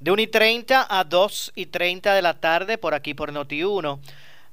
de 0.00 0.10
1 0.10 0.22
y 0.22 0.26
30 0.26 0.86
a 0.88 1.04
2 1.04 1.52
y 1.54 1.66
30 1.66 2.14
de 2.14 2.22
la 2.22 2.40
tarde, 2.40 2.78
por 2.78 2.94
aquí 2.94 3.12
por 3.12 3.32
Noti1, 3.32 4.00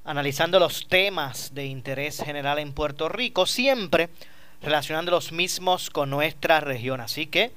analizando 0.04 0.58
los 0.58 0.86
temas 0.88 1.54
de 1.54 1.64
interés 1.64 2.22
general 2.22 2.58
en 2.58 2.74
Puerto 2.74 3.08
Rico, 3.08 3.46
siempre 3.46 4.10
relacionando 4.60 5.10
los 5.10 5.32
mismos 5.32 5.88
con 5.88 6.10
nuestra 6.10 6.60
región. 6.60 7.00
Así 7.00 7.26
que, 7.26 7.52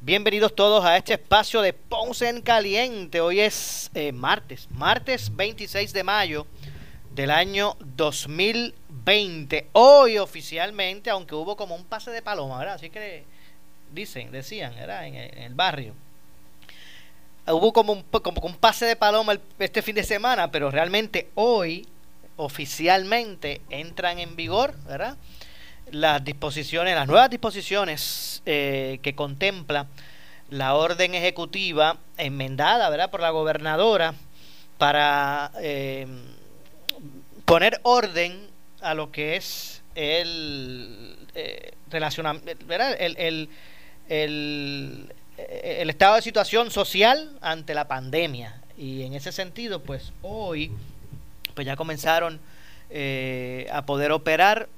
bienvenidos 0.00 0.56
todos 0.56 0.84
a 0.84 0.96
este 0.96 1.14
espacio 1.14 1.62
de 1.62 1.72
Ponce 1.72 2.28
en 2.28 2.42
Caliente. 2.42 3.20
Hoy 3.20 3.40
es 3.40 3.90
eh, 3.94 4.10
martes, 4.10 4.68
martes 4.70 5.34
26 5.34 5.92
de 5.92 6.02
mayo 6.02 6.46
del 7.14 7.30
año 7.30 7.76
2020. 7.80 9.68
Hoy 9.72 10.18
oficialmente, 10.18 11.10
aunque 11.10 11.36
hubo 11.36 11.56
como 11.56 11.76
un 11.76 11.84
pase 11.84 12.10
de 12.10 12.22
paloma, 12.22 12.58
¿verdad? 12.58 12.74
Así 12.74 12.90
que 12.90 13.24
dicen, 13.92 14.32
decían, 14.32 14.74
¿verdad? 14.74 15.06
En, 15.06 15.14
el 15.14 15.54
barrio. 15.54 15.94
Hubo 17.48 17.72
como 17.72 17.92
un, 17.92 18.56
pase 18.56 18.86
de 18.86 18.96
paloma 18.96 19.34
este 19.58 19.82
fin 19.82 19.94
de 19.94 20.04
semana, 20.04 20.50
pero 20.50 20.70
realmente 20.70 21.30
hoy 21.34 21.86
oficialmente 22.36 23.60
entran 23.70 24.18
en 24.18 24.36
vigor, 24.36 24.74
¿verdad? 24.86 25.16
Las 25.90 26.24
disposiciones, 26.24 26.94
las 26.94 27.06
nuevas 27.06 27.30
disposiciones 27.30 28.42
eh, 28.46 28.98
que 29.02 29.14
contempla 29.14 29.86
la 30.50 30.74
orden 30.74 31.14
ejecutiva 31.14 31.96
enmendada, 32.18 32.88
¿verdad? 32.90 33.10
Por 33.10 33.20
la 33.20 33.30
gobernadora 33.30 34.14
para 34.78 35.52
eh, 35.60 36.06
poner 37.44 37.80
orden 37.82 38.48
a 38.80 38.94
lo 38.94 39.10
que 39.10 39.36
es 39.36 39.82
el 39.94 41.16
eh, 41.34 41.72
el, 41.92 43.16
el, 43.18 43.48
el, 44.08 45.12
el, 45.36 45.90
estado 45.90 46.16
de 46.16 46.22
situación 46.22 46.70
social 46.70 47.38
ante 47.40 47.74
la 47.74 47.88
pandemia. 47.88 48.62
Y 48.76 49.02
en 49.02 49.14
ese 49.14 49.32
sentido, 49.32 49.82
pues 49.82 50.12
hoy 50.22 50.72
pues 51.54 51.66
ya 51.66 51.76
comenzaron 51.76 52.38
eh, 52.90 53.66
a 53.72 53.86
poder 53.86 54.12
operar 54.12 54.68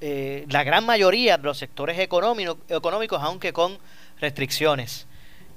eh, 0.00 0.46
la 0.48 0.64
gran 0.64 0.86
mayoría 0.86 1.36
de 1.36 1.44
los 1.44 1.58
sectores 1.58 1.98
económicos, 1.98 3.22
aunque 3.22 3.52
con 3.52 3.78
restricciones 4.20 5.06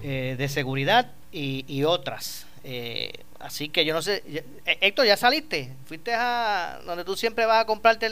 eh, 0.03 0.35
de 0.37 0.49
seguridad 0.49 1.11
y, 1.31 1.65
y 1.67 1.83
otras. 1.83 2.45
Eh, 2.63 3.11
Así 3.41 3.69
que 3.69 3.85
yo 3.85 3.93
no 3.93 4.01
sé. 4.01 4.23
Eh, 4.27 4.77
Héctor, 4.81 5.05
¿ya 5.07 5.17
saliste? 5.17 5.73
¿Fuiste 5.85 6.13
a 6.13 6.79
donde 6.85 7.03
tú 7.03 7.15
siempre 7.15 7.45
vas 7.45 7.63
a 7.63 7.65
comprarte 7.65 8.09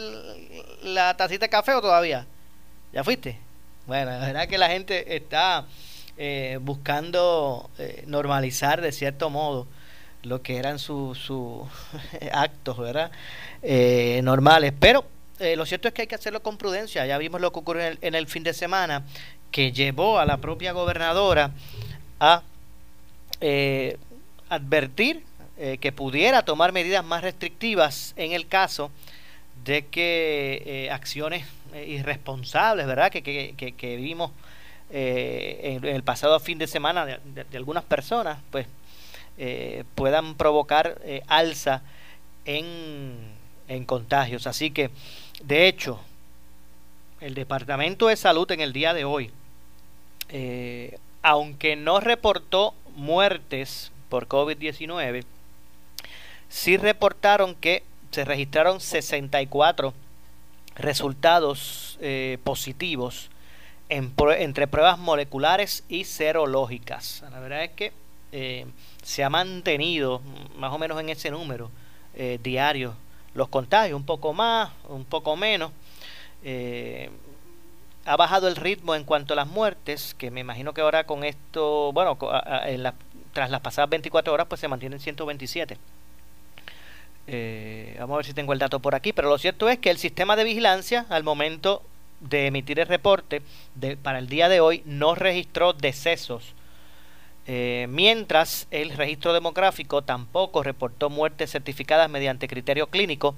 la 0.83 1.15
tacita 1.15 1.45
de 1.45 1.49
café 1.49 1.73
o 1.73 1.81
todavía? 1.81 2.25
¿Ya 2.91 3.03
fuiste? 3.03 3.37
Bueno, 3.85 4.11
la 4.11 4.19
verdad 4.19 4.47
que 4.47 4.57
la 4.57 4.69
gente 4.69 5.15
está 5.15 5.65
eh, 6.19 6.59
buscando 6.61 7.71
eh, 7.79 8.03
normalizar 8.05 8.81
de 8.81 8.91
cierto 8.91 9.31
modo 9.31 9.65
lo 10.21 10.43
que 10.43 10.57
eran 10.57 10.77
sus 10.77 11.17
su 11.17 11.67
actos, 12.31 12.77
¿verdad? 12.77 13.11
normales. 14.21 14.73
Pero 14.79 15.05
lo 15.55 15.65
cierto 15.65 15.87
es 15.87 15.93
que 15.93 16.03
hay 16.03 16.07
que 16.07 16.15
hacerlo 16.15 16.43
con 16.43 16.57
prudencia. 16.57 17.05
Ya 17.05 17.17
vimos 17.17 17.41
lo 17.41 17.51
que 17.51 17.59
ocurrió 17.59 17.83
en 17.83 17.87
el, 17.93 17.97
en 18.01 18.15
el 18.15 18.27
fin 18.27 18.43
de 18.43 18.53
semana, 18.53 19.05
que 19.49 19.71
llevó 19.71 20.19
a 20.19 20.25
la 20.25 20.37
propia 20.37 20.73
gobernadora 20.73 21.51
a 22.19 22.43
advertir 24.49 25.23
eh, 25.61 25.77
que 25.77 25.91
pudiera 25.91 26.43
tomar 26.43 26.71
medidas 26.71 27.03
más 27.03 27.21
restrictivas 27.21 28.13
en 28.15 28.31
el 28.31 28.47
caso 28.47 28.91
de 29.65 29.87
que 29.87 30.63
eh, 30.65 30.89
acciones 30.89 31.45
eh, 31.73 31.85
irresponsables, 31.85 32.87
¿verdad? 32.87 33.11
Que, 33.11 33.21
que, 33.21 33.53
que, 33.53 33.97
vimos 33.97 34.31
en, 34.89 35.85
el 35.85 36.03
pasado 36.03 36.39
fin 36.39 36.57
de 36.57 36.67
semana 36.67 37.05
de, 37.05 37.57
algunas 37.57 37.83
personas, 37.83 38.39
pues 38.51 38.67
puedan 39.95 40.35
provocar 40.35 40.99
alza 41.27 41.81
en, 42.45 43.13
en 43.67 43.85
contagios. 43.85 44.47
Así 44.47 44.71
que, 44.71 44.89
de 45.43 45.67
hecho, 45.67 45.99
el 47.21 47.35
Departamento 47.35 48.07
de 48.07 48.17
Salud 48.17 48.51
en 48.51 48.59
el 48.59 48.73
día 48.73 48.93
de 48.93 49.05
hoy, 49.05 49.31
aunque 51.21 51.75
no 51.75 51.99
reportó 51.99 52.73
muertes 52.95 53.91
por 54.09 54.27
COVID-19, 54.27 55.23
sí 56.49 56.77
reportaron 56.77 57.55
que 57.55 57.83
se 58.11 58.25
registraron 58.25 58.79
64 58.79 59.93
resultados 60.75 61.97
eh, 62.01 62.37
positivos 62.43 63.29
entre 63.89 64.67
pruebas 64.67 64.99
moleculares 64.99 65.83
y 65.89 66.03
serológicas. 66.03 67.23
La 67.31 67.39
verdad 67.39 67.63
es 67.63 67.71
que 67.71 67.91
eh, 68.31 68.65
se 69.03 69.23
ha 69.23 69.29
mantenido 69.29 70.21
más 70.57 70.71
o 70.71 70.77
menos 70.77 70.99
en 70.99 71.09
ese 71.09 71.31
número 71.31 71.71
eh, 72.15 72.39
diario 72.41 72.95
los 73.33 73.49
contagios, 73.49 73.97
un 73.97 74.05
poco 74.05 74.33
más, 74.33 74.71
un 74.87 75.05
poco 75.05 75.35
menos. 75.35 75.71
ha 78.05 78.15
bajado 78.15 78.47
el 78.47 78.55
ritmo 78.55 78.95
en 78.95 79.03
cuanto 79.03 79.33
a 79.33 79.35
las 79.35 79.47
muertes, 79.47 80.15
que 80.15 80.31
me 80.31 80.41
imagino 80.41 80.73
que 80.73 80.81
ahora 80.81 81.05
con 81.05 81.23
esto, 81.23 81.91
bueno, 81.93 82.17
tras 83.33 83.49
las 83.49 83.61
pasadas 83.61 83.89
24 83.89 84.33
horas 84.33 84.47
pues 84.47 84.61
se 84.61 84.67
mantienen 84.67 84.99
127. 84.99 85.77
Eh, 87.31 87.95
vamos 87.99 88.15
a 88.15 88.17
ver 88.17 88.25
si 88.25 88.33
tengo 88.33 88.53
el 88.53 88.59
dato 88.59 88.79
por 88.79 88.95
aquí, 88.95 89.13
pero 89.13 89.29
lo 89.29 89.37
cierto 89.37 89.69
es 89.69 89.77
que 89.77 89.91
el 89.91 89.97
sistema 89.97 90.35
de 90.35 90.43
vigilancia 90.43 91.05
al 91.09 91.23
momento 91.23 91.83
de 92.19 92.47
emitir 92.47 92.79
el 92.79 92.87
reporte 92.87 93.41
de, 93.75 93.97
para 93.97 94.19
el 94.19 94.27
día 94.27 94.49
de 94.49 94.59
hoy 94.59 94.81
no 94.85 95.15
registró 95.15 95.73
decesos, 95.73 96.53
eh, 97.51 97.87
mientras 97.89 98.67
el 98.69 98.91
registro 98.91 99.33
demográfico 99.33 100.03
tampoco 100.03 100.61
reportó 100.61 101.09
muertes 101.09 101.49
certificadas 101.49 102.07
mediante 102.07 102.47
criterio 102.47 102.91
clínico 102.91 103.33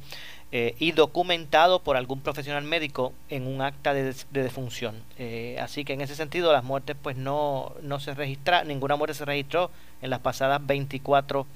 eh, 0.52 0.76
y 0.80 0.92
documentado 0.92 1.80
por 1.82 1.96
algún 1.96 2.20
profesional 2.20 2.66
médico 2.66 3.14
en 3.30 3.48
un 3.48 3.62
acta 3.62 3.94
de, 3.94 4.14
defunción. 4.32 5.02
Eh, 5.18 5.58
así 5.62 5.86
que 5.86 5.94
en 5.94 6.02
ese 6.02 6.16
sentido 6.16 6.52
las 6.52 6.66
muertes 6.66 6.98
pues 7.02 7.16
no, 7.16 7.74
no 7.84 8.02
se 8.02 8.14
registra, 8.14 8.66
ninguna 8.66 8.98
muerte 8.98 9.14
se 9.14 9.24
registró 9.24 9.72
en 10.02 10.10
las 10.10 10.20
pasadas 10.20 10.60
24 10.68 11.48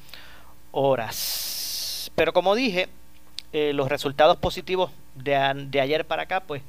horas. 0.71 2.09
Pero 2.15 2.31
como 2.31 2.55
dije, 2.55 2.87
los 3.51 3.89
resultados 3.89 4.37
positivos 4.37 4.91
de, 5.15 5.67
de, 5.69 5.81
ayer 5.81 6.05
para 6.05 6.23
acá 6.23 6.39
pues 6.41 6.61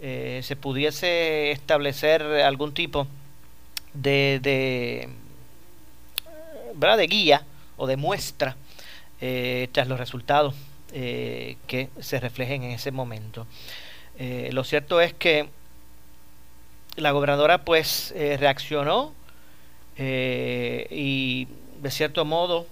eh, 0.00 0.40
se 0.44 0.56
pudiese 0.56 1.50
establecer 1.50 2.22
algún 2.22 2.72
tipo 2.72 3.06
de, 3.92 4.38
de, 4.40 5.08
¿verdad? 6.74 6.96
de 6.96 7.06
guía 7.06 7.44
o 7.76 7.86
demuestra 7.86 8.56
tras 9.72 9.86
los 9.86 9.98
resultados 9.98 10.54
que 10.90 11.90
se 12.00 12.20
reflejen 12.20 12.62
en 12.62 12.70
ese 12.70 12.90
momento. 12.90 13.46
lo 14.18 14.64
cierto 14.64 15.00
es 15.00 15.12
que 15.12 15.50
la 16.96 17.10
gobernadora 17.10 17.58
pues 17.64 18.14
reaccionó 18.38 19.12
y 20.00 21.46
de 21.82 21.90
cierto 21.90 22.24
modo 22.24 22.66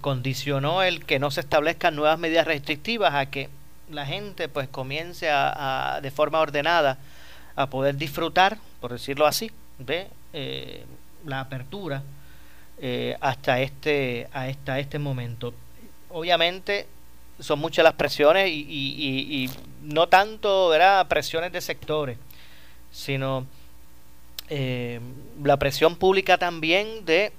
condicionó 0.00 0.82
el 0.82 1.04
que 1.04 1.18
no 1.18 1.30
se 1.30 1.40
establezcan 1.40 1.96
nuevas 1.96 2.18
medidas 2.18 2.46
restrictivas 2.46 3.14
a 3.14 3.26
que 3.26 3.48
la 3.92 4.06
gente 4.06 4.48
pues 4.48 4.68
comience 4.68 5.28
a, 5.30 6.00
de 6.02 6.10
forma 6.10 6.40
ordenada 6.40 6.98
a 7.54 7.66
poder 7.68 7.96
disfrutar, 7.96 8.58
por 8.80 8.92
decirlo 8.92 9.26
así, 9.26 9.50
de 9.78 10.08
eh, 10.32 10.84
la 11.26 11.40
apertura 11.40 12.02
eh, 12.78 13.16
hasta 13.20 13.60
este 13.60 14.28
hasta 14.32 14.78
este 14.78 14.98
momento. 14.98 15.54
Obviamente 16.10 16.86
son 17.38 17.58
muchas 17.58 17.84
las 17.84 17.94
presiones 17.94 18.48
y, 18.48 18.64
y, 18.68 19.50
no 19.82 20.08
tanto 20.08 20.68
¿verdad? 20.68 21.06
presiones 21.08 21.52
de 21.52 21.60
sectores, 21.60 22.18
sino 22.90 23.46
eh, 24.48 25.00
la 25.42 25.56
presión 25.58 25.96
pública 25.96 26.38
también 26.38 27.04
de, 27.04 27.32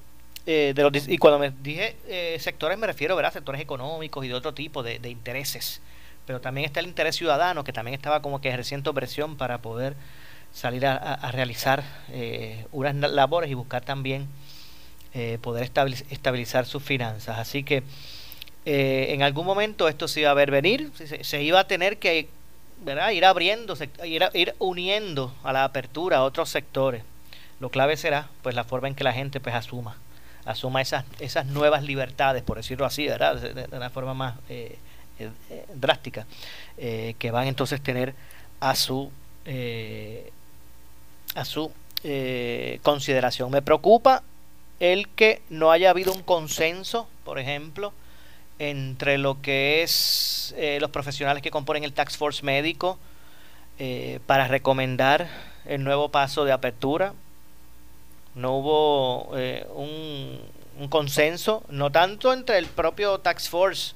de 0.45 0.73
los 0.77 1.07
y 1.07 1.17
cuando 1.17 1.39
me 1.39 1.51
dije 1.51 1.95
sectores 2.39 2.77
me 2.77 2.87
refiero 2.87 3.17
a 3.17 3.31
sectores 3.31 3.61
económicos 3.61 4.25
y 4.25 4.27
de 4.27 4.33
otro 4.33 4.53
tipo 4.53 4.83
de, 4.83 4.99
intereses 5.09 5.81
pero 6.25 6.41
también 6.41 6.65
está 6.65 6.79
el 6.79 6.87
interés 6.87 7.15
ciudadano 7.15 7.63
que 7.63 7.71
también 7.71 7.95
estaba 7.95 8.21
como 8.21 8.41
que 8.41 8.49
ejerciendo 8.49 8.93
presión 8.93 9.37
para 9.37 9.59
poder 9.59 9.95
salir 10.53 10.85
a, 10.85 11.31
realizar 11.31 11.83
eh, 12.11 12.65
unas 12.71 12.95
labores 12.95 13.49
y 13.49 13.53
buscar 13.55 13.83
también 13.83 14.27
eh, 15.15 15.37
poder 15.41 15.69
estabilizar 16.09 16.65
sus 16.65 16.81
finanzas. 16.81 17.37
Así 17.37 17.63
que 17.63 17.83
eh, 18.65 19.07
en 19.09 19.21
algún 19.21 19.45
momento 19.45 19.87
esto 19.87 20.07
se 20.07 20.21
iba 20.21 20.31
a 20.31 20.33
ver 20.33 20.49
venir, 20.49 20.91
se, 21.21 21.43
iba 21.43 21.59
a 21.59 21.67
tener 21.67 21.97
que 21.97 22.29
¿verdad? 22.83 23.11
ir 23.11 23.25
abriendo, 23.25 23.77
ir, 24.03 24.29
ir 24.33 24.55
uniendo 24.59 25.33
a 25.43 25.53
la 25.53 25.63
apertura 25.63 26.17
a 26.17 26.23
otros 26.23 26.49
sectores. 26.49 27.03
Lo 27.59 27.69
clave 27.69 27.97
será 27.97 28.29
pues 28.41 28.55
la 28.55 28.63
forma 28.63 28.87
en 28.87 28.95
que 28.95 29.03
la 29.03 29.13
gente 29.13 29.39
pues 29.39 29.55
asuma, 29.55 29.97
asuma 30.45 30.81
esas, 30.81 31.05
esas 31.19 31.45
nuevas 31.45 31.83
libertades, 31.83 32.43
por 32.43 32.57
decirlo 32.57 32.85
así, 32.85 33.07
¿verdad? 33.07 33.37
de, 33.37 33.67
una 33.75 33.89
forma 33.89 34.13
más 34.13 34.35
eh, 34.49 34.77
eh, 35.19 35.65
drástica 35.73 36.25
eh, 36.77 37.15
que 37.19 37.31
van 37.31 37.47
entonces 37.47 37.81
tener 37.81 38.13
a 38.59 38.75
su 38.75 39.11
a 41.35 41.43
su 41.43 41.69
consideración. 42.81 43.51
Me 43.51 43.61
preocupa 43.61 44.23
el 44.79 45.09
que 45.09 45.41
no 45.49 45.71
haya 45.71 45.89
habido 45.89 46.13
un 46.13 46.21
consenso, 46.21 47.09
por 47.25 47.39
ejemplo, 47.39 47.93
entre 48.59 49.17
lo 49.17 49.41
que 49.41 49.83
es 49.83 50.55
los 50.79 50.91
profesionales 50.91 51.41
que 51.41 51.51
componen 51.51 51.83
el 51.83 51.93
Tax 51.93 52.17
Force 52.17 52.43
médico 52.43 52.99
para 54.25 54.47
recomendar 54.47 55.27
el 55.65 55.83
nuevo 55.83 56.09
paso 56.09 56.45
de 56.45 56.51
apertura. 56.51 57.13
No 58.35 58.57
hubo 58.57 59.29
un, 59.73 60.39
un, 60.79 60.87
consenso, 60.89 61.63
no 61.69 61.91
tanto 61.91 62.31
entre 62.33 62.57
el 62.57 62.67
propio 62.67 63.19
Tax 63.19 63.49
Force 63.49 63.95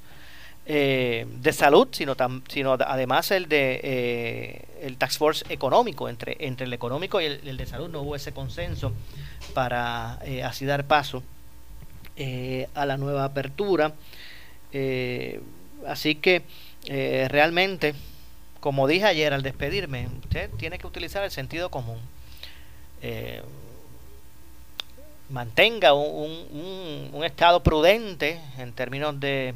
eh, 0.70 1.24
de 1.40 1.54
salud, 1.54 1.88
sino, 1.92 2.14
sino 2.46 2.74
además 2.74 3.30
el 3.30 3.48
de 3.48 3.80
eh, 3.82 4.64
el 4.82 4.98
tax 4.98 5.16
force 5.16 5.42
económico, 5.48 6.10
entre, 6.10 6.36
entre 6.40 6.66
el 6.66 6.72
económico 6.74 7.22
y 7.22 7.24
el, 7.24 7.56
de 7.56 7.64
salud 7.64 7.88
no 7.88 8.02
hubo 8.02 8.14
ese 8.14 8.32
consenso 8.32 8.92
para 9.54 10.18
eh, 10.26 10.42
así 10.42 10.66
dar 10.66 10.84
paso 10.84 11.22
a 12.74 12.84
la 12.84 12.98
nueva 12.98 13.24
apertura. 13.24 13.94
Así 15.86 16.14
que 16.14 16.42
realmente, 17.28 17.94
como 18.60 18.86
dije 18.86 19.06
ayer 19.06 19.32
al 19.32 19.42
despedirme, 19.42 20.08
usted 20.22 20.50
tiene 20.58 20.78
que 20.78 20.86
utilizar 20.86 21.24
el 21.24 21.30
sentido 21.30 21.70
común. 21.70 21.98
mantenga 25.28 25.92
un, 25.94 27.22
estado 27.24 27.62
prudente 27.62 28.40
en 28.58 28.72
términos 28.72 29.18
de 29.20 29.54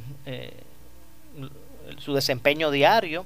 su 1.99 2.15
desempeño 2.15 2.71
diario, 2.71 3.25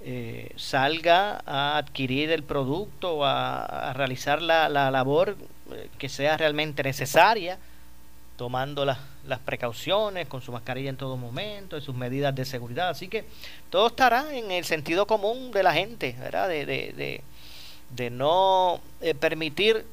eh, 0.00 0.52
salga 0.56 1.42
a 1.44 1.76
adquirir 1.78 2.30
el 2.30 2.42
producto, 2.42 3.24
a, 3.24 3.90
a 3.90 3.92
realizar 3.92 4.40
la, 4.40 4.68
la 4.68 4.90
labor 4.90 5.36
eh, 5.72 5.88
que 5.98 6.08
sea 6.08 6.36
realmente 6.36 6.82
necesaria, 6.82 7.58
tomando 8.38 8.84
las, 8.84 8.98
las 9.26 9.40
precauciones, 9.40 10.28
con 10.28 10.40
su 10.40 10.52
mascarilla 10.52 10.88
en 10.88 10.96
todo 10.96 11.16
momento, 11.16 11.76
y 11.76 11.82
sus 11.82 11.94
medidas 11.96 12.32
de 12.36 12.44
seguridad. 12.44 12.88
Así 12.88 13.08
que 13.08 13.24
todo 13.68 13.88
estará 13.88 14.32
en 14.32 14.52
el 14.52 14.64
sentido 14.64 15.08
común 15.08 15.50
de 15.50 15.64
la 15.64 15.74
gente, 15.74 16.14
¿verdad? 16.20 16.48
De, 16.48 16.64
de, 16.64 17.20
de, 17.90 18.10
no 18.10 18.80
eh, 19.00 19.14
permitir 19.14 19.84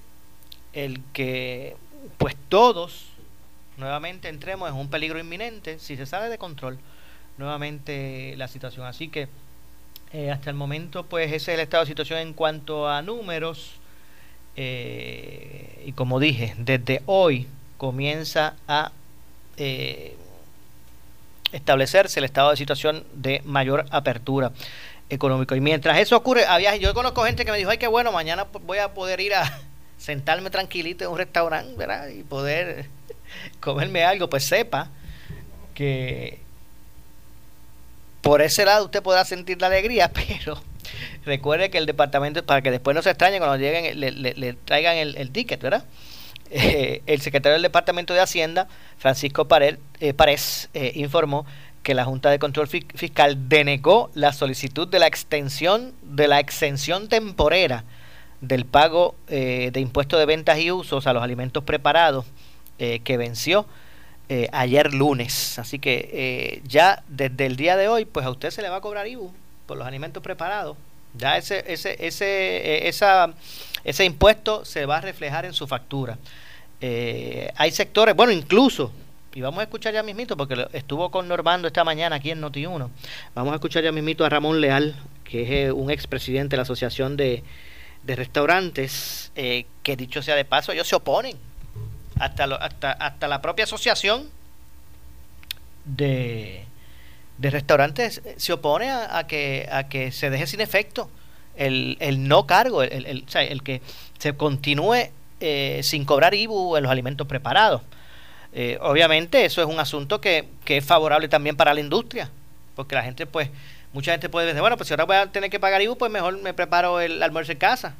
el 0.73 1.01
que 1.11 1.75
pues 2.19 2.35
todos 2.47 3.07
nuevamente 3.77 4.29
entremos 4.29 4.69
en 4.69 4.75
un 4.75 4.89
peligro 4.89 5.17
inminente 5.17 5.79
si 5.79 5.97
se 5.97 6.05
sale 6.05 6.29
de 6.29 6.37
control 6.37 6.77
nuevamente 7.39 8.35
la 8.37 8.47
situación. 8.47 8.85
Así 8.85 9.07
que 9.07 9.27
eh, 10.13 10.29
hasta 10.29 10.51
el 10.51 10.55
momento, 10.55 11.03
pues 11.03 11.27
ese 11.31 11.35
es 11.51 11.57
el 11.57 11.59
estado 11.61 11.83
de 11.83 11.87
situación 11.87 12.19
en 12.19 12.33
cuanto 12.33 12.87
a 12.87 13.01
números. 13.01 13.71
Eh, 14.55 15.83
y 15.87 15.93
como 15.93 16.19
dije, 16.19 16.53
desde 16.59 17.01
hoy 17.07 17.47
comienza 17.77 18.55
a 18.67 18.91
eh, 19.57 20.15
establecerse 21.51 22.19
el 22.19 22.25
estado 22.25 22.51
de 22.51 22.57
situación 22.57 23.05
de 23.13 23.41
mayor 23.45 23.85
apertura 23.91 24.51
económico. 25.09 25.55
Y 25.55 25.61
mientras 25.61 25.97
eso 25.99 26.17
ocurre, 26.17 26.45
había, 26.45 26.75
yo 26.75 26.93
conozco 26.93 27.23
gente 27.23 27.45
que 27.45 27.51
me 27.51 27.57
dijo, 27.57 27.69
ay, 27.69 27.77
qué 27.77 27.87
bueno, 27.87 28.11
mañana 28.11 28.47
voy 28.65 28.79
a 28.79 28.93
poder 28.93 29.19
ir 29.19 29.35
a 29.35 29.59
sentarme 29.97 30.49
tranquilito 30.49 31.03
en 31.03 31.11
un 31.11 31.17
restaurante, 31.17 31.75
¿verdad? 31.75 32.09
Y 32.09 32.23
poder 32.23 32.87
comerme 33.59 34.03
algo, 34.03 34.29
pues 34.29 34.45
sepa 34.45 34.89
que 35.73 36.39
por 38.21 38.41
ese 38.41 38.65
lado 38.65 38.85
usted 38.85 39.03
podrá 39.03 39.23
sentir 39.23 39.61
la 39.61 39.67
alegría, 39.67 40.11
pero 40.13 40.59
recuerde 41.25 41.69
que 41.69 41.77
el 41.77 41.85
departamento, 41.85 42.43
para 42.43 42.61
que 42.61 42.71
después 42.71 42.95
no 42.95 43.03
se 43.03 43.11
extrañe 43.11 43.37
cuando 43.37 43.57
lleguen, 43.57 43.99
le, 43.99 44.53
traigan 44.53 44.97
el, 44.97 45.31
ticket, 45.31 45.61
¿verdad? 45.61 45.85
Eh, 46.51 47.01
el 47.05 47.21
secretario 47.21 47.53
del 47.53 47.63
Departamento 47.63 48.13
de 48.13 48.19
Hacienda, 48.19 48.67
Francisco 48.97 49.47
Pared, 49.47 49.77
eh, 49.99 50.13
eh, 50.73 50.91
informó 50.95 51.45
que 51.81 51.93
la 51.93 52.05
Junta 52.05 52.29
de 52.29 52.39
Control 52.39 52.67
Fiscal 52.67 53.49
denegó 53.49 54.09
la 54.13 54.33
solicitud 54.33 54.87
de 54.87 54.99
la 54.99 55.07
extensión 55.07 55.93
de 56.01 56.27
la 56.27 56.39
exención 56.39 57.09
temporera 57.09 57.83
del 58.41 58.65
pago 58.65 59.15
de 59.27 59.71
impuestos 59.75 60.19
de 60.19 60.25
ventas 60.25 60.59
y 60.59 60.71
usos 60.71 61.05
a 61.05 61.13
los 61.13 61.21
alimentos 61.21 61.63
preparados 61.63 62.25
que 62.77 63.17
venció 63.17 63.67
ayer 64.51 64.95
lunes. 64.95 65.59
Así 65.59 65.77
que 65.77 66.61
ya 66.67 67.03
desde 67.07 67.45
el 67.45 67.55
día 67.55 67.77
de 67.77 67.87
hoy, 67.87 68.05
pues 68.05 68.25
a 68.25 68.31
usted 68.31 68.49
se 68.49 68.63
le 68.63 68.69
va 68.69 68.77
a 68.77 68.81
cobrar 68.81 69.07
IBU 69.07 69.31
por 69.67 69.77
los 69.77 69.85
alimentos 69.85 70.23
preparados. 70.23 70.75
Ya 71.13 71.37
ese, 71.37 71.63
ese, 71.71 71.95
ese, 72.05 72.87
esa, 72.87 73.33
ese 73.83 74.05
impuesto 74.05 74.65
se 74.65 74.87
va 74.87 74.97
a 74.97 75.01
reflejar 75.01 75.45
en 75.45 75.53
su 75.53 75.67
factura. 75.67 76.17
Hay 76.81 77.71
sectores, 77.71 78.15
bueno, 78.15 78.31
incluso, 78.31 78.91
y 79.33 79.41
vamos 79.41 79.59
a 79.59 79.63
escuchar 79.63 79.93
ya 79.93 80.03
mismito, 80.03 80.37
porque 80.37 80.67
estuvo 80.73 81.11
con 81.11 81.27
Normando 81.27 81.67
esta 81.67 81.83
mañana 81.83 82.17
aquí 82.17 82.31
en 82.31 82.41
Noti1. 82.41 82.89
Vamos 83.33 83.51
a 83.51 83.55
escuchar 83.55 83.83
ya 83.83 83.91
mismito 83.91 84.23
a 84.23 84.29
Ramón 84.29 84.61
Leal, 84.61 84.95
que 85.23 85.65
es 85.65 85.73
un 85.73 85.91
expresidente 85.91 86.51
de 86.53 86.57
la 86.57 86.63
Asociación 86.63 87.17
de, 87.17 87.43
de 88.03 88.15
Restaurantes, 88.15 89.31
que 89.35 89.95
dicho 89.97 90.21
sea 90.21 90.35
de 90.35 90.45
paso, 90.45 90.71
ellos 90.71 90.87
se 90.87 90.95
oponen 90.95 91.37
hasta, 92.19 92.45
hasta, 92.45 92.91
hasta 92.91 93.27
la 93.27 93.41
propia 93.41 93.65
asociación 93.65 94.29
de, 95.85 96.65
de 97.37 97.49
restaurantes 97.49 98.21
se 98.37 98.53
opone 98.53 98.89
a, 98.89 99.25
que, 99.27 99.67
a 99.71 99.87
que 99.87 100.11
se 100.11 100.29
deje 100.29 100.47
sin 100.47 100.61
efecto 100.61 101.09
el, 101.55 101.97
el 101.99 102.27
no 102.27 102.47
cargo, 102.47 102.83
el, 102.83 103.05
el, 103.05 103.25
el 103.33 103.63
que 103.63 103.81
se 104.19 104.35
continúe 104.35 105.09
eh, 105.39 105.81
sin 105.83 106.05
cobrar 106.05 106.33
IBU 106.33 106.77
en 106.77 106.83
los 106.83 106.91
alimentos 106.91 107.27
preparados. 107.27 107.81
Eh, 108.53 108.77
obviamente 108.81 109.43
eso 109.43 109.61
es 109.61 109.67
un 109.67 109.79
asunto 109.79 110.21
que, 110.21 110.47
que, 110.63 110.77
es 110.77 110.85
favorable 110.85 111.27
también 111.27 111.57
para 111.57 111.73
la 111.73 111.81
industria, 111.81 112.29
porque 112.75 112.95
la 112.95 113.03
gente 113.03 113.25
pues, 113.25 113.49
mucha 113.91 114.11
gente 114.11 114.29
puede 114.29 114.47
decir, 114.47 114.61
bueno, 114.61 114.77
pues 114.77 114.87
si 114.87 114.93
ahora 114.93 115.03
voy 115.03 115.17
a 115.17 115.27
tener 115.27 115.49
que 115.49 115.59
pagar 115.59 115.81
IBU, 115.81 115.97
pues 115.97 116.11
mejor 116.11 116.41
me 116.41 116.53
preparo 116.53 117.01
el 117.01 117.21
almuerzo 117.21 117.51
en 117.51 117.57
casa. 117.57 117.95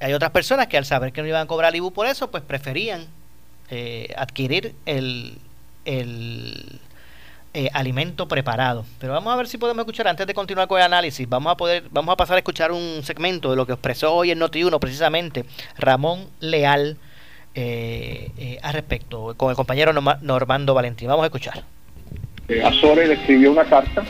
Hay 0.00 0.12
otras 0.12 0.30
personas 0.32 0.66
que 0.66 0.76
al 0.76 0.84
saber 0.84 1.12
que 1.12 1.22
no 1.22 1.28
iban 1.28 1.42
a 1.42 1.46
cobrar 1.46 1.74
IBU 1.74 1.92
por 1.92 2.06
eso, 2.06 2.30
pues 2.30 2.42
preferían 2.42 3.06
eh, 3.70 4.12
adquirir 4.16 4.74
el, 4.84 5.38
el 5.84 6.80
eh, 7.54 7.68
alimento 7.74 8.26
preparado. 8.28 8.84
Pero 8.98 9.12
vamos 9.12 9.32
a 9.32 9.36
ver 9.36 9.46
si 9.46 9.58
podemos 9.58 9.82
escuchar, 9.82 10.08
antes 10.08 10.26
de 10.26 10.32
continuar 10.32 10.68
con 10.68 10.78
el 10.78 10.84
análisis, 10.84 11.28
vamos 11.28 11.52
a 11.52 11.56
poder, 11.56 11.84
vamos 11.90 12.12
a 12.12 12.16
pasar 12.16 12.36
a 12.36 12.38
escuchar 12.38 12.72
un 12.72 13.02
segmento 13.02 13.50
de 13.50 13.56
lo 13.56 13.66
que 13.66 13.72
expresó 13.72 14.14
hoy 14.14 14.30
en 14.30 14.40
Noti1 14.40 14.78
precisamente 14.78 15.44
Ramón 15.76 16.28
Leal, 16.40 16.96
al 17.54 18.72
respecto 18.72 19.34
con 19.36 19.50
el 19.50 19.56
compañero 19.56 19.92
Normando 19.92 20.72
Valentín. 20.72 21.08
Vamos 21.08 21.24
a 21.24 21.26
escuchar. 21.26 21.62
Azores 22.64 23.08
le 23.08 23.14
escribió 23.14 23.52
una 23.52 23.64
carta 23.64 24.02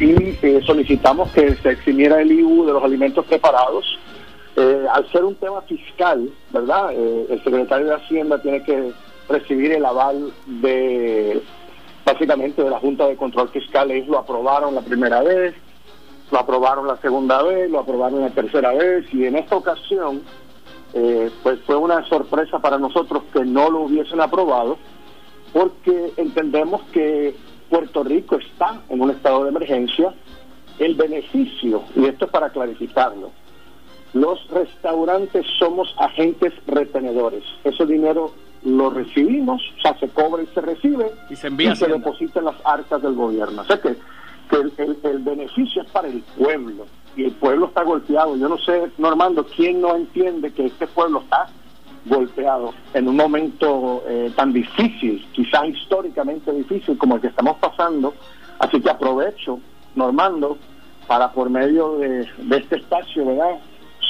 y 0.00 0.36
solicitamos 0.66 1.30
que 1.30 1.54
se 1.54 1.70
eximiera 1.70 2.20
el 2.20 2.32
IBU 2.32 2.66
de 2.66 2.72
los 2.72 2.82
alimentos 2.82 3.24
preparados. 3.26 3.98
al 4.56 5.10
ser 5.12 5.22
un 5.24 5.36
tema 5.36 5.62
fiscal, 5.62 6.28
¿verdad? 6.50 6.92
el 6.92 7.40
secretario 7.44 7.86
de 7.86 7.94
Hacienda 7.94 8.42
tiene 8.42 8.64
que 8.64 8.92
recibir 9.28 9.72
el 9.72 9.84
aval 9.84 10.32
de 10.46 11.40
básicamente 12.04 12.62
de 12.62 12.70
la 12.70 12.78
Junta 12.78 13.06
de 13.06 13.16
Control 13.16 13.48
Fiscal. 13.50 13.90
Ellos 13.90 14.08
lo 14.08 14.18
aprobaron 14.18 14.74
la 14.74 14.82
primera 14.82 15.22
vez, 15.22 15.54
lo 16.30 16.38
aprobaron 16.38 16.86
la 16.86 16.96
segunda 16.98 17.42
vez, 17.42 17.70
lo 17.70 17.80
aprobaron 17.80 18.20
la 18.20 18.30
tercera 18.30 18.72
vez 18.72 19.06
y 19.12 19.24
en 19.24 19.36
esta 19.36 19.56
ocasión 19.56 20.22
eh, 20.92 21.30
pues 21.42 21.58
fue 21.66 21.76
una 21.76 22.04
sorpresa 22.08 22.58
para 22.58 22.78
nosotros 22.78 23.24
que 23.32 23.44
no 23.44 23.70
lo 23.70 23.82
hubiesen 23.82 24.20
aprobado 24.20 24.78
porque 25.52 26.12
entendemos 26.16 26.82
que 26.92 27.34
Puerto 27.70 28.04
Rico 28.04 28.36
está 28.36 28.82
en 28.88 29.00
un 29.00 29.10
estado 29.10 29.44
de 29.44 29.50
emergencia. 29.50 30.14
El 30.78 30.96
beneficio, 30.96 31.84
y 31.94 32.04
esto 32.06 32.24
es 32.24 32.30
para 32.32 32.50
clarificarlo, 32.50 33.30
los 34.12 34.48
restaurantes 34.48 35.46
somos 35.58 35.94
agentes 35.98 36.52
retenedores. 36.66 37.44
Ese 37.62 37.86
dinero 37.86 38.32
lo 38.64 38.90
recibimos, 38.90 39.62
o 39.78 39.80
sea, 39.82 39.98
se 39.98 40.08
cobra 40.08 40.42
y 40.42 40.46
se 40.46 40.60
recibe 40.60 41.12
y 41.28 41.36
se, 41.36 41.48
envía 41.48 41.72
y 41.72 41.76
se 41.76 41.86
deposita 41.86 42.38
en 42.38 42.46
las 42.46 42.56
arcas 42.64 43.02
del 43.02 43.14
gobierno. 43.14 43.62
O 43.62 43.64
sea 43.64 43.80
que, 43.80 43.96
el, 44.50 45.18
beneficio 45.20 45.82
es 45.82 45.90
para 45.90 46.08
el 46.08 46.22
pueblo 46.38 46.86
y 47.16 47.24
el 47.24 47.32
pueblo 47.32 47.66
está 47.66 47.82
golpeado. 47.82 48.36
Yo 48.36 48.48
no 48.48 48.58
sé, 48.58 48.90
Normando, 48.98 49.44
¿quién 49.44 49.80
no 49.80 49.96
entiende 49.96 50.52
que 50.52 50.66
este 50.66 50.86
pueblo 50.86 51.20
está 51.20 51.48
golpeado 52.06 52.72
en 52.92 53.08
un 53.08 53.16
momento 53.16 54.04
eh, 54.06 54.32
tan 54.36 54.52
difícil, 54.52 55.26
quizás 55.32 55.66
históricamente 55.66 56.52
difícil 56.52 56.96
como 56.96 57.16
el 57.16 57.20
que 57.20 57.28
estamos 57.28 57.56
pasando? 57.58 58.14
Así 58.58 58.80
que 58.80 58.90
aprovecho, 58.90 59.58
Normando, 59.94 60.56
para 61.06 61.32
por 61.32 61.50
medio 61.50 61.98
de, 61.98 62.28
de 62.38 62.56
este 62.56 62.76
espacio, 62.76 63.26
¿verdad? 63.26 63.58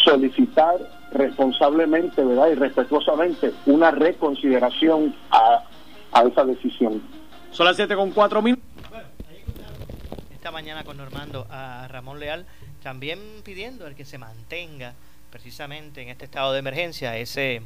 solicitar 0.04 0.76
responsablemente 1.14 2.23
¿verdad? 2.23 2.49
y 2.49 2.54
respetuosamente 2.54 3.52
una 3.66 3.90
reconsideración 3.90 5.14
a, 5.30 5.64
a 6.12 6.23
esa 6.25 6.44
decisión. 6.44 7.02
Son 7.50 7.66
las 7.66 7.76
7 7.76 7.94
con 7.94 8.11
4 8.11 8.42
minutos. 8.42 8.64
Esta 10.33 10.50
mañana 10.50 10.85
con 10.85 10.97
Normando 10.99 11.47
a 11.50 11.88
Ramón 11.88 12.21
Leal 12.21 12.44
también 12.83 13.18
pidiendo 13.44 13.87
el 13.87 13.94
que 13.94 14.04
se 14.04 14.18
mantenga 14.18 14.92
precisamente 15.30 16.02
en 16.02 16.11
este 16.11 16.26
estado 16.26 16.52
de 16.52 16.59
emergencia 16.59 17.16
ese 17.16 17.62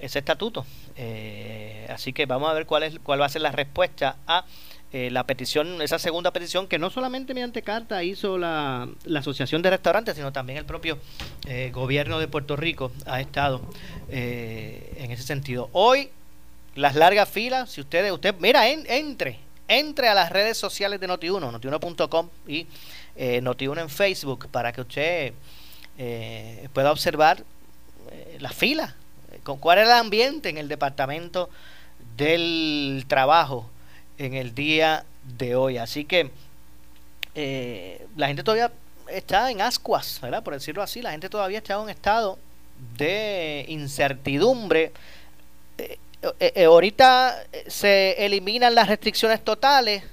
ese 0.00 0.18
estatuto. 0.18 0.64
Eh, 0.96 1.86
así 1.90 2.12
que 2.12 2.24
vamos 2.24 2.50
a 2.50 2.54
ver 2.54 2.66
cuál 2.66 2.84
es 2.84 2.98
cuál 3.00 3.20
va 3.20 3.26
a 3.26 3.28
ser 3.28 3.42
la 3.42 3.52
respuesta 3.52 4.16
a 4.26 4.44
eh, 4.92 5.08
la 5.08 5.22
petición, 5.24 5.80
esa 5.82 6.00
segunda 6.00 6.32
petición 6.32 6.66
que 6.66 6.76
no 6.76 6.90
solamente 6.90 7.32
mediante 7.32 7.62
carta 7.62 8.02
hizo 8.02 8.36
la, 8.36 8.88
la 9.04 9.20
Asociación 9.20 9.62
de 9.62 9.70
Restaurantes, 9.70 10.16
sino 10.16 10.32
también 10.32 10.58
el 10.58 10.64
propio 10.64 10.98
eh, 11.46 11.70
gobierno 11.72 12.18
de 12.18 12.26
Puerto 12.26 12.56
Rico 12.56 12.90
ha 13.06 13.20
estado 13.20 13.60
eh, 14.08 14.94
en 14.96 15.12
ese 15.12 15.22
sentido. 15.22 15.68
Hoy, 15.70 16.10
las 16.74 16.96
largas 16.96 17.28
filas, 17.28 17.70
si 17.70 17.80
ustedes, 17.80 18.10
usted, 18.10 18.34
mira, 18.40 18.68
entre, 18.68 19.38
entre 19.68 20.08
a 20.08 20.14
las 20.14 20.30
redes 20.30 20.58
sociales 20.58 20.98
de 20.98 21.06
Notiuno, 21.06 21.52
notiuno.com 21.52 22.28
y 22.48 22.66
Notiuno 23.42 23.80
en 23.80 23.90
Facebook 23.90 24.48
para 24.48 24.72
que 24.72 24.80
usted 24.80 25.34
pueda 26.72 26.90
observar 26.90 27.44
las 28.40 28.54
filas, 28.54 28.94
con 29.44 29.58
cuál 29.58 29.78
es 29.78 29.84
el 29.84 29.92
ambiente 29.92 30.48
en 30.48 30.58
el 30.58 30.66
departamento 30.66 31.48
del 32.16 33.04
trabajo 33.06 33.70
en 34.20 34.34
el 34.34 34.54
día 34.54 35.04
de 35.38 35.56
hoy. 35.56 35.78
Así 35.78 36.04
que 36.04 36.30
eh, 37.34 38.06
la 38.16 38.26
gente 38.26 38.42
todavía 38.42 38.70
está 39.08 39.50
en 39.50 39.62
ascuas, 39.62 40.20
¿verdad? 40.20 40.42
Por 40.42 40.54
decirlo 40.54 40.82
así, 40.82 41.00
la 41.00 41.10
gente 41.10 41.28
todavía 41.30 41.58
está 41.58 41.74
en 41.74 41.80
un 41.80 41.90
estado 41.90 42.38
de 42.96 43.64
incertidumbre. 43.68 44.92
Eh, 45.78 45.98
eh, 46.38 46.64
ahorita 46.64 47.44
se 47.66 48.24
eliminan 48.24 48.74
las 48.74 48.88
restricciones 48.88 49.42
totales, 49.42 50.04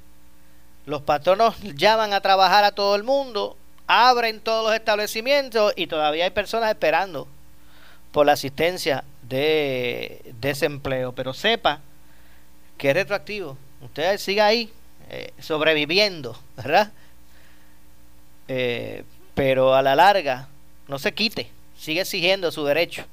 los 0.85 1.01
patronos 1.01 1.59
llaman 1.75 2.13
a 2.13 2.21
trabajar 2.21 2.63
a 2.63 2.71
todo 2.71 2.95
el 2.95 3.03
mundo, 3.03 3.57
abren 3.87 4.39
todos 4.39 4.67
los 4.67 4.73
establecimientos 4.73 5.73
y 5.75 5.87
todavía 5.87 6.23
hay 6.23 6.31
personas 6.31 6.69
esperando 6.69 7.27
por 8.13 8.25
la 8.25 8.31
asistencia 8.33 9.03
de 9.21 10.33
desempleo. 10.39 11.11
Pero 11.11 11.33
sepa 11.33 11.81
que 12.77 12.91
es 12.91 12.95
retroactivo 12.95 13.57
usted 13.81 14.17
siga 14.17 14.47
ahí 14.47 14.71
eh, 15.09 15.31
sobreviviendo, 15.39 16.37
¿verdad? 16.57 16.91
Eh, 18.49 19.03
pero 19.33 19.73
a 19.73 19.81
la 19.81 19.95
larga 19.95 20.49
no 20.87 20.99
se 20.99 21.13
quite, 21.13 21.49
sigue 21.77 22.01
exigiendo 22.01 22.51
su 22.51 22.65
derecho, 22.65 23.05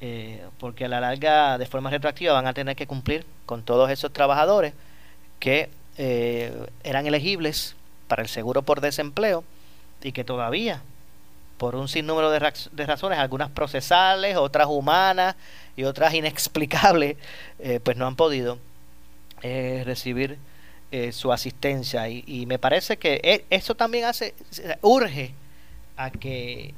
eh, 0.00 0.44
porque 0.58 0.84
a 0.84 0.88
la 0.88 1.00
larga 1.00 1.58
de 1.58 1.66
forma 1.66 1.90
retroactiva 1.90 2.34
van 2.34 2.46
a 2.46 2.54
tener 2.54 2.76
que 2.76 2.86
cumplir 2.86 3.24
con 3.46 3.62
todos 3.62 3.90
esos 3.90 4.12
trabajadores 4.12 4.74
que 5.40 5.70
eran 6.84 7.08
elegibles 7.08 7.74
para 8.06 8.22
el 8.22 8.28
seguro 8.28 8.62
por 8.62 8.80
desempleo 8.80 9.42
y 10.00 10.12
que 10.12 10.22
todavía 10.22 10.80
por 11.56 11.74
un 11.74 11.88
sinnúmero 11.88 12.30
de, 12.30 12.52
de 12.70 12.86
razones, 12.86 13.18
algunas 13.18 13.50
procesales, 13.50 14.36
otras 14.36 14.68
humanas 14.68 15.34
y 15.76 15.82
otras 15.82 16.14
inexplicables, 16.14 17.16
pues 17.82 17.96
no 17.96 18.06
han 18.06 18.14
podido 18.14 18.58
eh, 19.42 19.82
recibir 19.84 20.38
eh, 20.90 21.12
su 21.12 21.32
asistencia 21.32 22.08
y, 22.08 22.46
me 22.46 22.58
parece 22.58 22.96
que 22.96 23.20
e, 23.22 23.44
eso 23.50 23.74
también 23.74 24.06
hace 24.06 24.34
urge 24.80 25.34
a 25.96 26.10
que 26.10 26.74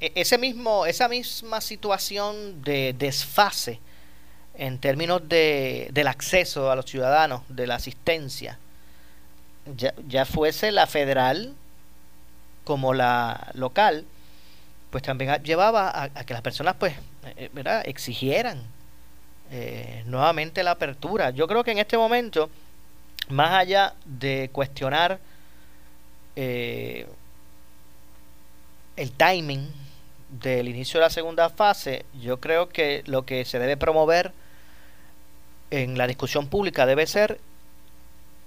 e, 0.00 0.12
ese 0.14 0.38
mismo 0.38 0.86
esa 0.86 1.08
misma 1.08 1.60
situación 1.60 2.62
de 2.62 2.94
desfase 2.96 3.80
en 4.54 4.78
términos 4.78 5.28
de, 5.28 5.88
del 5.92 6.06
acceso 6.06 6.70
a 6.70 6.76
los 6.76 6.86
ciudadanos 6.86 7.42
de 7.48 7.66
la 7.66 7.74
asistencia 7.74 8.58
ya, 9.76 9.92
ya 10.06 10.24
fuese 10.24 10.70
la 10.70 10.86
federal 10.86 11.54
como 12.64 12.94
la 12.94 13.50
local 13.54 14.04
pues 14.90 15.02
también 15.02 15.42
llevaba 15.42 16.04
a, 16.04 16.24
que 16.24 16.32
las 16.32 16.42
personas 16.42 16.76
pues 16.78 16.94
eh, 17.36 17.50
¿verdad? 17.52 17.82
exigieran 17.86 18.62
eh, 19.50 20.02
nuevamente 20.06 20.62
la 20.62 20.72
apertura. 20.72 21.30
Yo 21.30 21.46
creo 21.46 21.64
que 21.64 21.70
en 21.70 21.78
este 21.78 21.96
momento, 21.96 22.50
más 23.28 23.52
allá 23.52 23.94
de 24.04 24.50
cuestionar 24.52 25.18
eh, 26.36 27.06
el 28.96 29.12
timing 29.12 29.72
del 30.28 30.68
inicio 30.68 31.00
de 31.00 31.06
la 31.06 31.10
segunda 31.10 31.48
fase, 31.48 32.04
yo 32.20 32.38
creo 32.40 32.68
que 32.68 33.02
lo 33.06 33.24
que 33.24 33.44
se 33.44 33.58
debe 33.58 33.76
promover 33.76 34.32
en 35.70 35.96
la 35.96 36.06
discusión 36.06 36.48
pública 36.48 36.86
debe 36.86 37.06
ser 37.06 37.40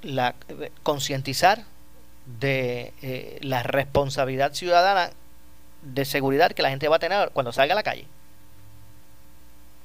la 0.04 0.36
concientizar 0.84 1.64
de 2.40 2.94
eh, 3.02 3.40
la 3.42 3.64
responsabilidad 3.64 4.54
ciudadana 4.54 5.12
de 5.82 6.06
seguridad 6.06 6.52
que 6.52 6.62
la 6.62 6.70
gente 6.70 6.88
va 6.88 6.98
a 6.98 7.00
tener 7.00 7.32
cuando 7.32 7.52
salga 7.52 7.74
a 7.74 7.76
la 7.76 7.84
calle. 7.84 8.06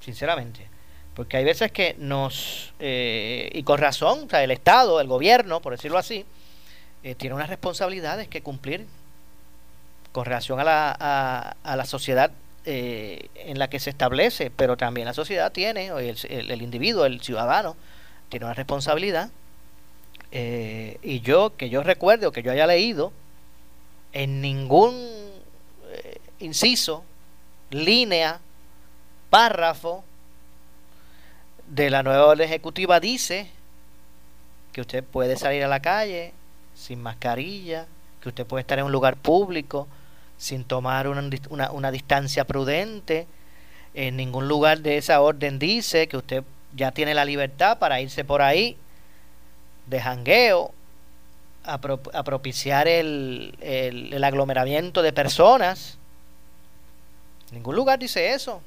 Sinceramente. 0.00 0.75
Porque 1.16 1.38
hay 1.38 1.44
veces 1.44 1.72
que 1.72 1.96
nos, 1.98 2.74
eh, 2.78 3.48
y 3.54 3.62
con 3.62 3.78
razón, 3.78 4.24
o 4.26 4.28
sea, 4.28 4.44
el 4.44 4.50
Estado, 4.50 5.00
el 5.00 5.08
gobierno, 5.08 5.62
por 5.62 5.72
decirlo 5.72 5.96
así, 5.96 6.26
eh, 7.02 7.14
tiene 7.14 7.34
unas 7.34 7.48
responsabilidades 7.48 8.28
que 8.28 8.42
cumplir 8.42 8.86
con 10.12 10.26
relación 10.26 10.60
a 10.60 10.64
la, 10.64 11.56
a, 11.62 11.76
la 11.76 11.84
sociedad 11.86 12.32
eh, 12.66 13.30
en 13.34 13.58
la 13.58 13.70
que 13.70 13.80
se 13.80 13.88
establece, 13.88 14.50
pero 14.54 14.76
también 14.76 15.06
la 15.06 15.14
sociedad 15.14 15.50
tiene, 15.52 15.90
o 15.90 15.98
el, 15.98 16.18
el, 16.28 16.60
individuo, 16.60 17.06
el 17.06 17.22
ciudadano, 17.22 17.76
tiene 18.28 18.44
una 18.44 18.54
responsabilidad. 18.54 19.30
y 20.30 21.20
yo, 21.20 21.56
que 21.56 21.70
yo 21.70 21.82
recuerde 21.82 22.26
o 22.26 22.32
que 22.32 22.42
yo 22.42 22.52
haya 22.52 22.66
leído, 22.66 23.10
en 24.12 24.42
ningún 24.42 24.94
inciso, 26.40 27.04
línea, 27.70 28.40
párrafo, 29.30 30.04
de 31.68 31.90
la 31.90 32.02
nueva 32.02 32.26
orden 32.26 32.46
ejecutiva 32.46 33.00
dice 33.00 33.50
que 34.72 34.80
usted 34.80 35.02
puede 35.02 35.36
salir 35.36 35.64
a 35.64 35.68
la 35.68 35.80
calle 35.80 36.32
sin 36.74 37.02
mascarilla, 37.02 37.86
que 38.20 38.28
usted 38.28 38.46
puede 38.46 38.60
estar 38.60 38.78
en 38.78 38.84
un 38.84 38.92
lugar 38.92 39.16
público 39.16 39.88
sin 40.38 40.64
tomar 40.64 41.08
una, 41.08 41.70
una, 41.70 41.90
distancia 41.90 42.44
prudente. 42.44 43.26
En 43.94 44.16
ningún 44.16 44.46
lugar 44.46 44.80
de 44.80 44.98
esa 44.98 45.20
orden 45.22 45.58
dice 45.58 46.06
que 46.06 46.18
usted 46.18 46.44
ya 46.74 46.92
tiene 46.92 47.14
la 47.14 47.24
libertad 47.24 47.78
para 47.78 48.00
irse 48.00 48.24
por 48.24 48.42
ahí 48.42 48.76
de 49.86 50.00
jangueo, 50.00 50.72
a, 51.64 51.78
propiciar 51.80 52.86
el, 52.86 53.56
el, 53.60 54.12
el 54.12 54.24
aglomeramiento 54.24 55.02
de 55.02 55.12
personas. 55.12 55.98
Ningún 57.50 57.74
lugar 57.74 57.98
dice 57.98 58.34
eso. 58.34 58.60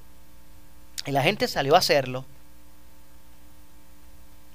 Y 1.05 1.11
la 1.11 1.21
gente 1.21 1.47
salió 1.47 1.75
a 1.75 1.77
hacerlo. 1.77 2.25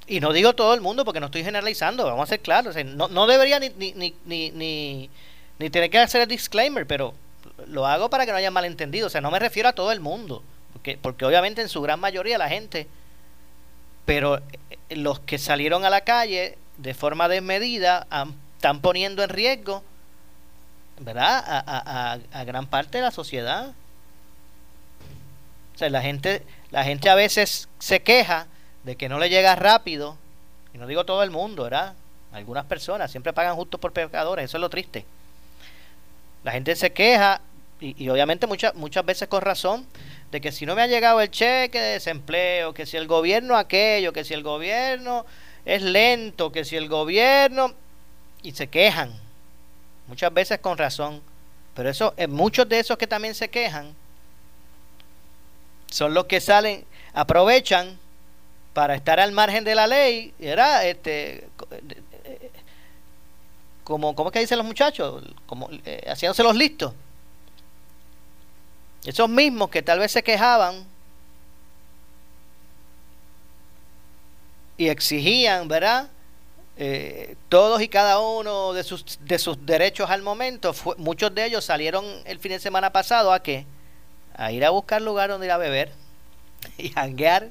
Y 0.07 0.21
no 0.21 0.33
digo 0.33 0.55
todo 0.55 0.75
el 0.75 0.81
mundo 0.81 1.05
porque 1.05 1.21
no 1.21 1.27
estoy 1.27 1.45
generalizando, 1.45 2.05
vamos 2.05 2.25
a 2.25 2.31
ser 2.31 2.41
claros. 2.41 2.77
no, 2.85 3.09
no, 3.09 3.27
debería 3.27 3.59
ni, 3.59 3.71
ni, 3.71 3.93
ni, 4.25 4.51
ni, 4.51 5.11
ni 5.59 5.71
tener 5.71 5.91
que 5.91 5.99
hacer 5.99 6.21
el 6.21 6.29
disclaimer, 6.29 6.87
pero 6.87 7.15
lo 7.67 7.87
hago 7.87 8.11
para 8.11 8.27
que 8.27 8.33
no 8.33 8.39
haya 8.39 8.51
malentendido. 8.51 9.07
O 9.07 9.11
sea, 9.11 9.21
no 9.21 9.31
me 9.31 9.39
refiero 9.39 9.69
a 9.69 9.73
todo 9.73 9.93
el 9.93 10.01
mundo, 10.01 10.43
porque, 10.73 10.99
porque 11.01 11.25
obviamente 11.25 11.63
en 11.63 11.69
su 11.69 11.81
gran 11.81 12.01
mayoría 12.01 12.39
la 12.39 12.49
gente, 12.49 12.87
pero 14.05 14.39
eh, 14.39 14.97
los 14.97 15.21
que 15.21 15.39
salieron 15.39 15.85
a 15.85 15.91
la 15.91 16.03
calle 16.03 16.59
de 16.77 16.95
forma 16.95 17.29
desmedida 17.29 18.07
están 18.57 18.81
poniendo 18.81 19.23
en 19.23 19.31
riesgo, 19.31 19.83
¿verdad? 20.99 21.43
A, 21.47 22.13
a, 22.13 22.19
a, 22.33 22.45
gran 22.45 22.67
parte 22.67 22.99
de 22.99 23.05
la 23.05 23.11
sociedad. 23.11 23.75
O 25.75 25.79
sea, 25.79 25.89
la 25.89 26.03
gente, 26.03 26.43
la 26.71 26.85
gente 26.85 27.11
a 27.11 27.15
veces 27.15 27.69
se 27.79 28.03
queja 28.03 28.47
de 28.85 28.97
que 28.97 29.09
no 29.09 29.19
le 29.19 29.31
llega 29.31 29.57
rápido, 29.57 30.17
y 30.73 30.79
no 30.79 30.87
digo 30.87 31.05
todo 31.05 31.23
el 31.23 31.31
mundo, 31.31 31.65
¿verdad? 31.65 31.95
Algunas 32.33 32.65
personas 32.67 33.11
siempre 33.11 33.33
pagan 33.33 33.57
justo 33.57 33.79
por 33.79 33.93
pecadores, 33.93 34.47
eso 34.47 34.57
es 34.59 34.61
lo 34.61 34.71
triste. 34.71 35.05
La 36.43 36.53
gente 36.53 36.77
se 36.77 36.93
queja, 36.93 37.41
y, 37.81 38.09
obviamente 38.09 38.47
muchas, 38.47 38.75
muchas 38.75 39.05
veces 39.05 39.29
con 39.29 39.41
razón, 39.41 39.87
de 40.31 40.41
que 40.41 40.53
si 40.53 40.67
no 40.67 40.75
me 40.75 40.83
ha 40.83 40.87
llegado 40.87 41.21
el 41.21 41.31
cheque 41.31 41.81
de 41.81 41.93
desempleo, 41.95 42.75
que 42.75 42.87
si 42.87 42.97
el 42.97 43.07
gobierno 43.07 43.57
aquello, 43.57 44.13
que 44.13 44.25
si 44.25 44.35
el 44.35 44.43
gobierno 44.43 45.25
es 45.65 45.83
lento, 45.83 46.53
que 46.53 46.65
si 46.65 46.77
el 46.77 46.89
gobierno... 46.89 47.75
Y 48.43 48.53
se 48.53 48.67
quejan, 48.67 49.11
muchas 50.07 50.35
veces 50.35 50.59
con 50.59 50.77
razón. 50.77 51.23
Pero 51.75 51.89
eso, 51.89 52.13
eh, 52.19 52.27
muchos 52.27 52.69
de 52.69 52.79
esos 52.79 52.99
que 52.99 53.07
también 53.07 53.35
se 53.35 53.49
quejan 53.49 53.95
son 55.91 56.13
los 56.13 56.27
que 56.27 56.43
salen, 56.43 56.85
aprovechan 57.15 57.99
para 58.75 58.95
estar 58.95 59.21
al 59.21 59.33
margen 59.33 59.65
de 59.65 59.75
la 59.75 59.87
ley, 59.87 60.35
era 60.39 60.85
este 60.85 61.49
como 63.85 64.15
¿cómo 64.17 64.31
es 64.31 64.33
que 64.33 64.41
dicen 64.41 64.59
los 64.59 64.67
muchachos? 64.67 65.23
Como 65.47 65.69
eh, 65.85 66.05
haciéndose 66.09 66.43
los 66.43 66.57
listos. 66.57 66.95
Esos 69.05 69.29
mismos 69.29 69.69
que 69.69 69.83
tal 69.83 69.99
vez 69.99 70.11
se 70.13 70.23
quejaban 70.23 70.87
y 74.79 74.89
exigían, 74.89 75.69
¿verdad? 75.69 76.09
Eh, 76.77 77.37
todos 77.51 77.83
y 77.83 77.89
cada 77.89 78.19
uno 78.19 78.73
de 78.73 78.83
sus, 78.83 79.19
de 79.21 79.39
sus 79.39 79.65
derechos 79.65 80.11
al 80.11 80.23
momento, 80.23 80.75
muchos 80.97 81.33
de 81.35 81.45
ellos 81.45 81.65
salieron 81.65 82.05
el 82.25 82.41
fin 82.41 82.53
de 82.53 82.59
semana 82.59 82.91
pasado 82.91 83.33
a 83.33 83.43
qué? 83.43 83.67
A 84.35 84.51
ir 84.51 84.65
a 84.65 84.71
buscar 84.71 85.01
lugar 85.03 85.29
donde 85.29 85.47
ir 85.47 85.53
a 85.53 85.59
beber 85.59 85.93
y 86.79 86.89
janguear 86.89 87.51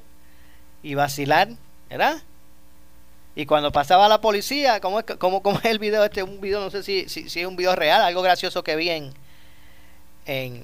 y 0.84 0.94
vacilar, 0.94 1.48
¿verdad? 1.88 2.22
Y 3.34 3.46
cuando 3.46 3.72
pasaba 3.72 4.06
la 4.06 4.20
policía, 4.20 4.80
¿cómo 4.80 5.00
es, 5.00 5.06
cómo, 5.18 5.42
es 5.58 5.64
el 5.64 5.80
video? 5.80 6.04
Este 6.04 6.22
un 6.22 6.40
video, 6.40 6.60
no 6.60 6.70
sé 6.70 6.84
si, 6.84 7.08
si, 7.08 7.40
es 7.40 7.46
un 7.46 7.56
video 7.56 7.74
real, 7.74 8.02
algo 8.02 8.22
gracioso 8.22 8.62
que 8.62 8.76
vi 8.76 8.90
en, 8.90 9.12
en, 10.26 10.62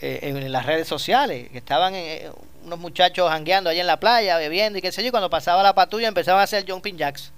eh, 0.00 0.20
en 0.22 0.52
las 0.52 0.64
redes 0.64 0.88
sociales, 0.88 1.50
que 1.50 1.58
estaban 1.58 1.94
eh, 1.94 2.30
unos 2.64 2.78
muchachos 2.78 3.28
jangueando 3.28 3.68
allá 3.68 3.80
en 3.80 3.88
la 3.88 4.00
playa, 4.00 4.38
bebiendo 4.38 4.78
y 4.78 4.82
qué 4.82 4.92
sé 4.92 5.02
yo, 5.02 5.08
y 5.08 5.10
cuando 5.10 5.28
pasaba 5.28 5.62
la 5.62 5.74
patrulla 5.74 6.08
empezaban 6.08 6.40
a 6.40 6.44
hacer 6.44 6.64
jumping 6.66 6.96
jacks. 6.96 7.32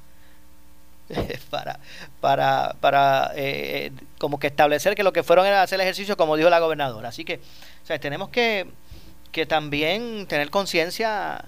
para 1.50 1.80
para 2.20 2.76
para 2.82 3.32
eh, 3.34 3.92
como 4.18 4.38
que 4.38 4.48
establecer 4.48 4.94
que 4.94 5.02
lo 5.02 5.14
que 5.14 5.22
fueron 5.22 5.46
era 5.46 5.62
hacer 5.62 5.80
ejercicio 5.80 6.18
como 6.18 6.36
dijo 6.36 6.50
la 6.50 6.58
gobernadora 6.58 7.08
así 7.08 7.24
que 7.24 7.40
o 7.82 7.86
sea, 7.86 7.98
tenemos 7.98 8.28
que, 8.28 8.66
que 9.32 9.46
también 9.46 10.26
tener 10.26 10.50
conciencia 10.50 11.42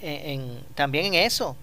en, 0.00 0.64
también 0.74 1.06
en 1.06 1.14
eso. 1.14 1.56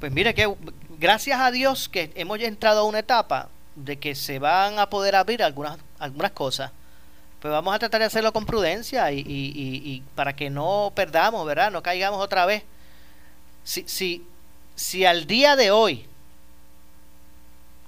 Pues 0.00 0.12
mire 0.12 0.34
que 0.34 0.54
gracias 0.98 1.40
a 1.40 1.50
Dios 1.50 1.88
que 1.88 2.12
hemos 2.14 2.38
entrado 2.40 2.80
a 2.80 2.84
una 2.84 3.00
etapa 3.00 3.48
de 3.74 3.98
que 3.98 4.14
se 4.14 4.38
van 4.38 4.78
a 4.78 4.90
poder 4.90 5.14
abrir 5.16 5.42
algunas, 5.42 5.78
algunas 5.98 6.32
cosas. 6.32 6.72
Pues 7.40 7.52
vamos 7.52 7.74
a 7.74 7.78
tratar 7.78 8.00
de 8.00 8.06
hacerlo 8.06 8.32
con 8.32 8.46
prudencia 8.46 9.12
y, 9.12 10.02
para 10.14 10.34
que 10.34 10.50
no 10.50 10.92
perdamos, 10.94 11.46
¿verdad? 11.46 11.70
No 11.70 11.82
caigamos 11.82 12.20
otra 12.20 12.46
vez. 12.46 12.64
Si, 13.62 13.86
si, 13.86 14.26
si 14.74 15.04
al 15.04 15.26
día 15.26 15.54
de 15.54 15.70
hoy, 15.70 16.06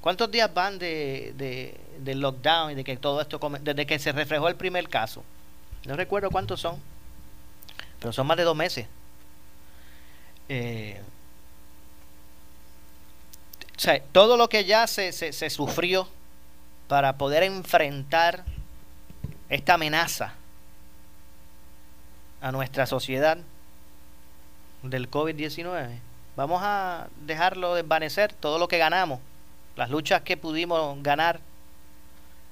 ¿cuántos 0.00 0.30
días 0.30 0.52
van 0.54 0.78
de, 0.78 1.32
de, 1.36 1.80
del 1.98 2.20
lockdown 2.20 2.72
y 2.72 2.74
de 2.76 2.84
que 2.84 2.96
todo 2.96 3.20
esto, 3.20 3.40
desde 3.60 3.86
que 3.86 3.98
se 3.98 4.12
reflejó 4.12 4.48
el 4.48 4.56
primer 4.56 4.88
caso? 4.88 5.24
No 5.84 5.96
recuerdo 5.96 6.30
cuántos 6.30 6.60
son, 6.60 6.76
pero 7.98 8.12
son 8.12 8.26
más 8.26 8.36
de 8.36 8.44
dos 8.44 8.56
meses. 8.56 8.86
Eh, 10.52 11.00
todo 14.10 14.36
lo 14.36 14.48
que 14.48 14.64
ya 14.64 14.88
se, 14.88 15.12
se, 15.12 15.48
sufrió 15.48 16.08
para 16.88 17.16
poder 17.16 17.44
enfrentar 17.44 18.44
esta 19.48 19.74
amenaza 19.74 20.34
a 22.40 22.50
nuestra 22.50 22.86
sociedad 22.86 23.38
del 24.82 25.08
COVID-19, 25.08 26.00
vamos 26.34 26.62
a 26.64 27.06
dejarlo 27.24 27.76
desvanecer, 27.76 28.32
todo 28.32 28.58
lo 28.58 28.66
que 28.66 28.78
ganamos, 28.78 29.20
las 29.76 29.88
luchas 29.88 30.22
que 30.22 30.36
pudimos 30.36 31.00
ganar 31.00 31.38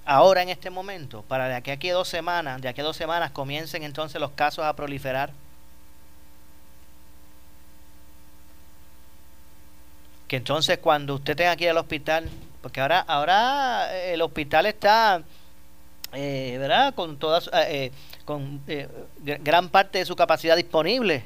ahora 0.04 0.42
en 0.42 0.50
este 0.50 0.70
momento, 0.70 1.22
para 1.22 1.48
de 1.48 1.56
aquí 1.56 1.90
a 1.90 1.94
dos 1.94 2.08
semanas, 2.08 2.62
de 2.62 2.68
aquí 2.68 2.80
a 2.80 2.84
dos 2.84 2.96
semanas 2.96 3.32
comiencen 3.32 3.82
entonces 3.82 4.20
los 4.20 4.30
casos 4.30 4.64
a 4.64 4.76
proliferar 4.76 5.32
que 10.28 10.36
entonces 10.36 10.78
cuando 10.78 11.14
usted 11.14 11.34
tenga 11.34 11.56
que 11.56 11.64
ir 11.64 11.70
al 11.70 11.78
hospital, 11.78 12.28
porque 12.60 12.80
ahora, 12.80 13.00
ahora 13.00 13.96
eh, 13.96 14.14
el 14.14 14.22
hospital 14.22 14.66
está, 14.66 15.22
eh, 16.12 16.56
¿verdad? 16.60 16.94
Con 16.94 17.18
todas, 17.18 17.50
eh, 17.54 17.90
con 18.26 18.62
gran 19.16 19.70
parte 19.70 19.98
de 19.98 20.04
su 20.04 20.14
capacidad 20.14 20.54
disponible. 20.54 21.24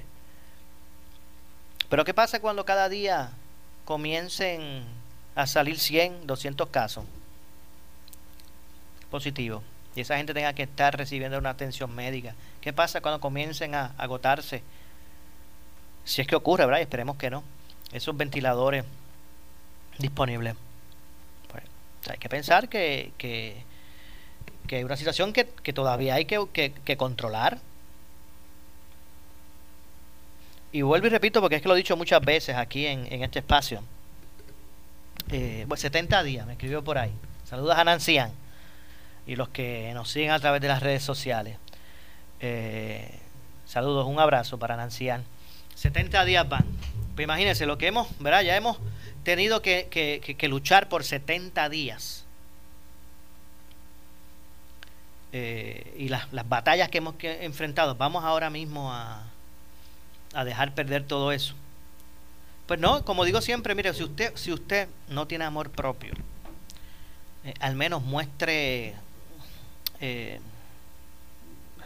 Pero 1.88 2.04
¿qué 2.04 2.14
pasa 2.14 2.40
cuando 2.40 2.64
cada 2.64 2.88
día 2.88 3.32
comiencen 3.84 4.84
a 5.34 5.46
salir 5.48 5.78
100, 5.78 6.26
200 6.28 6.68
casos 6.68 7.04
positivos? 9.10 9.64
Y 9.96 10.00
esa 10.00 10.16
gente 10.16 10.32
tenga 10.32 10.54
que 10.54 10.62
estar 10.62 10.96
recibiendo 10.96 11.36
una 11.38 11.50
atención 11.50 11.92
médica. 11.94 12.34
¿Qué 12.60 12.72
pasa 12.72 13.00
cuando 13.00 13.20
comiencen 13.20 13.74
a 13.74 13.92
agotarse? 13.98 14.62
Si 16.04 16.20
es 16.20 16.26
que 16.26 16.36
ocurre, 16.36 16.64
¿verdad? 16.64 16.80
esperemos 16.80 17.16
que 17.16 17.28
no 17.28 17.42
esos 17.92 18.16
ventiladores 18.16 18.84
disponibles. 19.98 20.54
Pues, 21.50 21.64
hay 22.08 22.18
que 22.18 22.28
pensar 22.28 22.68
que, 22.68 23.12
que, 23.18 23.62
que 24.66 24.76
hay 24.76 24.84
una 24.84 24.96
situación 24.96 25.32
que, 25.32 25.46
que 25.46 25.72
todavía 25.72 26.14
hay 26.14 26.24
que, 26.24 26.96
controlar. 26.96 27.58
Y 30.72 30.82
vuelvo 30.82 31.06
y 31.06 31.10
repito 31.10 31.40
porque 31.40 31.56
es 31.56 31.62
que 31.62 31.68
lo 31.68 31.74
he 31.74 31.78
dicho 31.78 31.96
muchas 31.96 32.22
veces 32.22 32.56
aquí 32.56 32.86
en, 32.86 33.12
en 33.12 33.22
este 33.22 33.40
espacio. 33.40 33.82
Eh, 35.30 35.66
pues 35.68 35.80
70 35.80 36.22
días, 36.22 36.46
me 36.46 36.52
escribió 36.52 36.82
por 36.82 36.98
ahí. 36.98 37.12
Saludos 37.44 37.76
a 37.76 37.84
Nancian 37.84 38.32
y 39.26 39.36
los 39.36 39.48
que 39.50 39.92
nos 39.94 40.10
siguen 40.10 40.30
a 40.30 40.38
través 40.40 40.60
de 40.60 40.68
las 40.68 40.82
redes 40.82 41.02
sociales. 41.02 41.58
Eh, 42.40 43.18
saludos, 43.66 44.06
un 44.06 44.18
abrazo 44.18 44.58
para 44.58 44.76
Nancian. 44.76 45.24
70 45.74 46.24
días 46.24 46.48
van. 46.48 46.64
Pues 47.14 47.24
imagínense 47.24 47.66
lo 47.66 47.76
que 47.76 47.88
hemos, 47.88 48.08
¿verdad? 48.20 48.42
Ya 48.42 48.56
hemos 48.56 48.78
tenido 49.22 49.60
que, 49.60 50.46
luchar 50.48 50.88
por 50.88 51.04
70 51.04 51.68
días. 51.68 52.24
Eh, 55.34 55.94
y 55.98 56.08
las, 56.08 56.26
batallas 56.48 56.88
que 56.88 56.98
hemos 56.98 57.14
enfrentado, 57.20 57.94
vamos 57.96 58.24
ahora 58.24 58.50
mismo 58.50 58.92
a, 58.92 59.24
dejar 60.44 60.74
perder 60.74 61.06
todo 61.06 61.32
eso. 61.32 61.54
Pues 62.66 62.80
no, 62.80 63.04
como 63.04 63.24
digo 63.24 63.42
siempre, 63.42 63.74
mire, 63.74 63.92
si 63.92 64.04
usted, 64.04 64.34
si 64.36 64.50
usted 64.50 64.88
no 65.08 65.26
tiene 65.26 65.44
amor 65.44 65.70
propio, 65.70 66.14
eh, 67.44 67.52
al 67.60 67.74
menos 67.74 68.02
muestre 68.02 68.94
eh, 70.00 70.40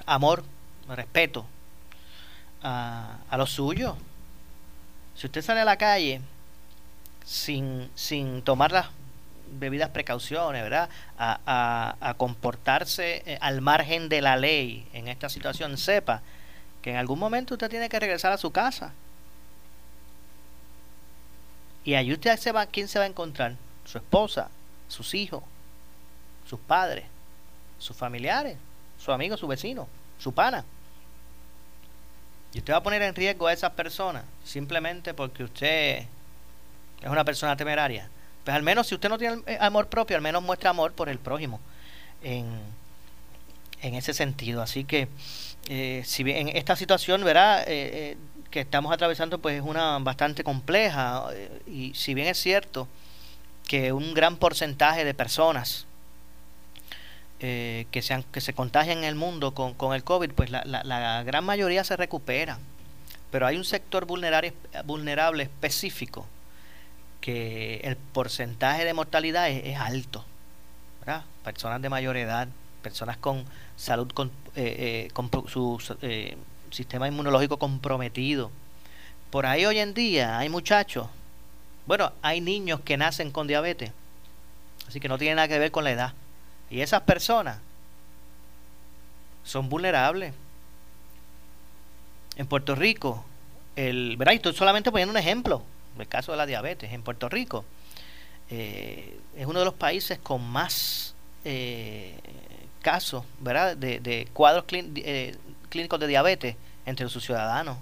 amor, 0.05 0.45
respeto 0.89 1.45
a, 2.63 3.19
a 3.29 3.37
lo 3.37 3.47
suyo 3.47 3.97
si 5.17 5.27
usted 5.27 5.43
sale 5.43 5.61
a 5.61 5.65
la 5.65 5.77
calle 5.77 6.21
sin, 7.25 7.91
sin 7.95 8.43
tomar 8.43 8.73
las 8.73 8.87
debidas 9.59 9.91
precauciones, 9.91 10.63
¿verdad? 10.63 10.89
A, 11.19 11.97
a, 12.01 12.15
comportarse 12.15 13.23
eh, 13.27 13.39
al 13.41 13.61
margen 13.61 14.09
de 14.09 14.21
la 14.21 14.37
ley 14.37 14.87
en 14.93 15.09
esta 15.09 15.29
situación, 15.29 15.77
sepa 15.79 16.23
que 16.83 16.91
en 16.91 16.97
algún 16.97 17.19
momento 17.19 17.55
usted 17.55 17.71
tiene 17.71 17.89
que 17.89 17.99
regresar 17.99 18.33
a 18.33 18.39
su 18.39 18.51
casa. 18.51 18.93
Y 21.85 21.95
ahí 21.95 22.13
usted 22.13 22.37
se 22.37 22.53
va, 22.53 22.67
¿quién 22.67 22.89
se 22.89 22.99
va 22.99 23.05
a 23.05 23.09
encontrar? 23.09 23.55
Su 23.85 23.99
esposa, 23.99 24.51
sus 24.89 25.15
hijos, 25.15 25.43
sus 26.49 26.59
padres, 26.61 27.05
sus 27.79 27.97
familiares, 27.97 28.57
su 28.99 29.13
amigo, 29.13 29.37
su 29.37 29.47
vecino, 29.47 29.89
su 30.19 30.33
pana. 30.33 30.65
Y 32.53 32.59
usted 32.59 32.73
va 32.73 32.79
a 32.79 32.83
poner 32.83 33.03
en 33.03 33.15
riesgo 33.15 33.47
a 33.47 33.53
esas 33.53 33.73
personas 33.73 34.25
simplemente 34.45 35.15
porque 35.15 35.45
usted 35.45 36.07
es 37.03 37.09
una 37.09 37.25
persona 37.25 37.57
temeraria. 37.57 38.09
Pues 38.45 38.55
al 38.55 38.63
menos 38.63 38.87
si 38.87 38.95
usted 38.95 39.09
no 39.09 39.19
tiene 39.19 39.43
eh, 39.47 39.59
amor 39.61 39.89
propio, 39.89 40.17
al 40.17 40.23
menos 40.23 40.43
muestra 40.43 40.71
amor 40.71 40.93
por 40.93 41.09
el 41.09 41.19
prójimo 41.19 41.61
en, 42.23 42.47
en 43.83 43.95
ese 43.95 44.15
sentido. 44.15 44.63
Así 44.63 44.85
que 44.85 45.09
eh, 45.69 46.03
si 46.07 46.23
bien 46.23 46.49
en 46.49 46.57
esta 46.57 46.77
situación, 46.77 47.25
verá, 47.25 47.65
eh, 47.67 48.17
que 48.51 48.61
estamos 48.61 48.93
atravesando, 48.93 49.39
pues 49.39 49.57
es 49.57 49.63
una 49.63 49.99
bastante 49.99 50.45
compleja 50.45 51.27
y 51.67 51.93
si 51.95 52.15
bien 52.15 52.29
es 52.29 52.39
cierto 52.39 52.89
que 53.67 53.93
un 53.93 54.15
gran 54.15 54.37
porcentaje 54.37 55.05
de 55.05 55.13
personas 55.13 55.87
que, 57.39 58.01
sean, 58.03 58.25
que 58.33 58.41
se 58.41 58.55
contagian 58.55 58.99
en 58.99 59.05
el 59.05 59.15
mundo 59.15 59.53
con, 59.53 59.75
con 59.75 59.95
el 59.95 60.05
COVID, 60.05 60.33
pues 60.33 60.51
la, 60.51 60.65
la, 60.65 60.83
la, 60.85 61.23
gran 61.23 61.45
mayoría 61.45 61.85
se 61.85 61.97
recupera. 61.97 62.59
Pero 63.31 63.47
hay 63.47 63.57
un 63.57 63.65
sector 63.65 64.07
vulnerable, 64.07 64.55
vulnerable 64.85 65.43
específico 65.43 66.27
que 67.27 67.81
el 67.83 67.97
porcentaje 67.97 68.85
de 68.85 68.95
mortalidad 68.95 69.51
es, 69.51 69.77
alto. 69.77 70.25
Personas 71.43 71.83
de 71.83 71.89
mayor 71.89 72.17
edad, 72.17 72.47
personas 72.83 73.17
con 73.17 73.45
salud, 73.77 74.09
con, 74.13 74.29
eh, 74.55 75.09
eh, 75.09 75.11
con 75.13 75.29
su 75.49 75.81
eh, 76.03 76.37
sistema 76.71 77.09
inmunológico 77.09 77.59
comprometido. 77.59 78.53
Por 79.31 79.45
ahí 79.45 79.67
hoy 79.67 79.81
en 79.81 79.93
día 79.93 80.39
hay 80.39 80.49
muchachos, 80.49 81.09
bueno, 81.87 82.13
hay 82.23 82.41
niños 82.41 82.81
que 82.81 82.97
nacen 82.97 83.33
con 83.33 83.49
diabetes, 83.49 83.91
así 84.87 85.01
que 85.01 85.09
no 85.09 85.19
tiene 85.19 85.35
nada 85.35 85.49
que 85.49 85.59
ver 85.59 85.73
con 85.73 85.83
la 85.83 85.91
edad. 85.91 86.13
Y 86.71 86.81
esas 86.81 87.03
personas 87.03 87.59
son 89.45 89.69
vulnerables. 89.69 90.35
En 92.37 92.47
Puerto 92.47 92.75
Rico, 92.75 93.25
el, 93.77 94.17
¿verdad? 94.17 94.35
estoy 94.35 94.55
solamente 94.55 94.91
poniendo 94.91 95.13
un 95.13 95.19
ejemplo 95.19 95.63
el 95.99 96.09
caso 96.09 96.33
de 96.33 96.39
la 96.39 96.47
diabetes 96.47 96.93
en 96.93 97.03
Puerto 97.03 97.29
Rico, 97.29 97.65
eh, 98.51 99.19
es 99.37 99.47
uno 99.47 99.59
de 99.59 99.65
los 99.65 99.75
países 99.75 100.19
con 100.19 100.47
más 100.47 101.15
eh, 101.45 102.15
casos 102.83 103.25
¿verdad? 103.41 103.77
de, 103.77 104.29
cuadros 104.33 104.65
eh, 104.71 105.37
clínicos 105.69 105.99
de 106.01 106.07
diabetes 106.07 106.57
entre 106.85 107.09
sus 107.09 107.25
ciudadanos. 107.25 107.79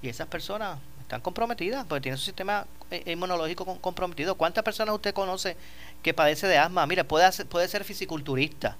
Y 0.00 0.08
esas 0.08 0.26
personas 0.26 0.78
están 1.12 1.20
comprometidas 1.20 1.84
porque 1.86 2.00
tienen 2.00 2.16
su 2.16 2.24
sistema 2.24 2.66
inmunológico 3.04 3.66
comprometido. 3.80 4.34
¿Cuántas 4.34 4.64
personas 4.64 4.94
usted 4.94 5.12
conoce 5.12 5.56
que 6.02 6.14
padece 6.14 6.46
de 6.46 6.56
asma? 6.56 6.86
Mire, 6.86 7.04
puede, 7.04 7.30
puede 7.44 7.68
ser 7.68 7.84
fisiculturista, 7.84 8.78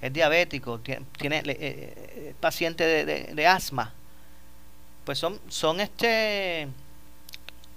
es 0.00 0.12
diabético, 0.12 0.78
tiene, 0.78 1.04
tiene 1.18 2.34
paciente 2.38 2.84
de, 2.84 3.34
de, 3.34 3.46
asma. 3.48 3.92
Pues 5.04 5.18
son, 5.18 5.40
son 5.48 5.80
este 5.80 6.68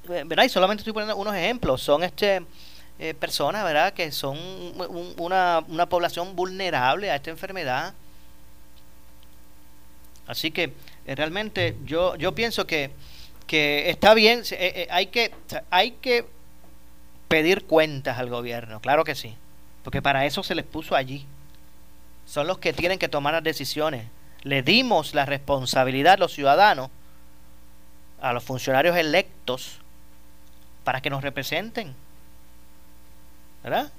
eh, 0.10 0.24
¿verdad? 0.26 0.44
Y 0.44 0.50
solamente 0.50 0.82
estoy 0.82 0.94
poniendo 0.94 1.16
unos 1.16 1.36
ejemplos. 1.36 1.82
Son 1.82 2.04
este 2.04 2.44
eh, 3.00 3.14
personas, 3.14 3.64
¿verdad? 3.64 3.94
Que 3.94 4.12
son 4.12 4.38
una, 5.18 5.64
una 5.68 5.88
población 5.88 6.36
vulnerable 6.36 7.10
a 7.10 7.16
esta 7.16 7.32
enfermedad. 7.32 7.94
Así 10.28 10.52
que 10.52 10.74
eh, 11.06 11.16
realmente 11.16 11.76
yo, 11.86 12.16
yo 12.16 12.34
pienso 12.36 12.68
que, 12.68 12.92
que 13.48 13.90
está 13.90 14.14
bien, 14.14 14.44
hay, 14.90 15.08
que, 15.08 15.32
hay 15.70 15.92
que 15.92 16.26
pedir 17.28 17.66
cuentas 17.66 18.18
al 18.18 18.30
gobierno, 18.30 18.80
claro 18.80 19.04
que 19.04 19.16
sí, 19.16 19.36
porque 19.84 20.02
para 20.02 20.26
eso 20.26 20.44
se 20.44 20.56
les 20.56 20.66
puso 20.66 20.96
allí. 20.96 21.26
Son 22.26 22.48
los 22.48 22.58
que 22.58 22.74
tienen 22.74 23.00
que 23.00 23.10
tomar 23.10 23.34
las 23.34 23.44
decisiones. 23.44 24.08
Le 24.44 24.64
dimos 24.64 25.14
la 25.14 25.26
responsabilidad 25.26 26.14
a 26.14 26.18
los 26.18 26.34
ciudadanos, 26.34 26.90
a 28.22 28.32
los 28.34 28.44
funcionarios 28.44 28.96
electos, 28.96 29.80
para 30.84 31.02
que 31.02 31.10
nos 31.10 31.24
representen, 31.24 31.96
¿verdad? 33.64 33.92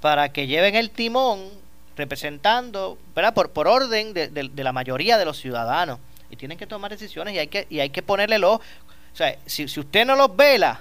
Para 0.00 0.32
que 0.32 0.46
lleven 0.46 0.74
el 0.74 0.90
timón 0.90 1.48
representando, 1.96 2.98
¿verdad? 3.14 3.34
Por, 3.34 3.50
por 3.50 3.68
orden 3.68 4.14
de, 4.14 4.28
de, 4.28 4.64
la 4.64 4.72
mayoría 4.72 5.18
de 5.18 5.24
los 5.24 5.38
ciudadanos. 5.38 5.98
Y 6.30 6.36
tienen 6.36 6.58
que 6.58 6.66
tomar 6.66 6.90
decisiones 6.90 7.34
y 7.34 7.38
hay 7.38 7.48
que, 7.48 7.66
y 7.70 7.80
hay 7.80 7.90
que 7.90 8.02
ponerle 8.02 8.38
los... 8.38 8.56
O 8.56 9.16
sea, 9.16 9.38
si, 9.46 9.68
si 9.68 9.80
usted 9.80 10.04
no 10.04 10.16
los 10.16 10.34
vela, 10.34 10.80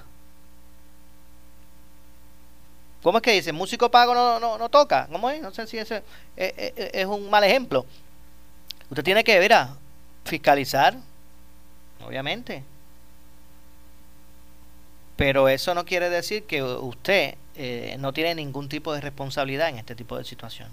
¿cómo 3.03 3.19
es 3.19 3.21
que 3.21 3.33
dice? 3.33 3.51
Músico 3.51 3.91
pago 3.91 4.13
no, 4.15 4.39
no, 4.39 4.57
no 4.57 4.69
toca. 4.69 5.07
¿Cómo 5.11 5.29
es? 5.29 5.41
No 5.41 5.51
sé 5.51 5.67
si 5.67 5.77
ese 5.77 6.03
es, 6.35 6.53
es, 6.57 6.73
es 6.93 7.05
un 7.05 7.29
mal 7.29 7.43
ejemplo. 7.43 7.85
Usted 8.89 9.03
tiene 9.03 9.23
que, 9.23 9.37
ver 9.39 9.53
a 9.53 9.75
fiscalizar, 10.23 10.95
obviamente. 12.05 12.63
Pero 15.15 15.47
eso 15.47 15.73
no 15.75 15.85
quiere 15.85 16.09
decir 16.09 16.43
que 16.45 16.63
usted 16.63 17.35
eh, 17.55 17.95
no 17.99 18.13
tiene 18.13 18.35
ningún 18.35 18.67
tipo 18.67 18.93
de 18.93 19.01
responsabilidad 19.01 19.69
en 19.69 19.77
este 19.77 19.95
tipo 19.95 20.17
de 20.17 20.23
situación. 20.23 20.69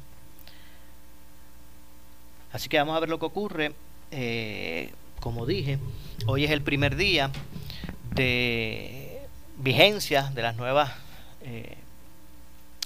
Así 2.52 2.68
que 2.68 2.78
vamos 2.78 2.96
a 2.96 3.00
ver 3.00 3.08
lo 3.08 3.18
que 3.18 3.26
ocurre. 3.26 3.74
Eh, 4.10 4.92
como 5.20 5.46
dije, 5.46 5.78
hoy 6.26 6.44
es 6.44 6.50
el 6.50 6.62
primer 6.62 6.96
día 6.96 7.30
de 8.14 9.20
vigencia 9.58 10.30
de 10.34 10.42
las 10.42 10.56
nuevas 10.56 10.92
eh, 11.42 11.76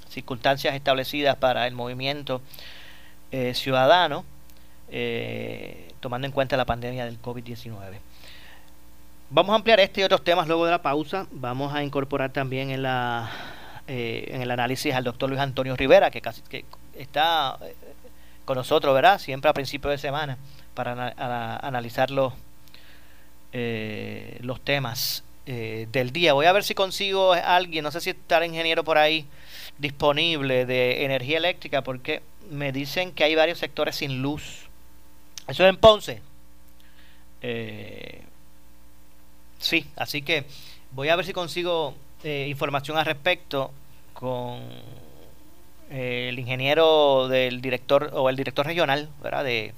circunstancias 0.09 0.75
establecidas 0.75 1.37
para 1.37 1.67
el 1.67 1.75
movimiento 1.75 2.41
ciudadano, 3.53 4.25
tomando 5.99 6.27
en 6.27 6.33
cuenta 6.33 6.57
la 6.57 6.65
pandemia 6.65 7.05
del 7.05 7.21
COVID-19. 7.21 7.99
Vamos 9.31 9.53
a 9.53 9.57
ampliar 9.57 9.81
este 9.81 10.03
y 10.03 10.05
otros 10.05 10.23
temas 10.23 10.47
luego 10.47 10.67
de 10.67 10.71
la 10.71 10.83
pausa. 10.83 11.27
Vamos 11.33 11.75
a 11.75 11.83
incorporar 11.83 12.31
también 12.31 12.71
en 12.71 12.83
la 12.83 13.29
eh, 13.87 14.29
en 14.29 14.41
el 14.41 14.51
análisis 14.51 14.95
al 14.95 15.05
doctor 15.05 15.29
Luis 15.29 15.43
Antonio 15.43 15.77
Rivera, 15.77 16.11
que 16.11 16.23
casi 16.23 16.41
que 16.41 16.65
está 16.95 17.59
eh, 17.61 17.75
con 18.47 18.57
nosotros, 18.57 18.95
¿verdad? 18.95 19.19
Siempre 19.19 19.51
a 19.51 19.53
principios 19.53 19.91
de 19.93 19.99
semana 19.99 20.39
para 20.75 21.59
analizar 21.59 22.11
los, 22.11 22.33
eh, 23.53 24.39
los 24.41 24.61
temas 24.61 25.25
del 25.47 26.11
día. 26.11 26.33
Voy 26.33 26.47
a 26.47 26.53
ver 26.53 26.65
si 26.65 26.75
consigo 26.75 27.35
alguien, 27.35 27.85
no 27.85 27.91
sé 27.91 28.01
si 28.01 28.11
está 28.11 28.39
el 28.39 28.47
ingeniero 28.47 28.83
por 28.83 28.97
ahí 28.97 29.27
disponible 29.77 30.65
de 30.65 31.05
energía 31.05 31.37
eléctrica, 31.37 31.83
porque 31.83 32.23
me 32.51 32.73
dicen 32.73 33.13
que 33.13 33.25
hay 33.25 33.35
varios 33.35 33.59
sectores 33.59 33.97
sin 33.97 34.23
luz. 34.23 34.69
Eso 35.47 35.65
es 35.65 35.69
en 35.69 35.77
Ponce. 35.77 36.23
Eh, 37.43 38.25
Sí, 39.65 39.87
así 39.97 40.21
que 40.21 40.45
voy 40.91 41.09
a 41.09 41.17
ver 41.17 41.25
si 41.25 41.33
consigo 41.33 41.95
eh, 42.23 42.49
información 42.51 42.99
al 42.99 43.07
respecto 43.07 43.71
con 44.13 44.61
eh, 45.91 46.27
el 46.29 46.39
ingeniero 46.39 47.29
del 47.29 47.63
director 47.63 48.11
o 48.13 48.29
el 48.29 48.37
director 48.37 48.67
regional 48.67 49.09
¿verdad? 49.23 49.43
De, 49.43 49.73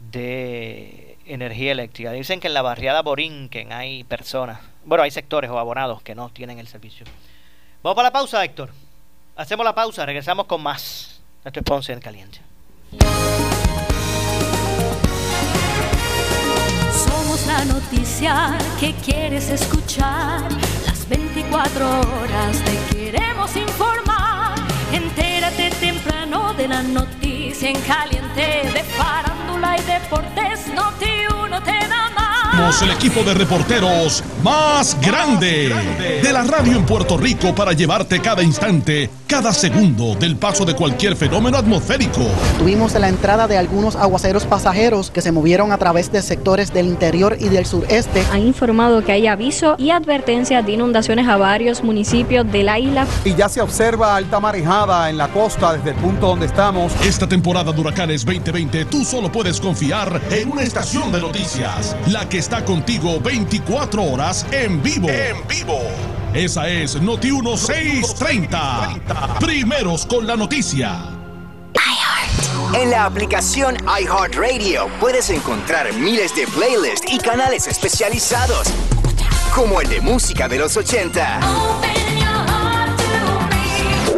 de 0.00 1.18
energía 1.26 1.72
eléctrica. 1.72 2.12
Dicen 2.12 2.40
que 2.40 2.48
en 2.48 2.54
la 2.54 2.62
barriada 2.62 3.02
Borinquen 3.02 3.72
hay 3.72 4.04
personas, 4.04 4.60
bueno, 4.84 5.04
hay 5.04 5.10
sectores 5.10 5.50
o 5.50 5.58
abonados 5.58 6.02
que 6.02 6.14
no 6.14 6.30
tienen 6.30 6.58
el 6.58 6.66
servicio. 6.66 7.06
Vamos 7.82 7.96
para 7.96 8.08
la 8.08 8.12
pausa, 8.12 8.44
Héctor. 8.44 8.70
Hacemos 9.36 9.64
la 9.64 9.74
pausa, 9.74 10.04
regresamos 10.04 10.46
con 10.46 10.62
más. 10.62 11.20
Nuestro 11.44 11.62
sponsor 11.62 11.94
en 11.94 12.00
caliente. 12.00 12.40
la 17.46 17.64
noticia 17.64 18.58
que 18.78 18.94
quieres 18.94 19.48
escuchar. 19.50 20.42
Las 20.86 21.08
24 21.08 22.00
horas 22.00 22.62
te 22.64 22.94
queremos 22.94 23.56
informar. 23.56 24.54
Entérate 24.92 25.70
temprano 26.30 26.54
de 26.54 26.68
la 26.68 26.82
noticia 26.82 27.70
en 27.70 27.80
caliente 27.82 28.70
de 28.72 28.82
farándula 28.84 29.76
y 29.78 29.82
deportes. 29.82 30.68
Noti 30.74 31.26
uno 31.44 31.60
te 31.62 31.88
da 31.88 31.99
el 32.70 32.92
equipo 32.92 33.24
de 33.24 33.34
reporteros 33.34 34.22
más 34.44 34.96
grande 35.00 35.74
de 36.22 36.32
la 36.32 36.44
radio 36.44 36.76
en 36.76 36.86
Puerto 36.86 37.18
Rico 37.18 37.52
para 37.52 37.72
llevarte 37.72 38.20
cada 38.20 38.44
instante 38.44 39.10
cada 39.30 39.52
segundo 39.52 40.16
del 40.16 40.34
paso 40.34 40.64
de 40.64 40.74
cualquier 40.74 41.14
fenómeno 41.14 41.56
atmosférico. 41.56 42.22
Tuvimos 42.58 42.94
la 42.94 43.08
entrada 43.08 43.46
de 43.46 43.56
algunos 43.56 43.94
aguaceros 43.94 44.44
pasajeros 44.44 45.12
que 45.12 45.20
se 45.20 45.30
movieron 45.30 45.70
a 45.70 45.78
través 45.78 46.10
de 46.10 46.20
sectores 46.20 46.72
del 46.72 46.86
interior 46.86 47.36
y 47.38 47.48
del 47.48 47.64
sureste. 47.64 48.24
Han 48.32 48.40
informado 48.40 49.04
que 49.04 49.12
hay 49.12 49.28
aviso 49.28 49.76
y 49.78 49.90
advertencia 49.90 50.62
de 50.62 50.72
inundaciones 50.72 51.28
a 51.28 51.36
varios 51.36 51.84
municipios 51.84 52.50
de 52.50 52.64
la 52.64 52.80
isla. 52.80 53.06
Y 53.24 53.36
ya 53.36 53.48
se 53.48 53.60
observa 53.60 54.16
alta 54.16 54.40
marejada 54.40 55.08
en 55.08 55.16
la 55.16 55.28
costa 55.28 55.74
desde 55.74 55.90
el 55.90 55.96
punto 55.96 56.26
donde 56.26 56.46
estamos. 56.46 56.92
Esta 57.04 57.28
temporada 57.28 57.70
de 57.70 57.80
huracanes 57.80 58.24
2020 58.24 58.86
tú 58.86 59.04
solo 59.04 59.30
puedes 59.30 59.60
confiar 59.60 60.20
en 60.32 60.50
una 60.50 60.62
estación 60.62 61.12
de 61.12 61.20
noticias, 61.20 61.96
la 62.08 62.28
que 62.28 62.38
está 62.38 62.59
contigo 62.64 63.20
24 63.20 64.02
horas 64.02 64.46
en 64.52 64.82
vivo. 64.82 65.08
En 65.08 65.46
vivo. 65.48 65.80
Esa 66.34 66.68
es 66.68 67.00
Noti 67.00 67.32
1630. 67.32 69.38
Primeros 69.40 70.06
con 70.06 70.26
la 70.26 70.36
noticia. 70.36 70.98
En 72.74 72.90
la 72.90 73.04
aplicación 73.04 73.76
iHeartRadio 74.00 74.88
puedes 75.00 75.28
encontrar 75.30 75.92
miles 75.94 76.34
de 76.36 76.46
playlists 76.46 77.12
y 77.12 77.18
canales 77.18 77.66
especializados, 77.66 78.68
como 79.54 79.80
el 79.80 79.88
de 79.88 80.00
música 80.00 80.48
de 80.48 80.58
los 80.58 80.76
80 80.76 81.40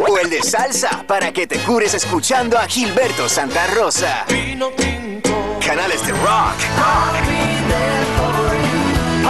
o 0.07 0.17
el 0.19 0.29
de 0.29 0.43
salsa 0.43 1.03
para 1.07 1.31
que 1.31 1.47
te 1.47 1.57
cures 1.59 1.93
escuchando 1.93 2.57
a 2.57 2.67
Gilberto 2.67 3.27
Santa 3.27 3.67
Rosa. 3.67 4.25
Canales 5.65 6.05
de 6.05 6.11
rock. 6.11 8.12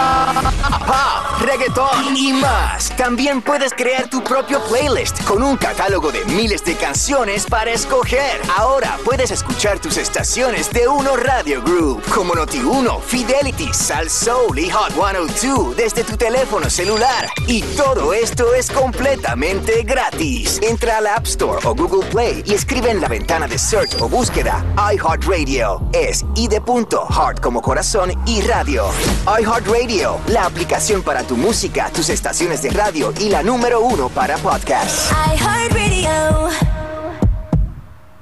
Bye. 0.04 0.23
Pop, 0.34 1.40
reggaeton 1.40 2.16
y 2.16 2.32
más. 2.32 2.90
También 2.96 3.40
puedes 3.40 3.72
crear 3.72 4.08
tu 4.08 4.22
propio 4.22 4.60
playlist 4.64 5.22
con 5.24 5.42
un 5.42 5.56
catálogo 5.56 6.10
de 6.10 6.24
miles 6.24 6.64
de 6.64 6.74
canciones 6.74 7.46
para 7.46 7.70
escoger. 7.70 8.40
Ahora 8.56 8.98
puedes 9.04 9.30
escuchar 9.30 9.78
tus 9.78 9.96
estaciones 9.96 10.72
de 10.72 10.88
Uno 10.88 11.16
Radio 11.16 11.62
Group, 11.62 12.02
como 12.12 12.34
Noti1, 12.34 13.00
Fidelity, 13.02 13.72
Sal 13.72 14.10
Soul 14.10 14.58
y 14.58 14.70
Hot 14.70 14.92
102 14.92 15.76
desde 15.76 16.02
tu 16.02 16.16
teléfono 16.16 16.68
celular. 16.68 17.28
Y 17.46 17.62
todo 17.76 18.12
esto 18.12 18.52
es 18.54 18.70
completamente 18.70 19.82
gratis. 19.84 20.58
Entra 20.62 20.98
a 20.98 21.00
la 21.00 21.14
App 21.14 21.26
Store 21.26 21.60
o 21.64 21.74
Google 21.74 22.08
Play 22.10 22.42
y 22.44 22.54
escribe 22.54 22.90
en 22.90 23.00
la 23.00 23.08
ventana 23.08 23.46
de 23.46 23.58
search 23.58 24.00
o 24.00 24.08
búsqueda 24.08 24.64
iHeartRadio. 24.76 25.80
Es 25.92 26.24
I 26.34 26.48
punto, 26.60 27.06
Heart 27.06 27.40
como 27.40 27.62
corazón 27.62 28.12
y 28.26 28.40
radio. 28.42 28.86
iHeartRadio, 29.26 30.23
la 30.28 30.46
aplicación 30.46 31.02
para 31.02 31.22
tu 31.22 31.36
música, 31.36 31.90
tus 31.94 32.08
estaciones 32.08 32.62
de 32.62 32.70
radio 32.70 33.12
y 33.20 33.28
la 33.28 33.42
número 33.42 33.80
uno 33.80 34.08
para 34.08 34.36
podcasts. 34.38 35.10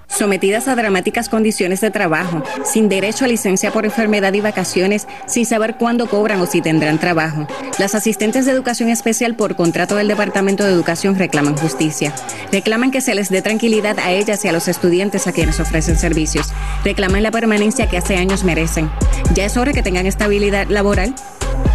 Sometidas 0.09 0.69
a 0.69 0.77
dramáticas 0.77 1.29
condiciones 1.29 1.81
de 1.81 1.91
trabajo, 1.91 2.43
sin 2.65 2.88
derecho 2.88 3.25
a 3.25 3.29
licencia 3.29 3.73
por 3.73 3.87
enfermedad 3.87 4.33
y 4.35 4.41
vacaciones, 4.41 5.09
sin 5.27 5.47
saber 5.47 5.77
cuándo 5.79 6.07
cobran 6.07 6.41
o 6.41 6.47
si 6.47 6.61
tendrán 6.61 7.01
trabajo. 7.01 7.47
Las 7.79 7.95
asistentes 7.95 8.45
de 8.45 8.53
educación 8.53 8.91
especial 8.91 9.35
por 9.35 9.57
contrato 9.57 9.97
del 9.97 10.09
Departamento 10.09 10.65
de 10.65 10.71
Educación 10.71 11.19
reclaman 11.19 11.57
justicia. 11.57 12.15
Reclaman 12.53 12.91
que 12.91 13.01
se 13.01 13.15
les 13.15 13.31
dé 13.31 13.41
tranquilidad 13.41 13.99
a 13.99 14.12
ellas 14.12 14.45
y 14.45 14.49
a 14.49 14.53
los 14.53 14.69
estudiantes 14.69 15.27
a 15.27 15.33
quienes 15.33 15.59
ofrecen 15.59 15.97
servicios. 15.97 16.53
Reclaman 16.85 17.23
la 17.23 17.31
permanencia 17.31 17.88
que 17.88 17.97
hace 17.97 18.17
años 18.17 18.45
merecen. 18.45 18.91
Ya 19.35 19.47
es 19.47 19.57
hora 19.57 19.73
que 19.73 19.83
tengan 19.83 20.07
estabilidad 20.07 20.67
laboral. 20.69 21.15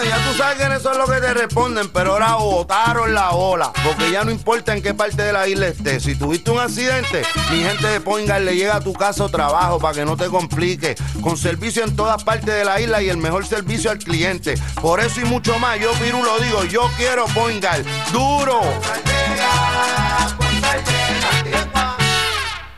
Ya 0.08 0.18
tú 0.24 0.34
sabes 0.36 0.56
que 0.56 0.74
eso 0.74 0.92
es 0.92 0.98
lo 0.98 1.06
que 1.06 1.20
te 1.20 1.34
responden, 1.34 1.88
pero 1.88 2.12
ahora 2.12 2.34
botaron 2.36 3.14
la 3.14 3.30
ola. 3.30 3.72
Porque 3.84 4.10
ya 4.10 4.24
no 4.24 4.30
importa 4.30 4.74
en 4.74 4.82
qué 4.82 4.94
parte 4.94 5.22
de 5.22 5.32
la 5.32 5.48
isla 5.48 5.68
estés. 5.68 6.04
Si 6.04 6.14
tuviste 6.14 6.50
un 6.50 6.60
accidente, 6.60 7.22
mi 7.50 7.60
gente 7.60 7.86
de 7.86 8.00
Poingal 8.00 8.44
le 8.44 8.54
llega 8.54 8.76
a 8.76 8.80
tu 8.80 8.92
casa 8.92 9.24
o 9.24 9.28
trabajo 9.28 9.78
para 9.78 9.94
que 9.94 10.04
no 10.04 10.16
te 10.16 10.26
complique. 10.26 10.94
Con 11.20 11.36
servicio 11.36 11.84
en 11.84 11.96
todas 11.96 12.22
partes 12.24 12.54
de 12.54 12.64
la 12.64 12.80
isla 12.80 13.02
y 13.02 13.08
el 13.08 13.16
mejor 13.16 13.46
servicio 13.46 13.90
al 13.90 13.98
cliente. 13.98 14.54
Por 14.80 15.00
eso 15.00 15.20
y 15.20 15.24
mucho 15.24 15.58
más, 15.58 15.80
yo 15.80 15.92
Piru 15.94 16.22
lo 16.22 16.38
digo, 16.38 16.64
yo 16.64 16.88
quiero 16.96 17.26
Poingal. 17.26 17.84
¡Duro! 18.12 18.60
Bye. 19.76 20.35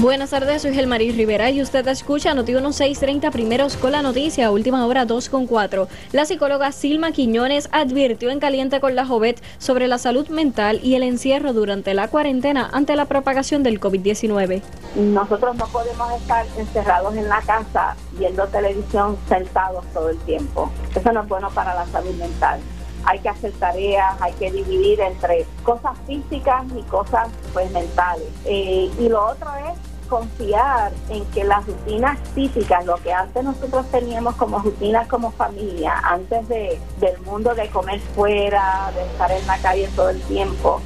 Buenas 0.00 0.30
tardes, 0.30 0.62
soy 0.62 0.72
Gelmarí 0.74 1.10
Rivera 1.10 1.50
y 1.50 1.60
usted 1.60 1.84
escucha 1.88 2.32
Noti 2.32 2.52
1630 2.52 3.32
primeros 3.32 3.76
con 3.76 3.90
la 3.90 4.00
noticia, 4.00 4.52
última 4.52 4.86
hora 4.86 5.04
2 5.04 5.28
con 5.28 5.48
4. 5.48 5.88
La 6.12 6.24
psicóloga 6.24 6.70
Silma 6.70 7.10
Quiñones 7.10 7.68
advirtió 7.72 8.30
en 8.30 8.38
Caliente 8.38 8.78
con 8.78 8.94
la 8.94 9.04
Jovet 9.04 9.42
sobre 9.58 9.88
la 9.88 9.98
salud 9.98 10.28
mental 10.28 10.78
y 10.84 10.94
el 10.94 11.02
encierro 11.02 11.52
durante 11.52 11.94
la 11.94 12.06
cuarentena 12.06 12.70
ante 12.72 12.94
la 12.94 13.06
propagación 13.06 13.64
del 13.64 13.80
COVID-19. 13.80 14.62
Nosotros 14.94 15.56
no 15.56 15.66
podemos 15.66 16.12
estar 16.12 16.46
encerrados 16.56 17.16
en 17.16 17.28
la 17.28 17.40
casa 17.40 17.96
viendo 18.12 18.46
televisión 18.46 19.18
sentados 19.28 19.84
todo 19.92 20.10
el 20.10 20.18
tiempo. 20.18 20.70
Eso 20.94 21.10
no 21.10 21.22
es 21.22 21.28
bueno 21.28 21.50
para 21.50 21.74
la 21.74 21.86
salud 21.86 22.14
mental 22.14 22.60
hay 23.04 23.20
que 23.20 23.28
hacer 23.28 23.52
tareas, 23.52 24.20
hay 24.20 24.32
que 24.34 24.50
dividir 24.50 25.00
entre 25.00 25.46
cosas 25.62 25.96
físicas 26.06 26.64
y 26.76 26.82
cosas 26.82 27.28
pues 27.54 27.70
mentales. 27.70 28.28
Eh, 28.44 28.90
y 28.98 29.08
lo 29.08 29.24
otro 29.24 29.48
es 29.54 29.87
confiar 30.08 30.92
en 31.08 31.24
que 31.26 31.44
las 31.44 31.66
rutinas 31.66 32.18
típicas, 32.34 32.84
lo 32.84 32.96
que 32.96 33.12
antes 33.12 33.44
nosotros 33.44 33.86
teníamos 33.90 34.34
como 34.36 34.58
rutinas 34.58 35.06
como 35.08 35.30
familia, 35.32 35.98
antes 36.04 36.48
de, 36.48 36.80
del 36.98 37.18
mundo 37.20 37.54
de 37.54 37.68
comer 37.68 38.00
fuera, 38.14 38.90
de 38.94 39.02
estar 39.02 39.30
en 39.30 39.46
la 39.46 39.58
calle 39.58 39.88
todo 39.94 40.10
el 40.10 40.20
tiempo, 40.22 40.80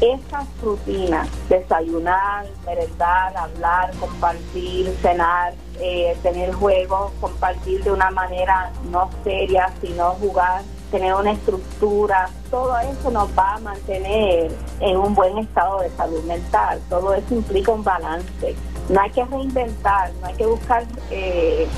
esas 0.00 0.46
rutinas, 0.62 1.28
desayunar, 1.48 2.46
merendar, 2.64 3.36
hablar, 3.36 3.90
compartir, 3.98 4.94
cenar, 5.02 5.54
eh, 5.80 6.16
tener 6.22 6.52
juegos, 6.52 7.10
compartir 7.20 7.82
de 7.82 7.90
una 7.90 8.10
manera 8.10 8.70
no 8.90 9.10
seria, 9.24 9.72
sino 9.80 10.10
jugar, 10.12 10.62
tener 10.90 11.14
una 11.14 11.32
estructura, 11.32 12.30
todo 12.50 12.78
eso 12.78 13.10
nos 13.10 13.28
va 13.38 13.54
a 13.54 13.58
mantener 13.58 14.50
en 14.80 14.96
un 14.96 15.14
buen 15.14 15.38
estado 15.38 15.80
de 15.80 15.90
salud 15.90 16.22
mental. 16.24 16.80
Todo 16.88 17.14
eso 17.14 17.34
implica 17.34 17.72
un 17.72 17.84
balance. 17.84 18.56
No 18.88 19.00
hay 19.00 19.10
que 19.10 19.24
reinventar, 19.24 20.12
no 20.20 20.26
hay 20.26 20.34
que 20.34 20.46
buscar 20.46 20.84
eh, 21.10 21.68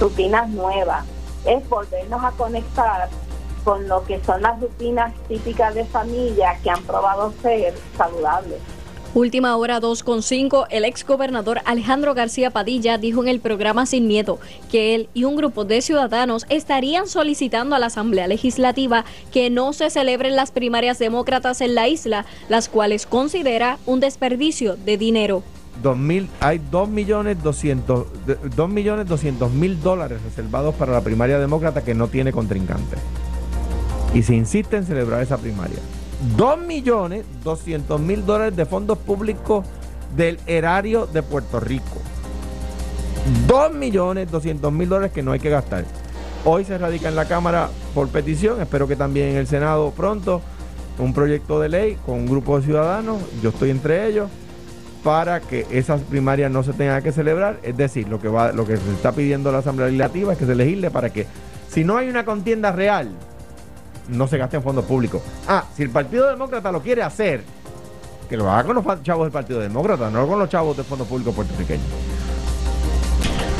rutinas 0.00 0.48
nuevas. 0.48 1.04
Es 1.44 1.68
volvernos 1.68 2.24
a 2.24 2.30
conectar 2.32 3.08
con 3.64 3.88
lo 3.88 4.04
que 4.04 4.22
son 4.24 4.42
las 4.42 4.60
rutinas 4.60 5.12
típicas 5.28 5.74
de 5.74 5.84
familia 5.84 6.56
que 6.62 6.70
han 6.70 6.82
probado 6.84 7.32
ser 7.42 7.74
saludables. 7.96 8.60
Última 9.16 9.56
hora 9.56 9.80
2.5, 9.80 10.66
el 10.68 10.84
ex 10.84 11.02
gobernador 11.06 11.60
Alejandro 11.64 12.12
García 12.12 12.50
Padilla 12.50 12.98
dijo 12.98 13.22
en 13.22 13.28
el 13.28 13.40
programa 13.40 13.86
Sin 13.86 14.06
Miedo 14.06 14.38
que 14.70 14.94
él 14.94 15.08
y 15.14 15.24
un 15.24 15.36
grupo 15.36 15.64
de 15.64 15.80
ciudadanos 15.80 16.44
estarían 16.50 17.06
solicitando 17.06 17.74
a 17.74 17.78
la 17.78 17.86
Asamblea 17.86 18.28
Legislativa 18.28 19.06
que 19.32 19.48
no 19.48 19.72
se 19.72 19.88
celebren 19.88 20.36
las 20.36 20.50
primarias 20.50 20.98
demócratas 20.98 21.62
en 21.62 21.74
la 21.74 21.88
isla, 21.88 22.26
las 22.50 22.68
cuales 22.68 23.06
considera 23.06 23.78
un 23.86 24.00
desperdicio 24.00 24.76
de 24.76 24.98
dinero. 24.98 25.42
hay 26.40 26.60
2 26.70 26.88
millones 26.90 27.42
200 27.42 28.06
millones 28.68 29.08
200 29.08 29.50
mil 29.50 29.80
dólares 29.80 30.20
reservados 30.24 30.74
para 30.74 30.92
la 30.92 31.00
primaria 31.00 31.38
demócrata 31.38 31.82
que 31.82 31.94
no 31.94 32.08
tiene 32.08 32.32
contrincante. 32.32 32.98
Y 34.12 34.22
se 34.24 34.34
insiste 34.34 34.76
en 34.76 34.84
celebrar 34.84 35.22
esa 35.22 35.38
primaria. 35.38 35.78
2 36.36 36.58
millones 36.58 37.24
200 37.44 38.00
mil 38.00 38.24
dólares 38.24 38.56
de 38.56 38.66
fondos 38.66 38.98
públicos 38.98 39.66
del 40.16 40.38
erario 40.46 41.06
de 41.06 41.22
Puerto 41.22 41.60
Rico. 41.60 42.00
2 43.46 43.74
millones 43.74 44.30
200 44.30 44.72
mil 44.72 44.88
dólares 44.88 45.12
que 45.12 45.22
no 45.22 45.32
hay 45.32 45.40
que 45.40 45.50
gastar. 45.50 45.84
Hoy 46.44 46.64
se 46.64 46.78
radica 46.78 47.08
en 47.08 47.16
la 47.16 47.26
Cámara 47.26 47.68
por 47.94 48.08
petición, 48.08 48.60
espero 48.60 48.86
que 48.86 48.96
también 48.96 49.30
en 49.30 49.36
el 49.36 49.46
Senado 49.46 49.90
pronto, 49.90 50.40
un 50.98 51.12
proyecto 51.12 51.60
de 51.60 51.68
ley 51.68 51.98
con 52.06 52.20
un 52.20 52.26
grupo 52.26 52.58
de 52.58 52.64
ciudadanos, 52.64 53.18
yo 53.42 53.50
estoy 53.50 53.70
entre 53.70 54.06
ellos, 54.06 54.30
para 55.02 55.40
que 55.40 55.66
esas 55.70 56.00
primarias 56.02 56.50
no 56.50 56.62
se 56.62 56.72
tengan 56.72 57.02
que 57.02 57.12
celebrar. 57.12 57.58
Es 57.62 57.76
decir, 57.76 58.08
lo 58.08 58.20
que, 58.20 58.28
va, 58.28 58.52
lo 58.52 58.66
que 58.66 58.76
se 58.76 58.92
está 58.92 59.12
pidiendo 59.12 59.52
la 59.52 59.58
Asamblea 59.58 59.86
Legislativa 59.88 60.32
es 60.32 60.38
que 60.38 60.46
se 60.46 60.54
legisle 60.54 60.90
para 60.90 61.10
que, 61.10 61.26
si 61.68 61.84
no 61.84 61.96
hay 61.96 62.08
una 62.08 62.24
contienda 62.24 62.72
real, 62.72 63.10
no 64.08 64.28
se 64.28 64.38
gaste 64.38 64.56
en 64.56 64.62
fondos 64.62 64.84
públicos. 64.84 65.22
Ah, 65.46 65.64
si 65.74 65.82
el 65.82 65.90
Partido 65.90 66.28
Demócrata 66.28 66.72
lo 66.72 66.82
quiere 66.82 67.02
hacer, 67.02 67.42
que 68.28 68.36
lo 68.36 68.50
haga 68.50 68.64
con 68.64 68.76
los 68.76 69.02
chavos 69.02 69.26
del 69.26 69.32
Partido 69.32 69.60
Demócrata, 69.60 70.10
no 70.10 70.26
con 70.26 70.38
los 70.38 70.48
chavos 70.48 70.76
de 70.76 70.84
fondos 70.84 71.06
públicos 71.06 71.34
puertorriqueños. 71.34 71.86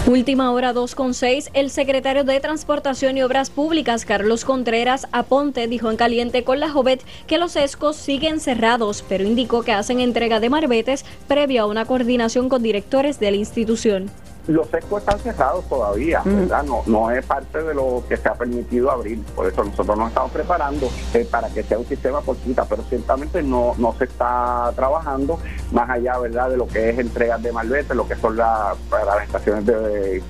Última 0.06 0.52
hora 0.52 0.72
2.6, 0.72 1.50
el 1.52 1.68
secretario 1.68 2.22
de 2.22 2.38
Transportación 2.38 3.16
y 3.16 3.24
Obras 3.24 3.50
Públicas, 3.50 4.04
Carlos 4.04 4.44
Contreras 4.44 5.08
Aponte, 5.10 5.66
dijo 5.66 5.90
en 5.90 5.96
caliente 5.96 6.44
con 6.44 6.60
la 6.60 6.70
Jovet 6.70 7.02
que 7.26 7.38
los 7.38 7.56
ESCOs 7.56 7.96
siguen 7.96 8.38
cerrados, 8.38 9.04
pero 9.08 9.24
indicó 9.24 9.64
que 9.64 9.72
hacen 9.72 9.98
entrega 9.98 10.38
de 10.38 10.48
marbetes 10.48 11.04
previo 11.26 11.62
a 11.62 11.66
una 11.66 11.86
coordinación 11.86 12.48
con 12.48 12.62
directores 12.62 13.18
de 13.18 13.32
la 13.32 13.36
institución 13.36 14.08
los 14.46 14.68
secos 14.68 15.02
están 15.02 15.18
cerrados 15.18 15.64
todavía, 15.68 16.22
¿verdad? 16.24 16.62
No, 16.62 16.82
no 16.86 17.10
es 17.10 17.24
parte 17.24 17.62
de 17.62 17.74
lo 17.74 18.02
que 18.08 18.16
se 18.16 18.28
ha 18.28 18.34
permitido 18.34 18.90
abrir, 18.90 19.22
por 19.34 19.46
eso 19.46 19.64
nosotros 19.64 19.96
nos 19.98 20.08
estamos 20.08 20.30
preparando 20.30 20.88
eh, 21.14 21.26
para 21.30 21.48
que 21.48 21.62
sea 21.62 21.78
un 21.78 21.86
sistema 21.86 22.20
por 22.20 22.36
cita, 22.36 22.64
pero 22.68 22.82
ciertamente 22.88 23.42
no, 23.42 23.74
no 23.78 23.94
se 23.98 24.04
está 24.04 24.72
trabajando 24.76 25.38
más 25.72 25.90
allá, 25.90 26.18
¿verdad?, 26.18 26.50
de 26.50 26.56
lo 26.56 26.66
que 26.68 26.90
es 26.90 26.98
entregas 26.98 27.42
de 27.42 27.52
malvete, 27.52 27.94
lo 27.94 28.06
que 28.06 28.16
son 28.16 28.36
las, 28.36 28.76
para 28.88 29.04
las 29.04 29.24
estaciones 29.24 29.66
de, 29.66 30.22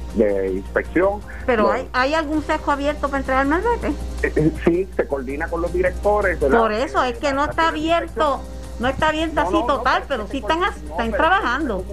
inspección. 0.53 1.21
¿Pero 1.45 1.71
hay, 1.71 1.89
hay 1.93 2.15
algún 2.15 2.43
sesco 2.43 2.73
abierto 2.73 3.09
para 3.09 3.19
entregar 3.19 3.47
malvete? 3.47 3.89
Eh, 4.23 4.33
eh, 4.35 4.53
sí, 4.65 4.89
se 4.97 5.07
coordina 5.07 5.49
con 5.49 5.61
los 5.61 5.73
directores. 5.73 6.39
Por 6.39 6.73
eso, 6.73 7.03
es 7.03 7.19
que 7.19 7.33
no 7.33 7.45
está 7.45 7.69
abierto 7.69 8.41
no 8.79 8.89
está 8.89 9.11
bien 9.13 9.39
así 9.39 9.57
total, 9.67 10.05
pero 10.09 10.27
sí 10.27 10.39
están, 10.39 10.63
están 10.65 11.13
trabajando. 11.13 11.85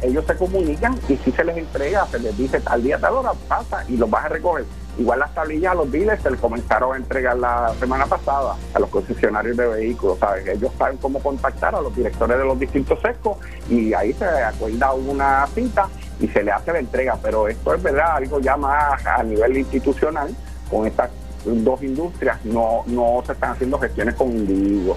Ellos 0.00 0.24
se 0.26 0.36
comunican 0.36 0.98
y 1.08 1.16
si 1.16 1.32
se 1.32 1.44
les 1.44 1.56
entrega, 1.56 2.06
se 2.06 2.18
les 2.18 2.36
dice 2.36 2.60
al 2.66 2.82
día 2.82 2.98
tal 2.98 3.14
hora 3.14 3.32
pasa 3.48 3.84
y 3.88 3.96
los 3.96 4.08
vas 4.08 4.24
a 4.24 4.28
recoger. 4.28 4.64
Igual 4.98 5.20
las 5.20 5.34
tablillas 5.34 5.72
a 5.72 5.74
los 5.74 5.90
dealers 5.90 6.22
se 6.22 6.30
les 6.30 6.38
comenzaron 6.38 6.94
a 6.94 6.96
entregar 6.96 7.36
la 7.38 7.72
semana 7.80 8.06
pasada 8.06 8.56
a 8.74 8.78
los 8.78 8.90
concesionarios 8.90 9.56
de 9.56 9.66
vehículos, 9.66 10.18
¿sabes? 10.18 10.46
Ellos 10.46 10.70
saben 10.78 10.98
cómo 10.98 11.18
contactar 11.20 11.74
a 11.74 11.80
los 11.80 11.94
directores 11.96 12.36
de 12.36 12.44
los 12.44 12.58
distintos 12.58 13.00
sescos 13.00 13.38
y 13.70 13.94
ahí 13.94 14.12
se 14.12 14.26
acuerda 14.26 14.92
una 14.92 15.46
cita 15.54 15.88
y 16.20 16.28
se 16.28 16.42
le 16.42 16.52
hace 16.52 16.72
la 16.72 16.78
entrega, 16.78 17.18
pero 17.22 17.48
esto 17.48 17.74
es 17.74 17.82
verdad 17.82 18.16
algo 18.16 18.38
ya 18.40 18.56
más 18.56 19.04
a 19.06 19.22
nivel 19.22 19.56
institucional 19.56 20.34
con 20.70 20.86
estas 20.86 21.10
dos 21.44 21.82
industrias, 21.82 22.44
no, 22.44 22.84
no 22.86 23.22
se 23.26 23.32
están 23.32 23.52
haciendo 23.52 23.78
gestiones 23.78 24.14
con 24.14 24.30
individuos. 24.30 24.96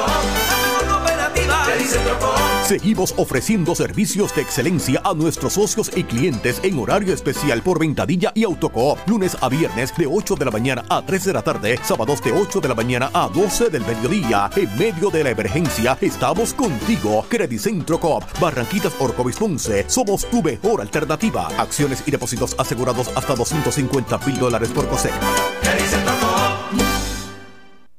Seguimos 2.71 3.13
ofreciendo 3.17 3.75
servicios 3.75 4.33
de 4.33 4.43
excelencia 4.43 5.01
a 5.03 5.13
nuestros 5.13 5.51
socios 5.51 5.91
y 5.93 6.05
clientes 6.05 6.61
en 6.63 6.79
horario 6.79 7.13
especial 7.13 7.61
por 7.61 7.79
Ventadilla 7.79 8.31
y 8.33 8.45
Autocoop, 8.45 8.97
lunes 9.07 9.35
a 9.41 9.49
viernes 9.49 9.93
de 9.97 10.07
8 10.07 10.37
de 10.37 10.45
la 10.45 10.51
mañana 10.51 10.85
a 10.87 11.05
3 11.05 11.25
de 11.25 11.33
la 11.33 11.41
tarde, 11.41 11.77
sábados 11.83 12.23
de 12.23 12.31
8 12.31 12.61
de 12.61 12.69
la 12.69 12.73
mañana 12.73 13.11
a 13.13 13.27
12 13.27 13.71
del 13.71 13.85
mediodía. 13.85 14.49
En 14.55 14.73
medio 14.77 15.09
de 15.09 15.21
la 15.21 15.31
emergencia, 15.31 15.97
estamos 15.99 16.53
contigo. 16.53 17.25
Centro 17.59 17.99
Coop, 17.99 18.23
Barranquitas 18.39 18.93
Orcovis 18.99 19.35
Ponce, 19.35 19.83
somos 19.89 20.25
tu 20.27 20.41
mejor 20.41 20.79
alternativa. 20.79 21.49
Acciones 21.57 22.01
y 22.05 22.11
depósitos 22.11 22.55
asegurados 22.57 23.11
hasta 23.15 23.35
250 23.35 24.17
mil 24.19 24.39
dólares 24.39 24.69
por 24.69 24.87
COSEC. 24.87 25.11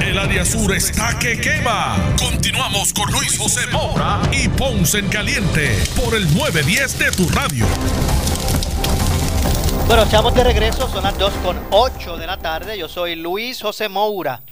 El 0.00 0.18
área 0.18 0.44
sur 0.44 0.74
está 0.74 1.18
que 1.18 1.40
quema. 1.40 1.96
Continuamos 2.18 2.92
con 2.92 3.10
Luis 3.12 3.38
José 3.38 3.66
Moura 3.72 4.20
y 4.32 4.48
Ponce 4.48 4.98
en 4.98 5.08
Caliente 5.08 5.76
por 5.96 6.14
el 6.14 6.24
910 6.34 6.98
de 6.98 7.10
tu 7.12 7.28
radio. 7.28 7.66
Bueno, 9.86 10.02
estamos 10.02 10.34
de 10.34 10.44
regreso, 10.44 10.88
son 10.88 11.04
las 11.04 11.16
2 11.18 11.32
con 11.42 11.58
8 11.70 12.16
de 12.16 12.26
la 12.26 12.38
tarde. 12.38 12.78
Yo 12.78 12.88
soy 12.88 13.16
Luis 13.16 13.60
José 13.60 13.88
Moura. 13.88 14.42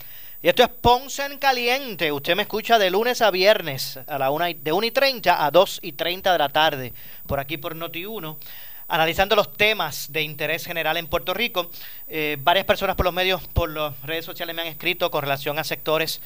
Y 0.43 0.49
esto 0.49 0.63
es 0.63 0.69
Ponce 0.69 1.25
en 1.25 1.39
Caliente. 1.39 2.11
Usted 2.11 2.35
me 2.35 2.43
escucha 2.43 2.79
de 2.79 2.91
lunes 2.91 3.23
a 3.23 3.31
viernes 3.31 4.01
a 4.07 4.19
la 4.19 4.31
una, 4.31 4.47
de 4.47 4.73
1 4.73 4.87
y 4.87 4.91
30 4.91 5.45
a 5.45 5.51
2 5.51 5.81
y 5.83 5.93
30 5.93 6.33
de 6.33 6.39
la 6.39 6.49
tarde, 6.49 6.93
por 7.27 7.39
aquí 7.39 7.59
por 7.59 7.77
Noti1, 7.77 8.37
analizando 8.93 9.35
los 9.37 9.51
temas 9.51 10.13
de 10.13 10.21
interés 10.21 10.67
general 10.67 10.99
en 10.99 11.07
Puerto 11.07 11.33
Rico. 11.33 11.71
Eh, 12.09 12.37
varias 12.41 12.67
personas 12.67 12.95
por 12.95 13.07
los 13.07 13.15
medios, 13.15 13.41
por 13.49 13.71
las 13.71 13.99
redes 14.03 14.27
sociales 14.27 14.55
me 14.55 14.61
han 14.61 14.69
escrito 14.69 15.11
con 15.11 15.23
relación 15.23 15.59
a 15.59 15.65
sectores 15.65 16.21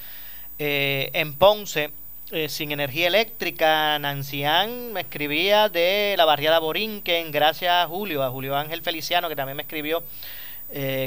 eh, 0.59 1.11
en 1.13 1.35
Ponce 1.35 1.93
eh, 2.33 2.49
sin 2.49 2.73
energía 2.73 3.07
eléctrica. 3.07 3.97
Nancián 4.01 4.93
me 4.93 5.03
escribía 5.03 5.69
de 5.69 6.17
la 6.19 6.25
barriada 6.25 6.59
Borinquen, 6.59 7.31
gracias 7.31 7.73
a 7.73 7.87
Julio, 7.87 8.25
a 8.25 8.31
Julio 8.31 8.57
Ángel 8.57 8.83
Feliciano, 8.83 9.29
que 9.29 9.37
también 9.37 9.57
me 9.57 9.63
escribió 9.63 10.03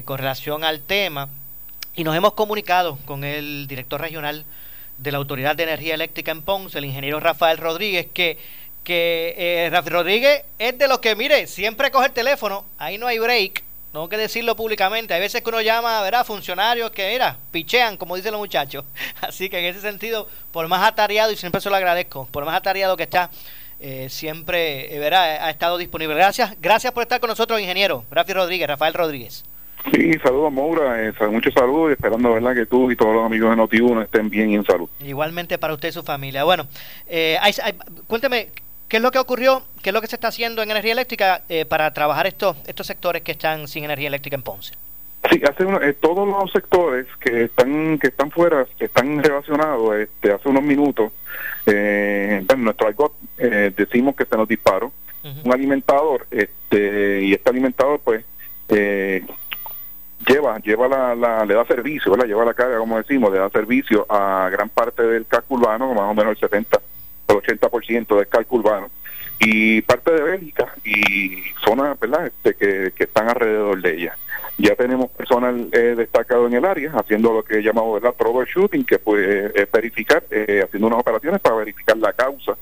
con 0.06 0.18
relación 0.18 0.64
al 0.64 0.80
tema. 0.80 1.28
Y 1.94 2.06
nos 2.06 2.16
hemos 2.16 2.32
comunicado 2.36 2.98
con 3.04 3.26
el 3.26 3.68
director 3.68 4.00
regional 4.00 4.46
de 4.98 5.12
la 5.12 5.18
Autoridad 5.18 5.58
de 5.58 5.64
Energía 5.64 5.96
Eléctrica 5.96 6.32
en 6.32 6.42
Ponce, 6.42 6.78
el 6.78 6.86
ingeniero 6.86 7.20
Rafael 7.20 7.58
Rodríguez, 7.58 8.08
que, 8.14 8.38
que 8.84 9.36
eh, 9.38 9.70
Rafael 9.72 9.94
Rodríguez 9.94 10.44
es 10.58 10.78
de 10.78 10.88
los 10.88 11.00
que, 11.00 11.16
mire, 11.16 11.48
siempre 11.48 11.92
coge 11.92 12.08
el 12.08 12.14
teléfono, 12.14 12.66
ahí 12.78 12.98
no 12.98 13.08
hay 13.08 13.20
break, 13.20 13.64
tengo 13.92 14.08
que 14.08 14.18
decirlo 14.18 14.56
públicamente. 14.56 15.14
Hay 15.14 15.20
veces 15.20 15.42
que 15.42 15.50
uno 15.50 15.62
llama, 15.62 16.02
¿verdad? 16.04 16.26
Funcionarios 16.26 16.92
que, 16.92 17.10
mira, 17.12 17.38
pichean, 17.52 17.98
como 17.98 18.16
dicen 18.16 18.32
los 18.32 18.40
muchachos. 18.40 18.86
Así 19.22 19.50
que 19.50 19.60
en 19.60 19.66
ese 19.66 19.82
sentido, 19.82 20.28
por 20.52 20.68
más 20.68 20.88
atareado, 20.88 21.32
y 21.32 21.38
siempre 21.38 21.62
se 21.62 21.70
lo 21.70 21.76
agradezco, 21.76 22.28
por 22.32 22.46
más 22.46 22.56
atareado 22.56 22.96
que 22.96 23.04
está, 23.04 23.32
eh, 23.80 24.08
siempre, 24.10 24.94
eh, 24.96 25.00
¿verdad? 25.00 25.44
Ha 25.44 25.50
estado 25.50 25.78
disponible. 25.78 26.16
Gracias, 26.16 26.56
gracias 26.62 26.94
por 26.94 27.04
estar 27.04 27.20
con 27.20 27.30
nosotros, 27.30 27.60
ingeniero. 27.60 28.04
Rafi 28.12 28.34
Rodríguez, 28.34 28.68
Rafael 28.68 28.94
Rodríguez. 28.94 29.44
Sí, 29.94 30.12
saludos 30.22 30.52
Moura, 30.52 31.02
eh, 31.02 31.14
muchos 31.32 31.54
saludos 31.54 31.92
y 31.92 31.94
esperando 31.94 32.34
verdad 32.34 32.54
que 32.54 32.66
tú 32.66 32.92
y 32.92 32.98
todos 32.98 33.16
los 33.16 33.26
amigos 33.26 33.50
de 33.50 33.64
Noti1 33.64 34.04
estén 34.04 34.30
bien 34.30 34.52
y 34.52 34.56
en 34.56 34.66
salud. 34.66 34.90
Igualmente 35.00 35.58
para 35.58 35.74
usted 35.74 35.90
y 35.90 35.92
su 35.94 36.04
familia. 36.04 36.44
Bueno, 36.44 36.68
eh, 37.08 37.38
hay, 37.40 37.54
hay, 37.64 37.74
cuénteme, 38.06 38.50
¿Qué 38.90 38.98
es 38.98 39.04
lo 39.04 39.12
que 39.12 39.20
ocurrió? 39.20 39.62
¿Qué 39.84 39.92
es 39.92 39.94
lo 39.94 40.02
que 40.02 40.08
se 40.08 40.16
está 40.16 40.30
haciendo 40.30 40.64
en 40.64 40.72
energía 40.72 40.94
eléctrica 40.94 41.44
eh, 41.48 41.66
para 41.66 41.94
trabajar 41.94 42.26
estos 42.26 42.58
estos 42.66 42.88
sectores 42.88 43.22
que 43.22 43.34
están 43.34 43.68
sin 43.68 43.84
energía 43.84 44.08
eléctrica 44.08 44.36
en 44.36 44.42
Ponce? 44.42 44.74
Sí, 45.30 45.42
hace 45.48 45.64
eh, 45.64 45.94
todos 45.94 46.28
los 46.28 46.52
sectores 46.52 47.06
que 47.20 47.44
están 47.44 48.00
que 48.00 48.08
están 48.08 48.32
fuera, 48.32 48.66
que 48.78 48.86
están 48.86 49.24
relacionados, 49.24 49.96
este, 49.96 50.32
hace 50.32 50.50
unos 50.50 50.64
minutos, 50.64 51.12
eh, 51.68 52.44
en 52.50 52.64
nuestro 52.64 52.88
algo 52.88 53.14
eh, 53.38 53.72
decimos 53.78 54.16
que 54.16 54.26
se 54.26 54.36
nos 54.36 54.48
disparó 54.48 54.92
un 55.44 55.54
alimentador, 55.54 56.26
este, 56.32 57.22
y 57.24 57.34
este 57.34 57.50
alimentador, 57.50 58.00
pues, 58.00 58.24
eh, 58.70 59.24
lleva 60.26 60.58
lleva 60.60 60.88
la, 60.88 61.14
la, 61.14 61.46
le 61.46 61.54
da 61.54 61.66
servicio, 61.66 62.12
¿verdad? 62.12 62.26
lleva 62.26 62.46
la 62.46 62.54
carga, 62.54 62.78
como 62.78 62.98
decimos, 62.98 63.32
le 63.32 63.40
da 63.40 63.50
servicio 63.50 64.06
a 64.10 64.50
gran 64.50 64.70
parte 64.70 65.04
del 65.04 65.26
casco 65.26 65.56
urbano, 65.56 65.94
más 65.94 66.10
o 66.10 66.14
menos 66.14 66.32
el 66.32 66.40
70 66.40 66.80
el 67.30 67.60
80% 67.60 68.18
del 68.18 68.28
cálculo 68.28 68.64
urbano 68.64 68.90
y 69.40 69.82
parte 69.82 70.12
de 70.12 70.22
Bélgica 70.22 70.74
y 70.84 71.44
zonas 71.64 71.98
¿verdad? 72.00 72.28
Este, 72.28 72.54
que, 72.56 72.92
que 72.92 73.04
están 73.06 73.30
alrededor 73.30 73.82
de 73.82 73.96
ella. 73.96 74.18
Ya 74.58 74.76
tenemos 74.76 75.10
personal 75.12 75.70
eh, 75.72 75.96
destacado 75.96 76.48
en 76.48 76.54
el 76.54 76.66
área 76.66 76.92
haciendo 76.92 77.32
lo 77.32 77.44
que 77.44 77.62
llamamos 77.62 78.02
¿verdad? 78.02 78.16
troubleshooting, 78.18 78.84
que 78.84 79.00
puede 79.00 79.68
verificar, 79.72 80.24
eh, 80.30 80.62
haciendo 80.66 80.88
unas 80.88 81.00
operaciones 81.00 81.40
para 81.40 81.56
verificar 81.56 81.98
la 81.98 82.12
causa 82.12 82.58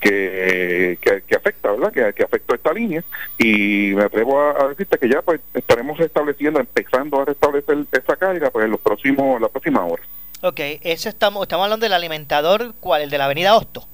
que, 0.00 0.98
que, 1.00 1.36
afecta, 1.36 1.70
¿verdad? 1.70 1.92
Que, 1.92 2.12
que 2.14 2.24
afectó 2.24 2.54
esta 2.54 2.72
línea 2.72 3.04
y 3.38 3.92
me 3.94 4.04
atrevo 4.04 4.40
a, 4.40 4.68
decirte 4.68 4.98
que 4.98 5.08
ya 5.08 5.22
pues 5.22 5.40
estaremos 5.54 6.00
estableciendo, 6.00 6.58
empezando 6.58 7.20
a 7.20 7.26
restablecer 7.26 7.84
esa 7.92 8.16
carga 8.16 8.50
pues 8.50 8.64
en 8.64 8.72
los 8.72 8.80
próximos, 8.80 9.40
las 9.40 9.50
próximas 9.50 9.92
horas. 9.92 10.06
Ok, 10.42 10.58
eso 10.80 11.10
estamos, 11.10 11.42
estamos 11.42 11.64
hablando 11.64 11.84
del 11.84 11.92
alimentador, 11.92 12.74
¿cuál? 12.80 13.02
¿El 13.02 13.10
de 13.10 13.18
la 13.18 13.26
avenida 13.26 13.54
Hostos? 13.54 13.89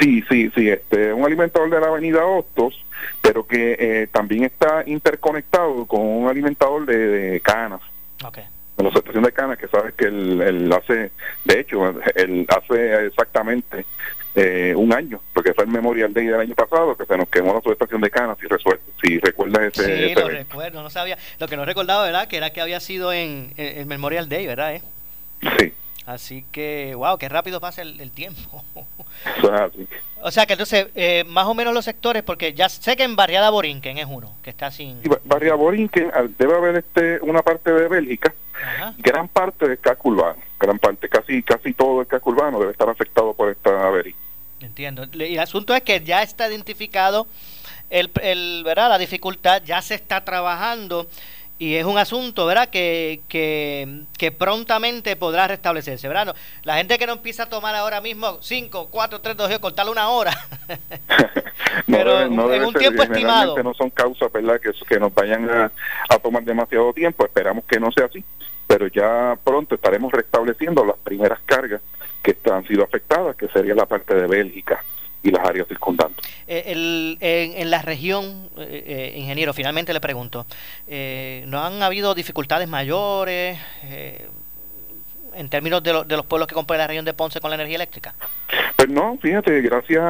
Sí, 0.00 0.24
sí, 0.28 0.50
sí, 0.54 0.68
este, 0.68 1.12
un 1.12 1.24
alimentador 1.24 1.70
de 1.70 1.80
la 1.80 1.86
avenida 1.86 2.24
Hostos, 2.24 2.84
pero 3.22 3.46
que 3.46 3.76
eh, 3.78 4.08
también 4.10 4.44
está 4.44 4.82
interconectado 4.86 5.86
con 5.86 6.00
un 6.00 6.28
alimentador 6.28 6.86
de, 6.86 7.40
canas. 7.44 7.80
Ok. 8.24 8.38
De 8.76 8.82
la 8.82 8.88
estación 8.88 9.22
de 9.22 9.32
canas, 9.32 9.58
que 9.58 9.68
sabes 9.68 9.94
que 9.94 10.06
él, 10.06 10.72
hace, 10.72 11.12
de 11.44 11.60
hecho, 11.60 11.94
él 12.16 12.46
hace 12.48 13.06
exactamente 13.06 13.86
eh, 14.34 14.74
un 14.76 14.92
año, 14.92 15.20
porque 15.32 15.54
fue 15.54 15.62
el 15.62 15.70
Memorial 15.70 16.12
Day 16.12 16.26
del 16.26 16.40
año 16.40 16.54
pasado, 16.56 16.96
que 16.96 17.06
se 17.06 17.16
nos 17.16 17.28
quemó 17.28 17.54
la 17.54 17.60
subestación 17.60 18.00
de 18.00 18.10
canas, 18.10 18.36
si, 18.40 18.48
resuelve, 18.48 18.82
si 19.00 19.20
recuerdas 19.20 19.78
ese. 19.78 20.08
Sí, 20.08 20.14
lo 20.16 20.28
recuerdo, 20.28 20.82
no 20.82 20.90
sabía. 20.90 21.16
Lo 21.38 21.46
que 21.46 21.56
no 21.56 21.64
recordaba, 21.64 22.04
¿verdad? 22.04 22.26
Que 22.26 22.38
era 22.38 22.50
que 22.50 22.60
había 22.60 22.80
sido 22.80 23.12
en 23.12 23.52
el 23.56 23.86
Memorial 23.86 24.28
Day, 24.28 24.44
¿verdad? 24.44 24.74
Eh? 24.74 24.82
Sí. 25.58 25.72
Así 26.06 26.44
que, 26.52 26.94
wow, 26.94 27.16
qué 27.16 27.28
rápido 27.28 27.60
pasa 27.60 27.80
el, 27.82 28.10
tiempo. 28.10 28.62
o 30.22 30.30
sea 30.30 30.44
que 30.44 30.52
entonces, 30.52 30.88
eh, 30.94 31.24
más 31.26 31.46
o 31.46 31.54
menos 31.54 31.72
los 31.72 31.84
sectores, 31.84 32.22
porque 32.22 32.52
ya 32.52 32.68
sé 32.68 32.94
que 32.96 33.04
en 33.04 33.16
Barriada 33.16 33.48
Borinquen 33.48 33.96
es 33.96 34.06
uno, 34.08 34.34
que 34.42 34.50
está 34.50 34.70
sin... 34.70 35.00
Barriada 35.24 35.56
Borinquen, 35.56 36.10
debe 36.38 36.56
haber 36.56 36.76
este 36.76 37.20
una 37.22 37.42
parte 37.42 37.72
de 37.72 37.88
Bélgica, 37.88 38.34
gran 38.98 39.28
parte 39.28 39.66
del 39.66 39.78
casco 39.78 40.10
urbano, 40.10 40.42
gran 40.60 40.78
parte, 40.78 41.08
casi 41.08 41.42
casi 41.42 41.72
todo 41.72 42.02
el 42.02 42.06
casco 42.06 42.30
urbano 42.30 42.60
debe 42.60 42.72
estar 42.72 42.88
afectado 42.88 43.32
por 43.32 43.50
esta 43.50 43.86
avería. 43.86 44.14
Entiendo. 44.60 45.06
Y 45.12 45.34
el 45.34 45.40
asunto 45.40 45.74
es 45.74 45.82
que 45.82 46.00
ya 46.00 46.22
está 46.22 46.48
identificado 46.48 47.26
el, 47.90 48.10
el, 48.22 48.62
¿verdad? 48.64 48.88
la 48.88 48.98
dificultad, 48.98 49.62
ya 49.64 49.80
se 49.82 49.94
está 49.94 50.24
trabajando 50.24 51.06
y 51.58 51.76
es 51.76 51.84
un 51.84 51.98
asunto, 51.98 52.46
¿verdad?, 52.46 52.68
que, 52.68 53.20
que, 53.28 54.32
prontamente 54.32 55.16
podrá 55.16 55.46
restablecerse, 55.46 56.08
¿verdad? 56.08 56.34
la 56.64 56.76
gente 56.76 56.98
que 56.98 57.06
no 57.06 57.12
empieza 57.12 57.44
a 57.44 57.48
tomar 57.48 57.74
ahora 57.74 58.00
mismo 58.00 58.38
5, 58.40 58.88
4, 58.90 59.20
3, 59.20 59.36
2, 59.36 59.58
cortarle 59.60 59.92
una 59.92 60.08
hora, 60.08 60.32
pero 61.86 62.20
en 62.20 62.38
un 62.38 62.74
tiempo 62.74 63.02
estimado. 63.02 63.62
No 63.62 63.74
son 63.74 63.90
causas, 63.90 64.32
¿verdad?, 64.32 64.60
que, 64.60 64.72
que 64.86 64.98
nos 64.98 65.14
vayan 65.14 65.48
a, 65.48 65.70
a 66.08 66.18
tomar 66.18 66.42
demasiado 66.42 66.92
tiempo, 66.92 67.24
esperamos 67.24 67.64
que 67.64 67.78
no 67.78 67.92
sea 67.92 68.06
así, 68.06 68.24
pero 68.66 68.88
ya 68.88 69.38
pronto 69.44 69.76
estaremos 69.76 70.12
restableciendo 70.12 70.84
las 70.84 70.96
primeras 70.98 71.38
cargas 71.46 71.80
que 72.22 72.36
han 72.50 72.66
sido 72.66 72.82
afectadas, 72.82 73.36
que 73.36 73.48
sería 73.48 73.74
la 73.74 73.86
parte 73.86 74.14
de 74.14 74.26
Bélgica 74.26 74.82
y 75.24 75.30
las 75.30 75.44
áreas 75.44 75.66
circundantes. 75.66 76.24
Eh, 76.46 76.64
el, 76.66 77.18
en, 77.20 77.70
la 77.70 77.82
región, 77.82 78.48
eh, 78.58 79.12
eh, 79.14 79.18
ingeniero, 79.18 79.52
finalmente 79.54 79.92
le 79.92 80.00
pregunto, 80.00 80.46
¿no 81.46 81.64
han 81.64 81.82
habido 81.82 82.14
dificultades 82.14 82.68
mayores 82.68 83.58
en 85.34 85.48
términos 85.48 85.82
de, 85.82 86.04
de, 86.04 86.16
los 86.16 86.26
pueblos 86.26 86.46
que 86.46 86.54
componen 86.54 86.78
la 86.80 86.86
región 86.86 87.04
de 87.04 87.14
Ponce 87.14 87.40
con 87.40 87.50
la 87.50 87.56
energía 87.56 87.76
eléctrica? 87.76 88.14
Pues 88.76 88.88
no, 88.90 89.16
fíjate, 89.20 89.62
gracias, 89.62 90.04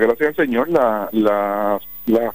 gracias 0.00 0.28
al 0.28 0.36
Señor, 0.36 0.68
la, 0.70 1.08
la, 1.12 1.80
la 2.06 2.34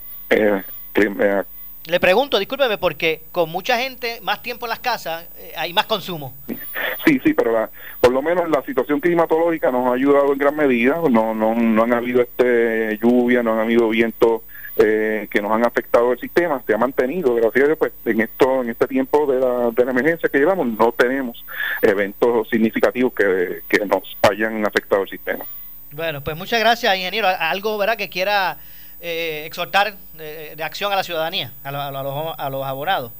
le 1.85 1.99
pregunto, 1.99 2.37
discúlpeme, 2.37 2.77
porque 2.77 3.23
con 3.31 3.49
mucha 3.49 3.77
gente, 3.77 4.19
más 4.21 4.41
tiempo 4.41 4.65
en 4.65 4.71
las 4.71 4.79
casas, 4.79 5.25
hay 5.55 5.71
más 5.71 5.85
consumo. 5.85 6.33
Sí, 7.09 7.19
sí, 7.23 7.33
pero 7.33 7.51
la, 7.51 7.71
por 7.99 8.11
lo 8.11 8.21
menos 8.21 8.47
la 8.51 8.61
situación 8.61 8.99
climatológica 8.99 9.71
nos 9.71 9.87
ha 9.87 9.93
ayudado 9.93 10.31
en 10.31 10.37
gran 10.37 10.55
medida. 10.55 11.01
No, 11.09 11.33
no, 11.33 11.55
no 11.55 11.83
han 11.83 11.93
habido 11.93 12.21
este 12.21 12.99
lluvia, 13.01 13.41
no 13.41 13.53
han 13.53 13.61
habido 13.61 13.89
vientos 13.89 14.43
eh, 14.77 15.27
que 15.31 15.41
nos 15.41 15.51
han 15.51 15.65
afectado 15.65 16.11
el 16.11 16.19
sistema. 16.19 16.61
Se 16.67 16.73
ha 16.75 16.77
mantenido, 16.77 17.33
gracias 17.33 17.63
a 17.63 17.65
Dios, 17.65 17.79
pues 17.79 17.93
en 18.05 18.21
esto, 18.21 18.61
en 18.61 18.69
este 18.69 18.85
tiempo 18.85 19.25
de 19.25 19.39
la, 19.39 19.71
de 19.71 19.85
la 19.85 19.91
emergencia 19.91 20.29
que 20.29 20.37
llevamos, 20.37 20.67
no 20.67 20.91
tenemos 20.91 21.43
eventos 21.81 22.47
significativos 22.47 23.11
que, 23.13 23.61
que 23.67 23.83
nos 23.87 24.03
hayan 24.21 24.63
afectado 24.63 25.01
el 25.01 25.09
sistema. 25.09 25.43
Bueno, 25.91 26.21
pues 26.23 26.37
muchas 26.37 26.59
gracias, 26.59 26.95
ingeniero. 26.95 27.27
Algo, 27.27 27.75
¿verdad?, 27.79 27.97
que 27.97 28.09
quiera 28.09 28.59
eh, 29.01 29.45
exhortar 29.47 29.95
de, 30.13 30.63
acción 30.63 30.93
a 30.93 30.95
la 30.95 31.03
ciudadanía, 31.03 31.53
a, 31.63 31.69
a, 31.69 32.03
los, 32.03 32.35
a 32.37 32.49
los 32.51 32.63
abonados. 32.63 33.11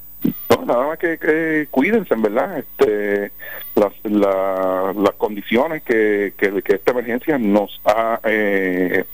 No, 0.59 0.65
nada 0.65 0.87
más 0.87 0.99
que, 0.99 1.67
cuídense, 1.71 2.13
en 2.13 2.21
verdad. 2.21 2.59
Este, 2.59 3.31
las, 3.75 3.93
las 4.03 5.13
condiciones 5.15 5.83
que, 5.83 6.33
que, 6.37 6.61
esta 6.73 6.91
emergencia 6.91 7.37
nos 7.37 7.79
ha, 7.85 8.19
eh, 8.23 9.05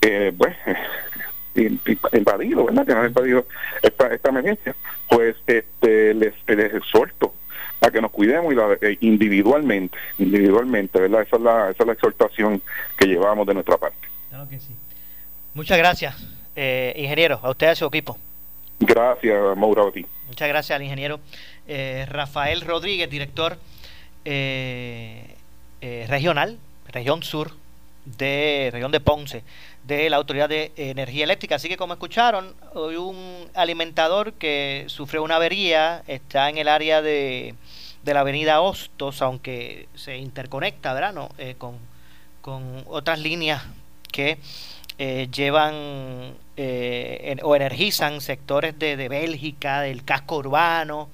eh, 0.00 0.32
pues, 0.36 0.56
invadido, 2.12 2.66
¿verdad? 2.66 2.86
Que 2.86 2.94
nos 2.94 3.04
ha 3.04 3.08
invadido 3.08 3.46
esta, 3.82 4.08
esta 4.08 4.28
emergencia. 4.30 4.74
Pues 5.08 5.36
este, 5.46 6.14
les, 6.14 6.34
les 6.46 6.74
exhorto 6.74 7.34
a 7.80 7.90
que 7.90 8.00
nos 8.00 8.10
cuidemos 8.10 8.52
y 8.52 8.56
la, 8.56 8.76
eh, 8.80 8.96
individualmente, 9.00 9.96
individualmente, 10.18 11.00
¿verdad? 11.00 11.22
Esa 11.22 11.36
es, 11.36 11.42
la, 11.42 11.70
esa 11.70 11.82
es 11.82 11.86
la 11.86 11.92
exhortación 11.92 12.62
que 12.96 13.06
llevamos 13.06 13.46
de 13.46 13.54
nuestra 13.54 13.76
parte. 13.76 14.08
Claro 14.28 14.48
que 14.48 14.60
sí. 14.60 14.74
Muchas 15.54 15.78
gracias, 15.78 16.16
eh, 16.54 16.94
ingeniero, 16.96 17.40
a 17.42 17.50
usted 17.50 17.68
y 17.68 17.70
a 17.70 17.74
su 17.74 17.86
equipo. 17.86 18.18
Gracias, 18.78 19.56
Maura. 19.56 19.82
Muchas 20.30 20.46
gracias 20.46 20.76
al 20.76 20.82
ingeniero 20.84 21.18
eh, 21.66 22.06
Rafael 22.08 22.60
Rodríguez, 22.60 23.10
director 23.10 23.58
eh, 24.24 25.34
eh, 25.80 26.06
regional, 26.08 26.56
región 26.86 27.24
sur 27.24 27.56
de 28.04 28.70
región 28.72 28.92
de 28.92 29.00
Ponce 29.00 29.42
de 29.82 30.08
la 30.08 30.18
Autoridad 30.18 30.48
de 30.48 30.70
Energía 30.76 31.24
Eléctrica. 31.24 31.56
Así 31.56 31.68
que 31.68 31.76
como 31.76 31.94
escucharon, 31.94 32.54
hoy 32.74 32.94
un 32.94 33.50
alimentador 33.54 34.34
que 34.34 34.84
sufrió 34.86 35.24
una 35.24 35.34
avería 35.34 36.04
está 36.06 36.48
en 36.48 36.58
el 36.58 36.68
área 36.68 37.02
de, 37.02 37.56
de 38.04 38.14
la 38.14 38.20
avenida 38.20 38.60
Hostos, 38.60 39.22
aunque 39.22 39.88
se 39.96 40.16
interconecta 40.16 40.94
¿verdad? 40.94 41.12
No, 41.12 41.30
eh, 41.38 41.56
con, 41.58 41.76
con 42.40 42.84
otras 42.86 43.18
líneas 43.18 43.64
que 44.12 44.38
eh, 45.00 45.28
llevan 45.32 46.34
eh, 46.56 47.36
o 47.42 47.56
energizan 47.56 48.20
sectores 48.20 48.78
de, 48.78 48.96
de, 48.96 49.08
Bélgica, 49.08 49.80
del 49.80 50.04
casco 50.04 50.36
urbano, 50.36 51.08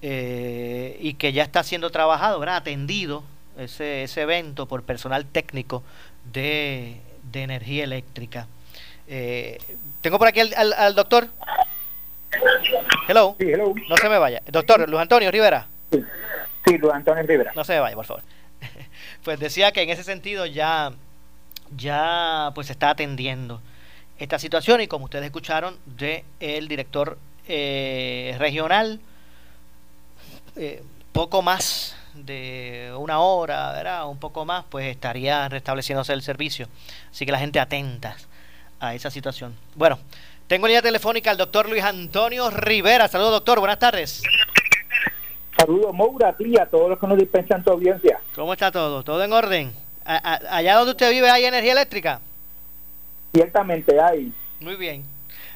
y 0.00 1.14
que 1.14 1.32
ya 1.32 1.44
está 1.44 1.62
siendo 1.62 1.90
trabajado, 1.90 2.38
¿verdad? 2.40 2.56
atendido 2.56 3.22
ese, 3.56 4.02
ese 4.02 4.22
evento 4.22 4.66
por 4.66 4.82
personal 4.82 5.26
técnico 5.26 5.82
de, 6.32 7.00
de 7.22 7.42
energía 7.42 7.84
eléctrica. 7.84 8.46
Eh, 9.08 9.58
tengo 10.00 10.18
por 10.18 10.28
aquí 10.28 10.40
al, 10.40 10.72
al, 10.72 10.94
doctor. 10.94 11.28
Hello. 13.08 13.36
No 13.88 13.96
se 13.96 14.08
me 14.08 14.18
vaya. 14.18 14.42
Doctor 14.46 14.88
Luis 14.88 15.02
Antonio 15.02 15.30
Rivera. 15.30 15.66
Sí. 15.90 16.02
Luis 16.66 16.94
Antonio 16.94 17.22
Rivera. 17.24 17.52
No 17.54 17.64
se 17.64 17.74
me 17.74 17.80
vaya, 17.80 17.96
por 17.96 18.06
favor. 18.06 18.22
pues 19.24 19.38
decía 19.38 19.72
que 19.72 19.82
en 19.82 19.90
ese 19.90 20.04
sentido 20.04 20.46
ya, 20.46 20.92
ya 21.76 22.52
pues 22.54 22.70
está 22.70 22.90
atendiendo 22.90 23.60
esta 24.18 24.38
situación 24.38 24.80
y 24.80 24.86
como 24.86 25.06
ustedes 25.06 25.24
escucharon 25.24 25.76
de 25.84 26.24
el 26.40 26.68
director 26.68 27.18
eh, 27.48 28.36
regional, 28.38 29.00
eh, 30.56 30.82
poco 31.12 31.42
más 31.42 31.96
de 32.14 32.92
una 32.96 33.20
hora, 33.20 33.72
¿verdad? 33.72 34.08
Un 34.08 34.18
poco 34.18 34.44
más, 34.44 34.64
pues 34.68 34.86
estaría 34.86 35.48
restableciéndose 35.48 36.12
el 36.12 36.22
servicio. 36.22 36.68
Así 37.10 37.26
que 37.26 37.32
la 37.32 37.38
gente 37.38 37.58
atenta 37.58 38.16
a 38.80 38.94
esa 38.94 39.10
situación. 39.10 39.54
Bueno, 39.74 39.98
tengo 40.46 40.66
en 40.66 40.70
línea 40.70 40.82
telefónica 40.82 41.30
al 41.30 41.36
doctor 41.36 41.68
Luis 41.68 41.82
Antonio 41.82 42.50
Rivera. 42.50 43.08
Saludos, 43.08 43.32
doctor. 43.32 43.58
Buenas 43.58 43.78
tardes. 43.78 44.22
Saludos, 45.58 45.94
Moura, 45.94 46.28
a 46.30 46.36
ti 46.36 46.44
y 46.46 46.58
a 46.58 46.66
todos 46.66 46.90
los 46.90 46.98
que 46.98 47.06
nos 47.06 47.18
dispensan 47.18 47.62
tu 47.62 47.70
audiencia. 47.70 48.20
¿Cómo 48.34 48.52
está 48.52 48.70
todo? 48.70 49.02
¿Todo 49.02 49.22
en 49.22 49.32
orden? 49.32 49.81
Allá 50.04 50.76
donde 50.76 50.92
usted 50.92 51.10
vive 51.10 51.30
hay 51.30 51.44
energía 51.44 51.72
eléctrica. 51.72 52.20
Ciertamente 53.32 54.00
hay. 54.00 54.32
Muy 54.60 54.76
bien. 54.76 55.04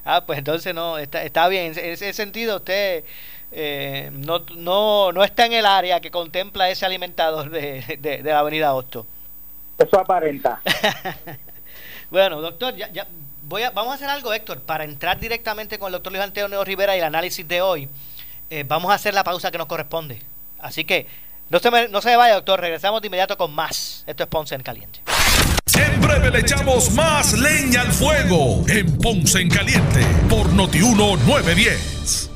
Ah, 0.04 0.24
pues 0.24 0.38
entonces 0.38 0.74
no, 0.74 0.98
está, 0.98 1.24
está 1.24 1.48
bien. 1.48 1.72
En 1.76 1.90
ese 1.90 2.12
sentido, 2.12 2.56
usted 2.56 3.04
eh, 3.52 4.10
no, 4.12 4.40
no, 4.54 5.12
no 5.12 5.24
está 5.24 5.46
en 5.46 5.52
el 5.52 5.66
área 5.66 6.00
que 6.00 6.10
contempla 6.10 6.70
ese 6.70 6.86
alimentador 6.86 7.50
de, 7.50 7.98
de, 8.00 8.22
la 8.22 8.40
avenida 8.40 8.74
Hosto. 8.74 9.06
Eso 9.78 9.98
aparenta. 9.98 10.60
bueno, 12.10 12.40
doctor, 12.40 12.74
ya, 12.76 12.88
ya 12.92 13.06
voy 13.42 13.62
a, 13.62 13.70
vamos 13.70 13.92
a 13.92 13.94
hacer 13.96 14.08
algo, 14.08 14.32
Héctor, 14.32 14.60
para 14.60 14.84
entrar 14.84 15.18
directamente 15.18 15.78
con 15.78 15.88
el 15.88 15.92
doctor 15.92 16.12
Luis 16.12 16.24
Antonio 16.24 16.64
Rivera 16.64 16.94
y 16.96 16.98
el 16.98 17.04
análisis 17.04 17.46
de 17.46 17.60
hoy. 17.60 17.88
Eh, 18.50 18.64
vamos 18.66 18.90
a 18.90 18.94
hacer 18.94 19.12
la 19.14 19.24
pausa 19.24 19.50
que 19.50 19.58
nos 19.58 19.66
corresponde. 19.66 20.22
Así 20.58 20.84
que 20.84 21.06
no 21.48 21.58
se, 21.58 21.70
me, 21.70 21.88
no 21.88 22.00
se 22.00 22.16
vaya, 22.16 22.34
doctor. 22.34 22.60
Regresamos 22.60 23.00
de 23.00 23.06
inmediato 23.06 23.36
con 23.36 23.54
más. 23.54 24.04
Esto 24.06 24.24
es 24.24 24.28
Ponce 24.28 24.54
en 24.54 24.62
Caliente. 24.62 25.00
En 25.78 26.00
breve 26.00 26.30
le 26.30 26.40
echamos 26.40 26.90
más 26.92 27.32
leña 27.34 27.82
al 27.82 27.92
fuego 27.92 28.64
en 28.68 28.98
Ponce 28.98 29.40
en 29.40 29.48
Caliente 29.48 30.00
por 30.28 30.52
Notiuno 30.52 31.16
910. 31.16 32.35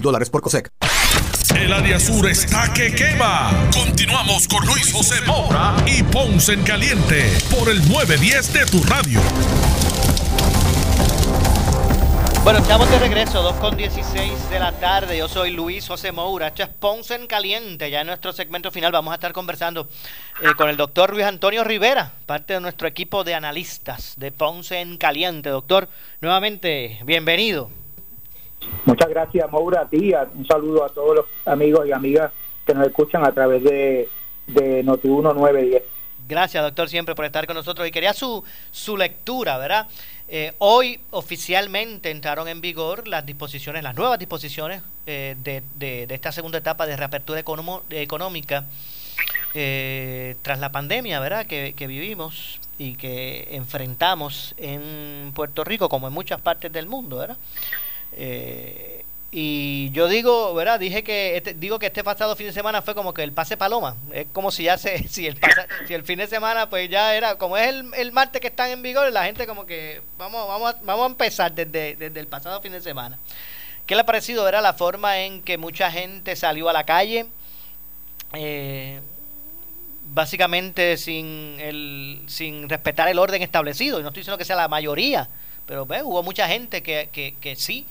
dólares 0.00 0.30
por 0.30 0.42
COSEC. 0.42 0.70
El 1.56 1.72
área 1.72 1.98
sur 1.98 2.28
está 2.28 2.72
que 2.72 2.94
quema. 2.94 3.50
Continuamos 3.72 4.46
con 4.46 4.64
Luis 4.66 4.92
José 4.92 5.20
Moura 5.26 5.74
y 5.86 6.02
Ponce 6.02 6.52
en 6.52 6.62
Caliente 6.62 7.32
por 7.50 7.68
el 7.68 7.78
910 7.88 8.52
de 8.52 8.66
tu 8.66 8.82
radio. 8.84 9.20
Bueno, 12.44 12.60
estamos 12.60 12.90
de 12.90 12.98
regreso, 12.98 13.42
2 13.42 13.56
con 13.56 13.76
16 13.76 14.50
de 14.50 14.58
la 14.58 14.72
tarde. 14.72 15.18
Yo 15.18 15.28
soy 15.28 15.50
Luis 15.50 15.86
José 15.86 16.12
Moura. 16.12 16.48
Esto 16.48 16.62
es 16.62 16.68
Ponce 16.68 17.14
en 17.14 17.26
Caliente. 17.26 17.90
Ya 17.90 18.00
en 18.00 18.06
nuestro 18.06 18.32
segmento 18.32 18.70
final 18.70 18.92
vamos 18.92 19.12
a 19.12 19.16
estar 19.16 19.32
conversando 19.32 19.88
eh, 20.40 20.54
con 20.56 20.70
el 20.70 20.76
doctor 20.76 21.12
Luis 21.12 21.26
Antonio 21.26 21.64
Rivera, 21.64 22.12
parte 22.24 22.54
de 22.54 22.60
nuestro 22.60 22.88
equipo 22.88 23.24
de 23.24 23.34
analistas 23.34 24.14
de 24.16 24.32
Ponce 24.32 24.80
en 24.80 24.96
Caliente. 24.96 25.50
Doctor, 25.50 25.88
nuevamente, 26.20 27.00
bienvenido. 27.04 27.70
Muchas 28.84 29.08
gracias, 29.08 29.50
Moura, 29.50 29.82
a 29.82 29.88
ti. 29.88 30.12
Un 30.34 30.46
saludo 30.46 30.84
a 30.84 30.88
todos 30.88 31.16
los 31.16 31.26
amigos 31.46 31.86
y 31.86 31.92
amigas 31.92 32.32
que 32.66 32.74
nos 32.74 32.86
escuchan 32.86 33.24
a 33.24 33.32
través 33.32 33.62
de, 33.64 34.08
de 34.46 34.82
Noti 34.82 35.08
1910. 35.08 35.82
Gracias, 36.28 36.62
doctor, 36.62 36.88
siempre 36.88 37.14
por 37.14 37.24
estar 37.24 37.46
con 37.46 37.56
nosotros. 37.56 37.88
Y 37.88 37.90
quería 37.90 38.12
su, 38.12 38.44
su 38.70 38.96
lectura, 38.96 39.56
¿verdad? 39.56 39.86
Eh, 40.28 40.52
hoy 40.58 41.00
oficialmente 41.10 42.10
entraron 42.10 42.48
en 42.48 42.60
vigor 42.60 43.08
las 43.08 43.24
disposiciones, 43.24 43.82
las 43.82 43.94
nuevas 43.94 44.18
disposiciones 44.18 44.82
eh, 45.06 45.36
de, 45.38 45.62
de, 45.76 46.14
esta 46.14 46.32
segunda 46.32 46.58
etapa 46.58 46.86
de 46.86 46.98
reapertura 46.98 47.40
económica 47.40 48.66
eh, 49.54 50.36
tras 50.42 50.58
la 50.58 50.70
pandemia, 50.70 51.18
¿verdad? 51.20 51.46
Que, 51.46 51.72
vivimos 51.86 52.60
y 52.76 52.96
que 52.96 53.48
enfrentamos 53.52 54.54
en 54.58 55.32
Puerto 55.34 55.64
Rico 55.64 55.88
como 55.88 56.08
en 56.08 56.12
muchas 56.12 56.40
partes 56.42 56.70
del 56.70 56.86
mundo, 56.86 57.16
¿verdad? 57.16 57.38
Y 59.30 59.90
yo 59.90 60.08
digo, 60.08 60.54
¿verdad? 60.54 60.80
Dije 60.80 61.04
que 61.04 61.36
este, 61.36 61.52
digo 61.52 61.78
que 61.78 61.86
este 61.86 62.02
pasado 62.02 62.34
fin 62.34 62.46
de 62.46 62.52
semana 62.52 62.80
fue 62.80 62.94
como 62.94 63.12
que 63.12 63.22
el 63.22 63.32
pase 63.32 63.58
paloma. 63.58 63.94
Es 64.12 64.26
como 64.32 64.50
si 64.50 64.64
ya 64.64 64.78
se, 64.78 65.06
si 65.08 65.26
el 65.26 65.38
si 65.86 65.94
el 65.94 66.02
fin 66.02 66.18
de 66.18 66.26
semana 66.26 66.70
pues 66.70 66.88
ya 66.88 67.14
era, 67.14 67.36
como 67.36 67.56
es 67.56 67.68
el, 67.68 67.92
el 67.94 68.12
martes 68.12 68.40
que 68.40 68.46
están 68.46 68.70
en 68.70 68.80
vigor, 68.80 69.12
la 69.12 69.24
gente 69.24 69.46
como 69.46 69.66
que 69.66 70.00
vamos, 70.16 70.48
vamos, 70.48 70.74
a, 70.74 70.78
vamos 70.82 71.04
a 71.04 71.06
empezar 71.10 71.52
desde, 71.52 71.96
desde 71.96 72.20
el 72.20 72.26
pasado 72.26 72.60
fin 72.62 72.72
de 72.72 72.80
semana. 72.80 73.18
¿Qué 73.86 73.94
le 73.94 74.00
ha 74.00 74.06
parecido? 74.06 74.48
Era 74.48 74.62
la 74.62 74.72
forma 74.72 75.18
en 75.20 75.42
que 75.42 75.58
mucha 75.58 75.90
gente 75.90 76.34
salió 76.34 76.68
a 76.70 76.72
la 76.72 76.84
calle, 76.84 77.26
eh, 78.32 79.00
básicamente 80.06 80.96
sin 80.96 81.56
el, 81.60 82.22
sin 82.28 82.68
respetar 82.68 83.08
el 83.08 83.18
orden 83.18 83.42
establecido. 83.42 84.00
Y 84.00 84.02
no 84.02 84.08
estoy 84.08 84.22
diciendo 84.22 84.38
que 84.38 84.44
sea 84.44 84.56
la 84.56 84.68
mayoría, 84.68 85.28
pero 85.66 85.84
hubo 85.84 86.22
mucha 86.22 86.48
gente 86.48 86.82
que, 86.82 87.10
que, 87.12 87.34
que 87.40 87.56
sí 87.56 87.86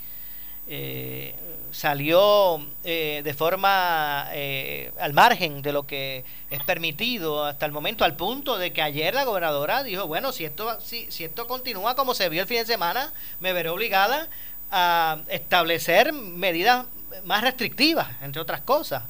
eh, 0.69 1.33
salió 1.71 2.59
eh, 2.83 3.21
de 3.23 3.33
forma 3.33 4.27
eh, 4.33 4.91
al 4.99 5.13
margen 5.13 5.61
de 5.61 5.71
lo 5.71 5.85
que 5.85 6.25
es 6.49 6.63
permitido 6.63 7.45
hasta 7.45 7.65
el 7.65 7.71
momento, 7.71 8.03
al 8.03 8.15
punto 8.15 8.57
de 8.57 8.73
que 8.73 8.81
ayer 8.81 9.13
la 9.13 9.23
gobernadora 9.23 9.83
dijo, 9.83 10.07
bueno, 10.07 10.31
si 10.31 10.43
esto, 10.43 10.79
si, 10.81 11.09
si 11.11 11.23
esto 11.23 11.47
continúa 11.47 11.95
como 11.95 12.13
se 12.13 12.29
vio 12.29 12.41
el 12.41 12.47
fin 12.47 12.57
de 12.57 12.65
semana, 12.65 13.13
me 13.39 13.53
veré 13.53 13.69
obligada 13.69 14.27
a 14.71 15.19
establecer 15.29 16.11
medidas 16.11 16.85
más 17.23 17.43
restrictivas, 17.43 18.07
entre 18.21 18.41
otras 18.41 18.61
cosas. 18.61 19.03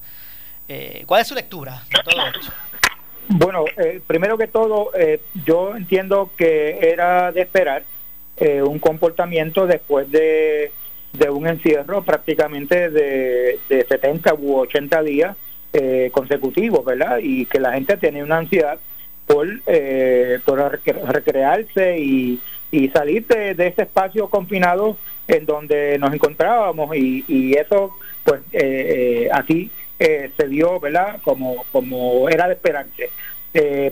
¿Cuál 1.05 1.21
es 1.21 1.27
su 1.27 1.33
lectura 1.33 1.81
de 1.89 2.03
todo 2.03 2.27
esto? 2.27 2.53
Bueno, 3.29 3.65
primero 4.05 4.37
que 4.37 4.47
todo, 4.47 4.91
yo 5.45 5.75
entiendo 5.75 6.31
que 6.37 6.91
era 6.91 7.31
de 7.31 7.41
esperar 7.41 7.83
un 8.39 8.77
comportamiento 8.77 9.65
después 9.65 10.11
de 10.11 10.71
de 11.17 11.29
un 11.29 11.47
encierro 11.47 12.03
prácticamente 12.03 12.89
de, 12.89 13.59
de 13.69 13.85
70 13.85 14.33
u 14.35 14.57
80 14.57 15.03
días 15.03 15.37
eh, 15.73 16.09
consecutivos, 16.13 16.83
¿verdad? 16.85 17.19
Y 17.21 17.45
que 17.45 17.59
la 17.59 17.73
gente 17.73 17.97
tiene 17.97 18.23
una 18.23 18.37
ansiedad 18.37 18.79
por, 19.25 19.45
eh, 19.67 20.39
por 20.45 20.79
recrearse 21.09 21.99
y, 21.99 22.41
y 22.71 22.87
salir 22.89 23.27
de, 23.27 23.51
ese 23.51 23.81
espacio 23.83 24.29
confinado 24.29 24.97
en 25.27 25.45
donde 25.45 25.99
nos 25.99 26.13
encontrábamos 26.13 26.95
y, 26.95 27.25
y 27.27 27.53
eso 27.53 27.91
pues 28.23 28.41
eh, 28.53 29.29
así 29.31 29.69
se 29.99 30.47
dio 30.47 30.79
verdad 30.79 31.19
como 31.23 31.65
como 31.71 32.29
era 32.29 32.47
de 32.47 32.53
esperarse. 32.53 33.09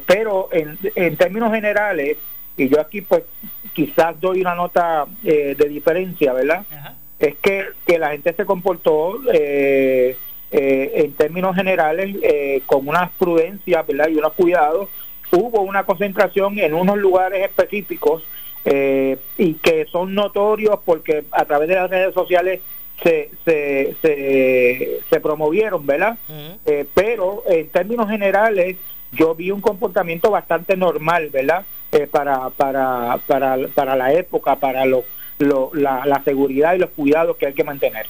Pero 0.05 0.49
en, 0.51 0.77
en 0.95 1.17
términos 1.17 1.51
generales 1.51 2.17
y 2.55 2.69
yo 2.69 2.79
aquí 2.79 3.01
pues 3.01 3.23
quizás 3.73 4.19
doy 4.21 4.41
una 4.41 4.55
nota 4.55 5.05
de 5.21 5.55
diferencia 5.69 6.31
verdad 6.33 6.65
es 7.19 7.35
que, 7.37 7.65
que 7.85 7.99
la 7.99 8.11
gente 8.11 8.33
se 8.33 8.45
comportó 8.45 9.19
eh, 9.33 10.17
eh, 10.51 10.91
en 10.95 11.13
términos 11.13 11.55
generales 11.55 12.15
eh, 12.21 12.61
con 12.65 12.87
unas 12.87 13.11
prudencias 13.11 13.85
¿verdad? 13.87 14.09
y 14.09 14.15
unos 14.15 14.33
cuidados. 14.33 14.89
Hubo 15.31 15.61
una 15.61 15.83
concentración 15.83 16.59
en 16.59 16.73
unos 16.73 16.97
lugares 16.97 17.43
específicos 17.43 18.23
y 19.37 19.53
que 19.55 19.85
son 19.91 20.15
notorios 20.15 20.79
porque 20.83 21.23
a 21.29 21.45
través 21.45 21.69
de 21.69 21.75
las 21.75 21.87
redes 21.87 22.15
sociales 22.15 22.61
se, 23.03 23.29
se, 23.43 23.95
se, 25.07 25.19
promovieron, 25.19 25.85
¿verdad? 25.85 26.17
pero 26.95 27.43
en 27.47 27.69
términos 27.69 28.09
generales 28.09 28.77
yo 29.11 29.35
vi 29.35 29.51
un 29.51 29.61
comportamiento 29.61 30.31
bastante 30.31 30.75
normal, 30.75 31.29
¿verdad? 31.29 31.63
para, 32.09 32.49
para, 32.49 33.19
para, 33.27 33.57
para 33.75 33.95
la 33.95 34.13
época, 34.13 34.55
para 34.55 34.83
los 35.39 35.73
la, 35.73 36.21
seguridad 36.23 36.73
y 36.73 36.79
los 36.79 36.91
cuidados 36.91 37.37
que 37.37 37.47
hay 37.47 37.53
que 37.53 37.63
mantener. 37.63 38.07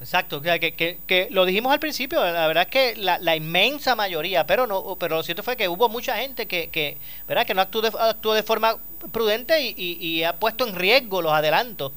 Exacto, 0.00 0.40
que, 0.40 0.60
que, 0.60 0.98
que, 1.06 1.28
lo 1.30 1.44
dijimos 1.44 1.72
al 1.72 1.80
principio, 1.80 2.22
la 2.24 2.46
verdad 2.46 2.64
es 2.64 2.70
que 2.70 2.96
la, 2.96 3.18
la, 3.18 3.34
inmensa 3.34 3.96
mayoría, 3.96 4.46
pero 4.46 4.66
no 4.66 4.96
pero 4.98 5.16
lo 5.16 5.22
cierto 5.22 5.42
fue 5.42 5.56
que 5.56 5.68
hubo 5.68 5.88
mucha 5.88 6.16
gente 6.16 6.46
que, 6.46 6.68
que 6.68 6.96
¿verdad? 7.26 7.44
que 7.44 7.54
no 7.54 7.62
actuó 7.62 7.82
de, 7.82 7.90
actuó 7.98 8.34
de 8.34 8.44
forma 8.44 8.76
prudente 9.12 9.60
y, 9.60 9.74
y, 9.76 10.22
ha 10.22 10.34
puesto 10.34 10.66
en 10.66 10.76
riesgo 10.76 11.20
los 11.20 11.32
adelantos 11.32 11.92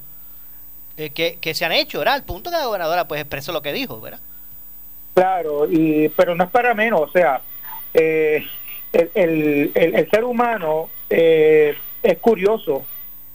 eh, 0.98 1.12
que, 1.12 1.38
que, 1.40 1.54
se 1.54 1.64
han 1.64 1.72
hecho, 1.72 2.00
¿verdad? 2.00 2.16
Al 2.16 2.24
punto 2.24 2.50
que 2.50 2.58
la 2.58 2.66
gobernadora 2.66 3.08
pues 3.08 3.22
expresó 3.22 3.52
lo 3.52 3.62
que 3.62 3.72
dijo, 3.72 4.02
¿verdad? 4.02 4.20
Claro, 5.14 5.70
y 5.70 6.10
pero 6.10 6.36
no 6.36 6.46
es 6.46 6.50
para 6.50 6.74
menos, 6.74 7.02
o 7.02 7.12
sea, 7.12 7.42
eh, 7.94 8.46
el, 8.92 9.12
el, 9.14 9.96
el, 9.96 10.10
ser 10.10 10.24
humano 10.24 10.90
eh, 11.10 11.78
es 12.02 12.18
curioso 12.18 12.86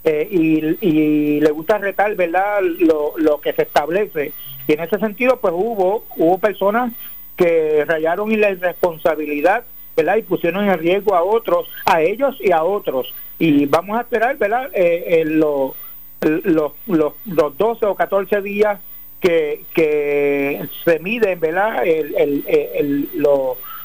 eh, 0.05 0.29
y, 0.31 1.41
le 1.41 1.51
gusta 1.51 1.79
retar, 1.79 2.15
¿verdad?, 2.15 2.61
lo, 2.63 3.15
lo 3.17 3.41
que 3.41 3.55
se 3.55 3.63
establece. 3.63 4.33
Y 4.69 4.73
en 4.75 4.81
ese 4.81 4.99
sentido, 4.99 5.39
pues 5.41 5.55
hubo, 5.57 6.05
hubo 6.17 6.39
personas 6.39 6.93
que 7.37 7.85
rayaron 7.87 8.31
y 8.31 8.37
la 8.37 8.51
irresponsabilidad, 8.51 9.65
¿verdad? 9.97 10.17
Y 10.17 10.23
pusieron 10.23 10.69
en 10.69 10.79
riesgo 10.79 11.15
a 11.15 11.23
otros, 11.23 11.69
a 11.87 12.03
ellos 12.03 12.37
y 12.41 12.53
a 12.53 12.63
otros. 12.65 13.15
Y 13.39 13.67
vamos 13.67 13.97
a 13.97 14.03
esperar, 14.03 14.37
¿verdad? 14.37 14.71
Eh, 14.75 15.25
los, 15.27 15.73
los, 16.21 16.73
los 16.87 17.13
12 17.57 17.87
o 17.87 17.95
14 17.95 18.43
días 18.43 18.79
que, 19.21 19.65
que 19.75 20.69
se 20.85 20.99
miden, 20.99 21.41
¿verdad? 21.41 21.87
El, 21.87 22.15
el, 22.17 22.45
el, 22.47 23.09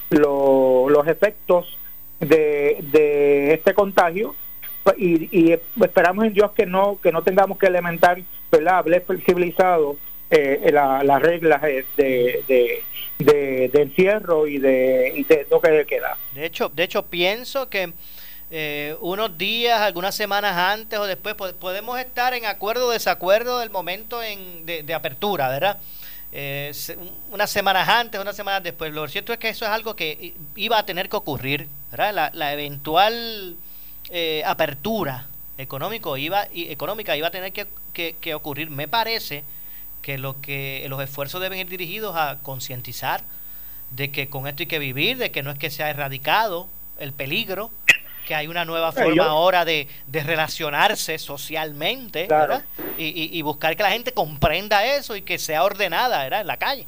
los 0.10 1.08
efectos 1.08 1.78
de, 2.20 2.78
de 2.92 3.54
este 3.54 3.74
contagio 3.74 4.36
y, 4.98 5.54
esperamos 5.82 6.26
en 6.26 6.34
Dios 6.34 6.52
que 6.52 6.66
no 6.66 7.00
que 7.02 7.12
no 7.12 7.24
tengamos 7.24 7.58
que 7.58 7.68
elementar 7.68 8.22
¿verdad? 8.52 8.84
flexibilizado 9.06 9.98
eh, 10.32 10.70
las 10.72 11.22
reglas 11.22 11.62
eh, 11.64 11.86
de, 11.98 12.84
de, 13.18 13.82
encierro 13.82 14.48
y 14.48 14.60
de, 14.60 15.14
y 15.16 15.24
de 15.24 15.46
toque 15.46 15.72
de 15.72 15.86
queda. 15.86 16.18
De 16.36 16.46
hecho, 16.46 16.70
de 16.70 16.84
hecho 16.84 17.04
pienso 17.08 17.68
que 17.68 17.92
eh, 18.52 18.96
unos 19.02 19.38
días, 19.40 19.82
algunas 19.82 20.14
semanas 20.14 20.56
antes 20.56 21.00
o 21.00 21.06
después 21.06 21.36
podemos 21.36 22.00
estar 22.00 22.36
en 22.36 22.46
acuerdo 22.46 22.88
o 22.88 22.92
desacuerdo 22.92 23.60
del 23.60 23.72
momento 23.72 24.22
en, 24.22 24.66
de, 24.66 24.94
apertura, 24.94 25.50
¿verdad? 25.50 25.78
unas 27.32 27.50
semanas 27.50 27.90
antes, 27.90 28.22
unas 28.22 28.36
semanas 28.36 28.62
después. 28.62 28.94
Lo 28.94 29.08
cierto 29.08 29.34
es 29.34 29.40
que 29.40 29.50
eso 29.50 29.66
es 29.66 29.72
algo 29.72 29.96
que 29.96 30.36
iba 30.56 30.78
a 30.78 30.86
tener 30.86 31.10
que 31.10 31.16
ocurrir, 31.16 31.68
¿verdad? 31.90 32.14
La, 32.14 32.32
la 32.36 32.54
eventual 32.54 33.58
eh, 34.12 34.44
apertura 34.46 35.28
económico 35.58 36.18
iba, 36.18 36.48
y, 36.52 36.72
económica 36.72 37.16
iba 37.16 37.28
a 37.28 37.32
tener 37.32 37.52
que, 37.52 37.68
que, 37.94 38.34
ocurrir. 38.34 38.70
Me 38.70 38.88
parece 38.88 39.44
que, 40.02 40.18
lo 40.18 40.40
que 40.42 40.86
los 40.90 41.02
esfuerzos 41.02 41.42
deben 41.42 41.60
ir 41.60 41.70
dirigidos 41.70 42.16
a 42.16 42.38
concientizar 42.42 43.22
de 43.92 44.12
que 44.12 44.30
con 44.30 44.48
esto 44.48 44.64
hay 44.64 44.68
que 44.68 44.80
vivir, 44.80 45.18
de 45.18 45.32
que 45.32 45.44
no 45.44 45.52
es 45.52 45.60
que 45.60 45.70
se 45.70 45.84
ha 45.84 45.90
erradicado 45.90 46.68
el 47.00 47.12
peligro, 47.12 47.72
que 48.26 48.36
hay 48.36 48.48
una 48.48 48.64
nueva 48.64 48.92
forma 48.92 49.26
ahora 49.26 49.66
de, 49.66 49.88
de, 50.08 50.24
relacionarse 50.24 51.18
socialmente 51.18 52.28
y, 52.98 53.38
y, 53.38 53.42
buscar 53.42 53.76
que 53.76 53.84
la 53.84 53.92
gente 53.92 54.12
comprenda 54.12 54.86
eso 54.86 55.16
y 55.16 55.24
que 55.24 55.40
sea 55.40 55.64
ordenada 55.64 56.24
¿verdad? 56.24 56.42
en 56.42 56.48
la 56.48 56.58
calle. 56.58 56.88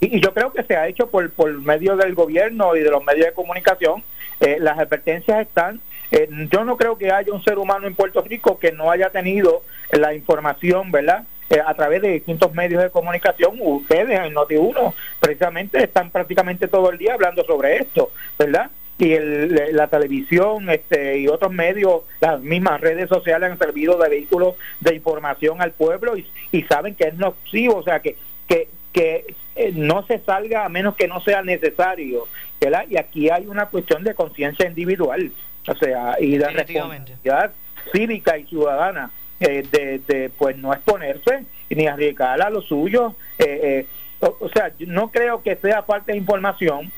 Y, 0.00 0.20
yo 0.20 0.34
creo 0.34 0.52
que 0.52 0.64
se 0.64 0.76
ha 0.76 0.88
hecho 0.88 1.08
por, 1.08 1.30
por 1.32 1.52
medio 1.60 1.96
del 1.96 2.14
gobierno 2.14 2.74
y 2.76 2.80
de 2.80 2.90
los 2.90 3.04
medios 3.04 3.26
de 3.26 3.32
comunicación. 3.32 4.02
Eh, 4.40 4.58
las 4.60 4.78
advertencias 4.78 5.40
están 5.40 5.80
eh, 6.10 6.28
yo 6.50 6.64
no 6.64 6.76
creo 6.76 6.96
que 6.96 7.10
haya 7.10 7.32
un 7.32 7.42
ser 7.42 7.58
humano 7.58 7.86
en 7.86 7.94
Puerto 7.94 8.22
Rico 8.22 8.58
que 8.58 8.72
no 8.72 8.90
haya 8.90 9.10
tenido 9.10 9.62
la 9.92 10.14
información, 10.14 10.90
¿verdad? 10.90 11.24
Eh, 11.50 11.60
a 11.64 11.74
través 11.74 12.02
de 12.02 12.10
distintos 12.10 12.52
medios 12.54 12.82
de 12.82 12.90
comunicación, 12.90 13.56
ustedes 13.60 14.18
en 14.20 14.34
Noti1 14.34 14.94
precisamente 15.20 15.82
están 15.82 16.10
prácticamente 16.10 16.68
todo 16.68 16.90
el 16.90 16.98
día 16.98 17.14
hablando 17.14 17.44
sobre 17.44 17.76
esto, 17.76 18.10
¿verdad? 18.38 18.70
y 18.98 19.12
el, 19.12 19.76
la 19.76 19.88
televisión 19.88 20.70
este, 20.70 21.18
y 21.18 21.28
otros 21.28 21.52
medios, 21.52 22.02
las 22.20 22.40
mismas 22.40 22.80
redes 22.80 23.08
sociales 23.08 23.50
han 23.50 23.58
servido 23.58 23.98
de 23.98 24.08
vehículos 24.08 24.54
de 24.80 24.94
información 24.94 25.60
al 25.60 25.72
pueblo 25.72 26.16
y, 26.16 26.26
y 26.50 26.62
saben 26.62 26.94
que 26.94 27.08
es 27.08 27.14
nocivo, 27.14 27.76
o 27.76 27.82
sea, 27.82 28.00
que, 28.00 28.16
que, 28.48 28.68
que 28.92 29.26
eh, 29.54 29.72
no 29.74 30.06
se 30.06 30.18
salga 30.20 30.64
a 30.64 30.68
menos 30.70 30.96
que 30.96 31.08
no 31.08 31.20
sea 31.20 31.42
necesario. 31.42 32.26
¿verdad? 32.60 32.86
Y 32.88 32.96
aquí 32.96 33.28
hay 33.28 33.46
una 33.46 33.66
cuestión 33.66 34.02
de 34.02 34.14
conciencia 34.14 34.66
individual 34.66 35.30
o 35.68 35.76
sea, 35.76 36.16
y 36.20 36.36
de 36.38 36.48
responsabilidad 36.48 37.52
cívica 37.92 38.38
y 38.38 38.46
ciudadana 38.46 39.10
eh, 39.38 39.64
de, 39.70 39.98
de, 40.06 40.30
pues 40.30 40.56
no 40.56 40.72
exponerse 40.72 41.44
ni 41.68 41.86
arriesgar 41.86 42.40
a 42.40 42.50
lo 42.50 42.62
suyo. 42.62 43.14
Eh, 43.38 43.60
eh, 43.62 43.86
o, 44.20 44.48
sea, 44.48 44.72
no 44.86 45.10
creo 45.10 45.42
que 45.42 45.56
sea 45.56 45.82
falta 45.82 46.12
de 46.12 46.18
información 46.18 46.90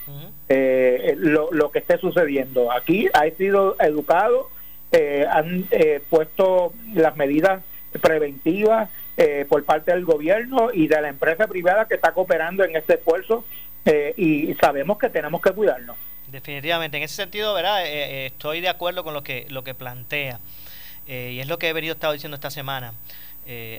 lo, 0.49 1.49
lo 1.51 1.71
que 1.73 1.81
esté 1.81 1.99
sucediendo. 1.99 2.71
Aquí 2.71 3.09
ha 3.13 3.29
sido 3.37 3.77
educado, 3.81 4.49
han 5.29 5.67
puesto 6.09 6.73
las 6.95 7.17
medidas 7.17 7.65
preventivas 8.01 8.89
por 9.49 9.65
parte 9.65 9.91
del 9.91 10.05
gobierno 10.05 10.69
y 10.73 10.87
de 10.87 11.03
la 11.03 11.09
empresa 11.09 11.49
privada 11.49 11.89
que 11.89 11.97
está 11.97 12.13
cooperando 12.13 12.63
en 12.63 12.77
este 12.77 12.95
esfuerzo 12.95 13.45
y 14.17 14.55
sabemos 14.61 14.97
que 14.99 15.11
tenemos 15.11 15.43
que 15.43 15.51
cuidarnos. 15.51 15.97
Definitivamente, 16.31 16.97
en 16.97 17.03
ese 17.03 17.15
sentido, 17.15 17.55
¿verdad? 17.55 17.87
Eh, 17.87 17.91
eh, 17.93 18.27
estoy 18.27 18.61
de 18.61 18.69
acuerdo 18.69 19.05
con 19.05 19.15
lo 19.15 19.23
que, 19.23 19.47
lo 19.51 19.65
que 19.65 19.75
plantea. 19.75 20.41
Eh, 21.07 21.33
y 21.35 21.41
es 21.41 21.49
lo 21.49 21.59
que 21.59 21.69
he 21.69 21.73
venido 21.73 21.95
estado 21.95 22.13
diciendo 22.13 22.35
esta 22.35 22.51
semana. 22.51 22.93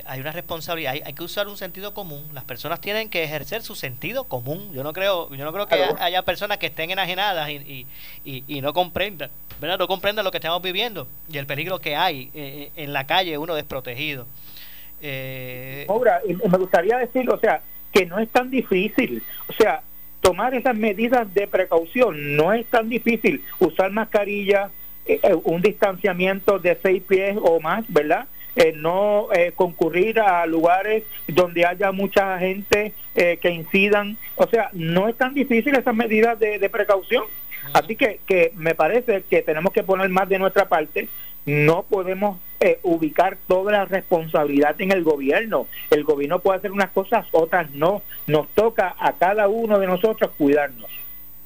hay 0.05 0.19
una 0.19 0.31
responsabilidad, 0.31 0.93
hay, 0.93 1.13
que 1.13 1.23
usar 1.23 1.47
un 1.47 1.57
sentido 1.57 1.93
común. 1.93 2.27
Las 2.33 2.43
personas 2.43 2.81
tienen 2.81 3.09
que 3.09 3.23
ejercer 3.23 3.61
su 3.61 3.75
sentido 3.75 4.23
común. 4.23 4.73
Yo 4.73 4.83
no 4.83 4.93
creo, 4.93 5.29
yo 5.29 5.45
no 5.45 5.53
creo 5.53 5.67
que 5.67 5.75
haya, 5.99 6.23
personas 6.23 6.57
que 6.57 6.65
estén 6.67 6.89
enajenadas 6.89 7.49
y, 7.49 7.85
y, 8.25 8.43
y, 8.47 8.61
no 8.61 8.73
comprendan, 8.73 9.29
¿verdad? 9.61 9.77
No 9.77 9.87
comprendan 9.87 10.25
lo 10.25 10.31
que 10.31 10.37
estamos 10.37 10.61
viviendo 10.63 11.07
y 11.31 11.37
el 11.37 11.45
peligro 11.45 11.77
que 11.77 11.95
hay 11.95 12.31
en 12.75 12.93
la 12.93 13.05
calle, 13.05 13.37
uno 13.37 13.53
desprotegido. 13.53 14.25
Eh, 15.01 15.87
me 15.87 16.57
gustaría 16.57 16.97
decir, 16.97 17.29
o 17.29 17.39
sea, 17.39 17.61
que 17.91 18.05
no 18.05 18.19
es 18.19 18.29
tan 18.29 18.49
difícil. 18.49 19.23
O 19.47 19.53
sea, 19.53 19.81
tomar 20.21 20.53
esas 20.53 20.75
medidas 20.75 21.33
de 21.33 21.47
precaución. 21.47 22.35
No 22.35 22.53
es 22.53 22.65
tan 22.67 22.89
difícil 22.89 23.43
usar 23.59 23.91
mascarilla, 23.91 24.69
eh, 25.05 25.19
eh, 25.23 25.35
un 25.43 25.61
distanciamiento 25.61 26.59
de 26.59 26.77
seis 26.81 27.01
pies 27.03 27.37
o 27.41 27.59
más, 27.59 27.85
¿verdad? 27.87 28.27
Eh, 28.55 28.73
no 28.75 29.29
concurrir 29.55 30.19
a 30.19 30.45
lugares 30.45 31.03
donde 31.27 31.65
haya 31.65 31.91
mucha 31.91 32.37
gente 32.39 32.93
que 33.13 33.49
incidan. 33.49 34.17
O 34.35 34.47
sea, 34.47 34.69
no 34.73 35.07
es 35.07 35.15
tan 35.15 35.33
difícil 35.33 35.75
esas 35.75 35.95
medidas 35.95 36.37
de, 36.39 36.69
precaución. 36.69 37.23
Así 37.73 37.95
que, 37.95 38.19
que 38.25 38.51
me 38.55 38.75
parece 38.75 39.23
que 39.29 39.43
tenemos 39.43 39.71
que 39.71 39.83
poner 39.83 40.09
más 40.09 40.27
de 40.27 40.39
nuestra 40.39 40.67
parte 40.67 41.07
no 41.49 41.83
podemos 41.83 42.39
eh, 42.59 42.79
ubicar 42.83 43.37
toda 43.47 43.71
la 43.71 43.85
responsabilidad 43.85 44.79
en 44.81 44.91
el 44.91 45.03
gobierno. 45.03 45.67
El 45.89 46.03
gobierno 46.03 46.39
puede 46.39 46.59
hacer 46.59 46.71
unas 46.71 46.91
cosas, 46.91 47.25
otras 47.31 47.69
no. 47.71 48.01
Nos 48.27 48.47
toca 48.49 48.95
a 48.99 49.13
cada 49.13 49.47
uno 49.47 49.79
de 49.79 49.87
nosotros 49.87 50.31
cuidarnos. 50.37 50.89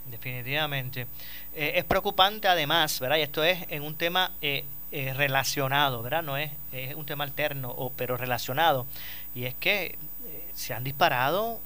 Definitivamente. 0.09 1.07
Eh, 1.55 1.73
es 1.75 1.83
preocupante 1.83 2.47
además, 2.47 2.99
¿verdad? 2.99 3.17
Y 3.17 3.21
esto 3.21 3.43
es 3.43 3.65
en 3.69 3.83
un 3.83 3.95
tema 3.95 4.31
eh, 4.41 4.63
relacionado, 4.91 6.01
¿verdad? 6.03 6.23
No 6.23 6.37
es, 6.37 6.51
es 6.71 6.95
un 6.95 7.05
tema 7.05 7.23
alterno, 7.23 7.69
o, 7.69 7.91
pero 7.91 8.17
relacionado. 8.17 8.85
Y 9.35 9.45
es 9.45 9.55
que 9.55 9.97
se 10.53 10.73
han 10.73 10.83
disparado 10.83 11.59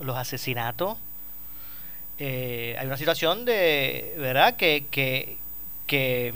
los 0.00 0.16
asesinatos 0.16 0.98
eh, 2.24 2.76
hay 2.78 2.86
una 2.86 2.96
situación 2.96 3.44
de, 3.44 4.14
¿verdad? 4.18 4.56
Que, 4.56 4.86
que, 4.90 5.38
que 5.88 6.32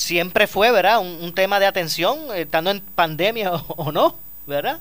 siempre 0.00 0.46
fue, 0.46 0.72
¿verdad? 0.72 0.98
Un, 1.00 1.34
tema 1.34 1.60
de 1.60 1.66
atención, 1.66 2.18
estando 2.34 2.70
en 2.70 2.80
pandemia 2.80 3.52
o, 3.68 3.92
no, 3.92 4.16
¿verdad? 4.46 4.80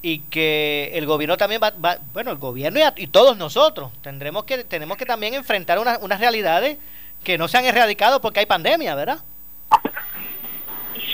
Y 0.00 0.20
que 0.20 0.90
el 0.94 1.06
gobierno 1.06 1.36
también 1.36 1.60
va, 1.62 1.98
bueno, 2.12 2.32
el 2.32 2.38
gobierno 2.38 2.80
y, 2.96 3.06
todos 3.06 3.36
nosotros 3.36 3.92
tendremos 4.02 4.44
que, 4.44 4.64
tenemos 4.64 4.96
que 4.96 5.06
también 5.06 5.34
enfrentar 5.34 5.78
unas 5.78 6.18
realidades 6.18 6.78
que 7.22 7.38
no 7.38 7.46
se 7.46 7.58
han 7.58 7.66
erradicado 7.66 8.20
porque 8.20 8.40
hay 8.40 8.46
pandemia, 8.46 8.94
¿verdad? 8.96 9.18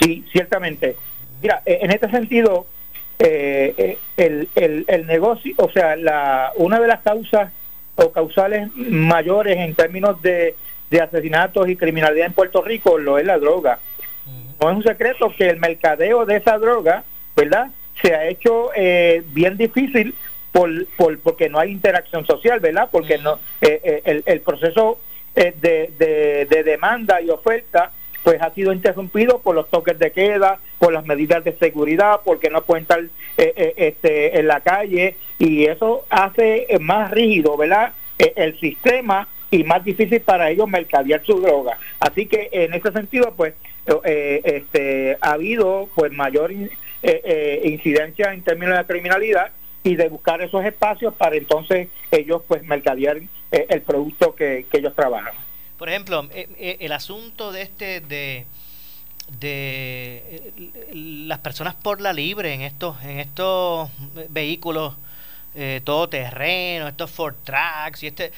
Sí, 0.01 0.25
ciertamente. 0.33 0.97
Mira, 1.43 1.61
e, 1.67 1.81
en 1.83 1.91
este 1.91 2.11
sentido, 2.11 2.67
eh, 3.19 3.75
eh, 3.77 3.99
el, 4.17 4.49
el, 4.55 4.85
el, 4.89 5.07
negocio, 5.07 5.53
o 5.59 5.71
sea, 5.71 5.97
la, 5.97 6.53
una 6.57 6.81
de 6.81 6.87
las 6.87 7.03
causas 7.03 7.53
o 7.97 8.11
causales 8.11 8.71
mayores 8.75 9.59
en 9.59 9.75
términos 9.75 10.23
de, 10.23 10.55
de 10.91 11.01
asesinatos 11.01 11.69
y 11.69 11.77
criminalidad 11.77 12.27
en 12.27 12.33
Puerto 12.33 12.63
Rico 12.63 12.99
lo 12.99 13.19
es 13.19 13.27
la 13.27 13.39
droga. 13.39 13.79
No 14.61 14.71
es 14.71 14.77
un 14.77 14.83
secreto 14.83 15.33
que 15.37 15.49
el 15.49 15.59
mercadeo 15.59 16.27
de 16.27 16.37
esa 16.37 16.59
droga, 16.59 17.05
¿verdad? 17.37 17.71
Se 18.03 18.15
ha 18.15 18.27
hecho 18.29 18.71
eh, 18.75 19.23
bien 19.33 19.57
difícil 19.57 20.15
por, 20.53 20.71
por, 20.97 21.19
porque 21.21 21.49
no 21.49 21.59
hay 21.59 21.71
interacción 21.71 22.27
social, 22.27 22.59
¿verdad? 22.59 22.89
Porque 22.91 23.19
no 23.19 23.39
el, 23.61 24.23
el, 24.27 24.41
proceso 24.41 24.99
de, 25.35 25.53
de, 25.53 26.47
de 26.51 26.63
demanda 26.65 27.21
y 27.21 27.31
oferta 27.31 27.93
pues 28.29 28.43
ha 28.43 28.53
sido 28.53 28.75
interrumpido 28.75 29.39
por 29.39 29.55
los 29.55 29.71
toques 29.71 29.99
de 29.99 30.13
queda, 30.13 30.59
por 30.79 30.93
las 30.93 31.07
medidas 31.07 31.43
de 31.45 31.57
seguridad, 31.57 32.21
porque 32.25 32.51
no 32.51 32.63
pueden 32.63 32.83
estar 32.83 33.01
eh, 33.01 33.09
eh, 33.37 33.75
este, 33.77 34.39
en 34.39 34.47
la 34.47 34.61
calle 34.61 35.17
y 35.39 35.65
eso 35.65 36.05
hace 36.11 36.67
más 36.81 37.11
rígido, 37.11 37.57
¿verdad? 37.57 37.95
El 38.19 38.61
sistema 38.61 39.29
y 39.51 39.65
más 39.65 39.85
difícil 39.85 40.21
para 40.21 40.51
ellos 40.51 40.69
mercadear 40.69 41.25
su 41.25 41.41
droga. 41.41 41.79
Así 42.01 42.27
que 42.27 42.49
en 42.53 42.75
ese 42.75 42.93
sentido, 42.93 43.35
pues, 43.37 43.55
eh, 44.05 44.41
este, 44.45 45.17
ha 45.21 45.31
habido 45.33 45.89
pues 45.95 46.13
mayor 46.13 46.53
incidencia 46.53 48.33
en 48.33 48.43
términos 48.43 48.77
de 48.77 48.85
criminalidad 48.85 49.51
y 49.83 49.95
de 49.97 50.09
buscar 50.09 50.43
esos 50.43 50.65
espacios 50.65 51.15
para 51.15 51.37
entonces 51.37 51.89
ellos 52.11 52.43
pues 52.47 52.63
mercadear 52.65 53.19
el 53.51 53.83
producto 53.83 54.35
que 54.35 54.67
ellos 54.73 54.95
trabajan. 54.95 55.33
Por 55.79 55.89
ejemplo, 55.89 56.29
eh, 56.35 56.49
eh, 56.59 56.77
el 56.81 56.93
asunto 56.93 57.53
de 57.53 57.63
este 57.63 58.01
de 58.01 58.47
de 59.41 60.43
eh, 60.57 60.93
las 61.27 61.39
personas 61.39 61.75
por 61.77 62.01
la 62.01 62.13
libre 62.13 62.53
en 62.53 62.63
estos 62.63 63.01
en 63.05 63.21
estos 63.21 63.89
vehículos 64.29 64.97
eh, 65.55 65.81
todoterreno, 65.85 66.89
estos 66.89 67.11
Ford 67.11 67.37
Tracks 67.45 68.03
y 68.03 68.09
este 68.09 68.33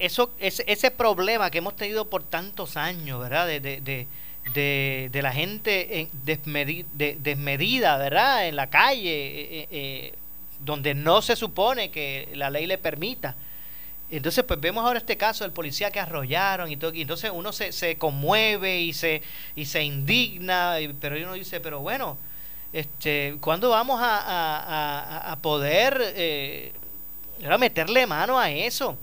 eso 0.00 0.30
ese, 0.38 0.64
ese 0.66 0.90
problema 0.90 1.50
que 1.50 1.58
hemos 1.58 1.76
tenido 1.76 2.08
por 2.08 2.22
tantos 2.22 2.76
años, 2.76 3.20
¿verdad? 3.20 3.46
De, 3.46 3.60
de, 3.60 3.80
de, 3.80 5.08
de, 5.10 5.22
la 5.22 5.32
gente 5.32 6.08
desmedida, 6.24 7.96
¿verdad? 7.96 8.46
En 8.48 8.56
la 8.56 8.68
calle, 8.68 10.12
donde 10.60 10.94
no 10.94 11.22
se 11.22 11.36
supone 11.36 11.90
que 11.90 12.28
la 12.34 12.50
ley 12.50 12.66
le 12.66 12.78
permita. 12.78 13.34
Entonces, 14.10 14.44
pues 14.44 14.60
vemos 14.60 14.84
ahora 14.84 14.98
este 14.98 15.16
caso 15.16 15.44
del 15.44 15.52
policía 15.52 15.90
que 15.90 15.98
arrollaron 15.98 16.70
y 16.70 16.76
todo, 16.76 16.94
y 16.94 17.02
entonces 17.02 17.30
uno 17.34 17.52
se, 17.52 17.72
se 17.72 17.96
conmueve 17.96 18.80
y 18.80 18.92
se, 18.92 19.22
y 19.56 19.64
se 19.64 19.82
indigna, 19.82 20.76
pero 21.00 21.16
uno 21.16 21.32
dice, 21.34 21.60
pero 21.60 21.80
bueno, 21.80 22.16
este, 22.72 23.36
¿cuándo 23.40 23.70
vamos 23.70 24.00
a, 24.00 24.18
a, 24.18 25.32
a 25.32 25.36
poder 25.36 25.98
eh, 26.00 26.72
meterle 27.58 28.06
mano 28.06 28.38
a 28.38 28.50
eso? 28.50 28.96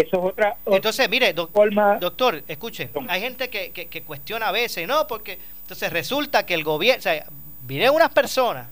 Eso 0.00 0.16
es 0.16 0.32
otra, 0.32 0.56
Entonces, 0.66 1.08
mire, 1.08 1.32
doctor, 1.32 2.42
escuche, 2.46 2.90
hay 3.08 3.20
gente 3.20 3.48
que, 3.48 3.72
que, 3.72 3.86
que, 3.86 4.02
cuestiona 4.02 4.48
a 4.48 4.52
veces, 4.52 4.86
¿no? 4.86 5.06
Porque 5.06 5.38
entonces 5.62 5.92
resulta 5.92 6.44
que 6.44 6.54
el 6.54 6.64
gobierno, 6.64 6.98
o 6.98 7.02
sea, 7.02 7.26
vienen 7.62 7.90
unas 7.90 8.10
personas 8.10 8.68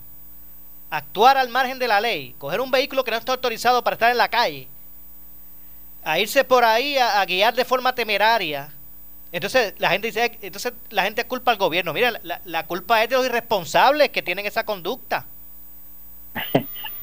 a 0.89 0.97
actuar 0.97 1.37
al 1.37 1.49
margen 1.49 1.79
de 1.79 1.87
la 1.87 1.99
ley, 1.99 2.35
coger 2.37 2.61
un 2.61 2.71
vehículo 2.71 3.03
que 3.03 3.11
no 3.11 3.17
está 3.17 3.33
autorizado 3.33 3.83
para 3.83 3.95
estar 3.95 4.11
en 4.11 4.17
la 4.17 4.29
calle 4.29 4.67
a 6.05 6.19
irse 6.19 6.43
por 6.43 6.63
ahí 6.63 6.97
a, 6.97 7.25
guiar 7.25 7.55
de 7.55 7.65
forma 7.65 7.93
temeraria. 7.93 8.71
Entonces 9.31 9.73
la 9.79 9.89
gente 9.89 10.07
dice, 10.07 10.37
entonces 10.41 10.71
la 10.91 11.03
gente 11.03 11.25
culpa 11.25 11.51
al 11.51 11.57
gobierno. 11.57 11.93
Mira, 11.93 12.21
la, 12.23 12.65
culpa 12.67 13.03
es 13.03 13.09
de 13.09 13.15
los 13.17 13.25
irresponsables 13.25 14.09
que 14.09 14.21
tienen 14.21 14.45
esa 14.45 14.63
conducta. 14.63 15.25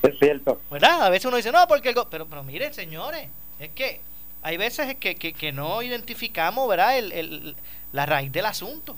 es 0.02 0.18
cierto. 0.20 0.60
¿Verdad? 0.70 1.02
A 1.02 1.10
veces 1.10 1.26
uno 1.26 1.36
dice, 1.36 1.50
no, 1.50 1.66
porque 1.66 1.88
el 1.88 1.96
pero, 2.08 2.26
pero 2.26 2.44
miren, 2.44 2.72
señores, 2.72 3.28
es 3.58 3.70
que 3.70 4.00
hay 4.42 4.56
veces 4.56 4.94
que, 4.96 5.14
que, 5.14 5.52
no 5.52 5.82
identificamos, 5.82 6.68
¿verdad? 6.68 6.98
El, 6.98 7.54
la 7.92 8.06
raíz 8.06 8.32
del 8.32 8.46
asunto. 8.46 8.96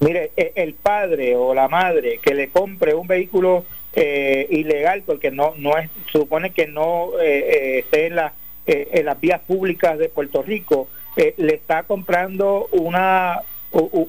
Mire, 0.00 0.32
e, 0.36 0.52
el 0.56 0.74
padre 0.74 1.36
o 1.36 1.54
la 1.54 1.68
madre 1.68 2.18
que 2.22 2.34
le 2.34 2.48
compre 2.48 2.94
un 2.94 3.06
vehículo 3.06 3.64
eh, 3.94 4.46
ilegal 4.50 5.02
porque 5.06 5.30
no 5.30 5.54
no 5.56 5.78
es 5.78 5.90
supone 6.12 6.50
que 6.50 6.66
no 6.66 7.18
eh, 7.18 7.38
eh, 7.38 7.78
esté 7.78 8.06
en 8.06 8.16
la 8.16 8.34
eh, 8.66 8.88
en 8.92 9.06
las 9.06 9.18
vías 9.20 9.40
públicas 9.40 9.96
de 9.96 10.08
Puerto 10.08 10.42
Rico, 10.42 10.88
eh, 11.16 11.34
le 11.38 11.54
está 11.54 11.84
comprando 11.84 12.68
una 12.72 13.42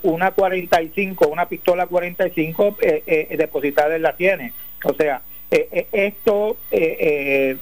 una 0.03 0.32
45, 0.32 1.28
una 1.28 1.47
pistola 1.47 1.88
45 1.88 2.78
eh, 2.82 3.03
eh, 3.05 3.38
depositada 3.38 3.95
en 3.95 4.01
la 4.01 4.16
tiene. 4.16 4.53
O 4.84 4.93
sea, 4.93 5.22
esto 5.50 6.58
es 6.72 7.58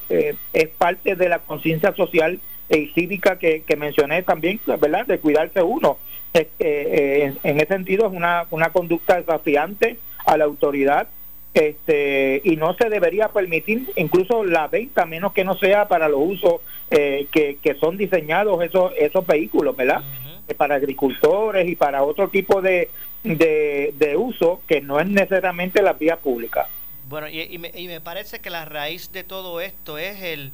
parte 0.77 1.15
de 1.15 1.29
la 1.29 1.39
conciencia 1.39 1.93
social 1.93 2.39
y 2.69 2.87
cívica 2.87 3.37
que, 3.37 3.63
mencioné 3.77 4.23
también, 4.23 4.59
¿verdad? 4.65 5.05
De 5.05 5.19
cuidarse 5.19 5.61
uno. 5.61 5.97
en, 6.33 7.37
en 7.43 7.57
ese 7.57 7.67
sentido 7.67 8.07
es 8.07 8.13
una, 8.13 8.45
una 8.51 8.69
conducta 8.71 9.17
desafiante 9.17 9.97
a 10.25 10.37
la 10.37 10.45
autoridad 10.45 11.07
este 11.55 12.41
y 12.43 12.57
no 12.57 12.73
se 12.73 12.89
debería 12.89 13.29
permitir 13.29 13.89
incluso 13.95 14.43
la 14.43 14.67
venta 14.67 15.05
menos 15.05 15.31
que 15.31 15.45
no 15.45 15.55
sea 15.55 15.87
para 15.87 16.09
los 16.09 16.19
usos 16.21 16.55
eh, 16.91 17.27
que, 17.31 17.57
que, 17.61 17.75
son 17.75 17.97
diseñados 17.97 18.61
esos 18.61 18.91
esos 18.97 19.25
vehículos 19.25 19.75
verdad 19.75 20.03
eh, 20.49 20.53
para 20.53 20.75
agricultores 20.75 21.67
y 21.67 21.77
para 21.77 22.03
otro 22.03 22.27
tipo 22.27 22.61
de, 22.61 22.89
de, 23.23 24.15
uso 24.17 24.61
que 24.67 24.81
no 24.81 24.99
es 24.99 25.07
necesariamente 25.07 25.81
la 25.81 25.93
vía 25.93 26.17
pública 26.17 26.67
bueno 27.07 27.27
y, 27.27 27.41
y, 27.41 27.57
me, 27.57 27.71
y 27.75 27.87
me 27.87 28.01
parece 28.01 28.39
que 28.39 28.49
la 28.49 28.65
raíz 28.65 29.11
de 29.11 29.23
todo 29.23 29.61
esto 29.61 29.97
es 29.97 30.21
el, 30.21 30.51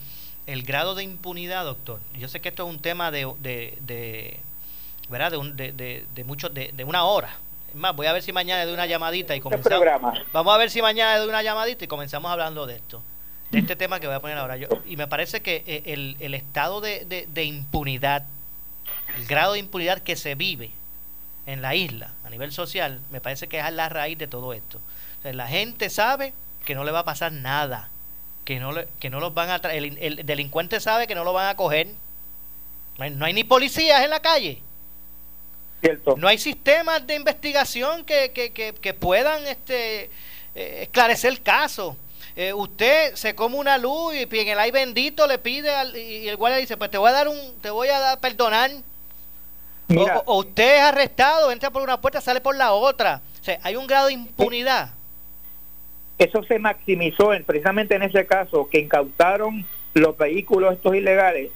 el 0.48 0.64
grado 0.64 0.96
de 0.96 1.04
impunidad 1.04 1.66
doctor 1.66 2.00
yo 2.18 2.28
sé 2.28 2.42
que 2.42 2.50
esto 2.50 2.64
es 2.68 2.70
un 2.70 2.82
tema 2.82 3.12
de, 3.12 3.32
de, 3.40 3.78
de 3.82 4.40
verdad 5.10 5.32
de, 5.32 5.38
un, 5.38 5.56
de, 5.56 5.72
de, 5.72 6.06
de 6.14 6.24
mucho 6.24 6.50
de, 6.50 6.72
de 6.74 6.84
una 6.84 7.04
hora 7.04 7.38
más, 7.74 7.96
voy 7.96 8.08
a 8.08 8.14
ver 8.14 8.22
si 8.22 8.34
mañana 8.34 8.66
doy 8.66 8.74
una 8.74 8.86
llamadita 8.86 9.36
y 9.36 9.40
comenzamos. 9.40 9.86
Vamos 10.34 10.54
a 10.54 10.58
ver 10.58 10.70
si 10.70 10.82
mañana 10.82 11.18
doy 11.18 11.30
una 11.30 11.42
llamadita 11.42 11.86
y 11.86 11.88
comenzamos 11.88 12.32
hablando 12.32 12.66
de 12.66 12.76
esto, 12.76 13.02
de 13.50 13.60
este 13.60 13.76
tema 13.76 14.00
que 14.00 14.08
voy 14.08 14.16
a 14.16 14.20
poner 14.20 14.38
ahora. 14.38 14.58
Yo, 14.58 14.68
y 14.86 14.98
me 14.98 15.08
parece 15.08 15.42
que 15.42 15.64
eh, 15.66 15.84
el, 15.86 16.18
el 16.20 16.34
estado 16.34 16.82
de, 16.82 17.28
de, 17.28 17.44
impunidad, 17.44 18.26
el 19.16 19.26
grado 19.26 19.54
de 19.54 19.60
impunidad 19.60 20.00
que 20.00 20.16
se 20.16 20.36
vive 20.36 20.72
en 21.46 21.62
la 21.62 21.76
isla 21.76 22.12
a 22.26 22.30
nivel 22.30 22.52
social, 22.52 23.00
me 23.10 23.22
parece 23.22 23.48
que 23.48 23.60
es 23.60 23.72
la 23.72 23.90
raíz 23.90 24.18
de 24.18 24.28
todo 24.28 24.54
esto. 24.54 24.80
La 25.24 25.48
gente 25.48 25.90
sabe 25.90 26.34
que 26.66 26.76
no 26.76 26.84
le 26.84 26.92
va 26.92 27.00
a 27.00 27.06
pasar 27.06 27.32
nada, 27.32 27.90
que 28.46 28.60
no, 28.60 28.72
le, 28.72 28.88
que 29.00 29.10
no 29.10 29.20
los 29.20 29.34
van 29.34 29.50
a 29.50 29.56
el, 29.72 29.98
el, 29.98 30.26
delincuente 30.26 30.80
sabe 30.80 31.08
que 31.08 31.16
no 31.16 31.24
lo 31.24 31.34
van 31.34 31.50
a 31.50 31.56
coger. 31.56 31.88
no 32.98 33.26
hay 33.26 33.34
ni 33.34 33.44
policías 33.44 34.04
en 34.04 34.10
la 34.10 34.22
calle. 34.22 34.62
No 36.18 36.28
hay 36.28 36.38
sistemas 36.38 37.06
de 37.08 37.16
investigación 37.16 38.06
que, 38.06 38.32
que, 38.32 38.52
que, 38.52 38.94
puedan 38.94 39.48
este, 39.48 40.12
eh, 40.54 40.80
esclarecer 40.84 41.32
el 41.32 41.42
caso. 41.42 41.98
Eh, 42.36 42.54
usted 42.54 43.16
se 43.16 43.36
come 43.36 43.56
una 43.56 43.78
luz 43.78 44.14
y 44.14 44.22
en 44.22 44.48
el 44.48 44.60
ay 44.60 44.72
bendito 44.72 45.28
le 45.28 45.38
pide 45.38 45.74
al, 45.74 45.98
y 45.98 46.30
el 46.30 46.38
guardia 46.38 46.60
dice, 46.60 46.78
pues 46.78 46.92
te 46.92 46.98
voy 46.98 47.10
a 47.10 47.14
dar 47.14 47.28
un, 47.28 47.60
te 47.62 47.72
voy 47.72 47.90
a 47.90 48.00
dar 48.00 48.20
perdonar. 48.20 48.72
O, 50.26 50.38
usted 50.40 50.78
es 50.78 50.82
arrestado, 50.82 51.52
entra 51.52 51.72
por 51.72 51.82
una 51.82 52.00
puerta, 52.00 52.22
sale 52.22 52.40
por 52.40 52.56
la 52.56 52.74
otra. 52.74 53.22
O 53.42 53.44
sea, 53.44 53.60
hay 53.64 53.76
un 53.76 53.88
grado 53.88 54.08
de 54.08 54.14
impunidad. 54.14 54.92
Eso 56.22 56.44
se 56.44 56.60
maximizó 56.60 57.34
en, 57.34 57.44
precisamente 57.44 57.96
en 57.96 58.04
ese 58.04 58.28
caso, 58.28 58.70
que 58.70 58.78
incautaron 58.78 59.66
los 59.96 60.16
vehículos 60.16 60.74
estos 60.74 60.94
ilegales 60.96 61.50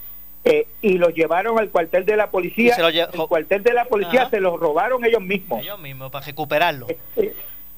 eh, 0.44 0.66
y 0.82 0.98
los 0.98 1.14
llevaron 1.14 1.56
al 1.60 1.70
cuartel 1.70 2.04
de 2.04 2.16
la 2.16 2.32
policía. 2.32 2.74
el 2.74 3.26
cuartel 3.28 3.62
de 3.62 3.72
la 3.72 3.84
policía 3.84 4.28
se 4.28 4.40
los 4.40 4.58
robaron 4.58 5.04
ellos 5.04 5.22
mismos. 5.22 5.62
Ellos 5.62 5.78
mismos, 5.78 6.10
para 6.10 6.26
recuperarlo. 6.26 6.88
Eh, 6.88 6.98
eh, 7.14 7.34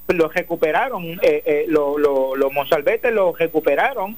los 0.09 0.33
recuperaron, 0.33 1.21
los 1.67 2.01
lo, 2.01 2.35
lo 2.35 2.51
mozalbetes 2.51 3.13
los 3.13 3.39
recuperaron 3.39 4.17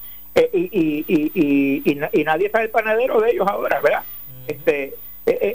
y, 0.52 0.70
y, 0.70 1.04
y, 1.08 2.00
y, 2.12 2.24
nadie 2.24 2.50
sabe 2.50 2.66
el 2.66 2.70
panadero 2.70 3.20
de 3.20 3.32
ellos 3.32 3.48
ahora, 3.48 3.80
¿verdad? 3.80 4.04
este 4.46 4.94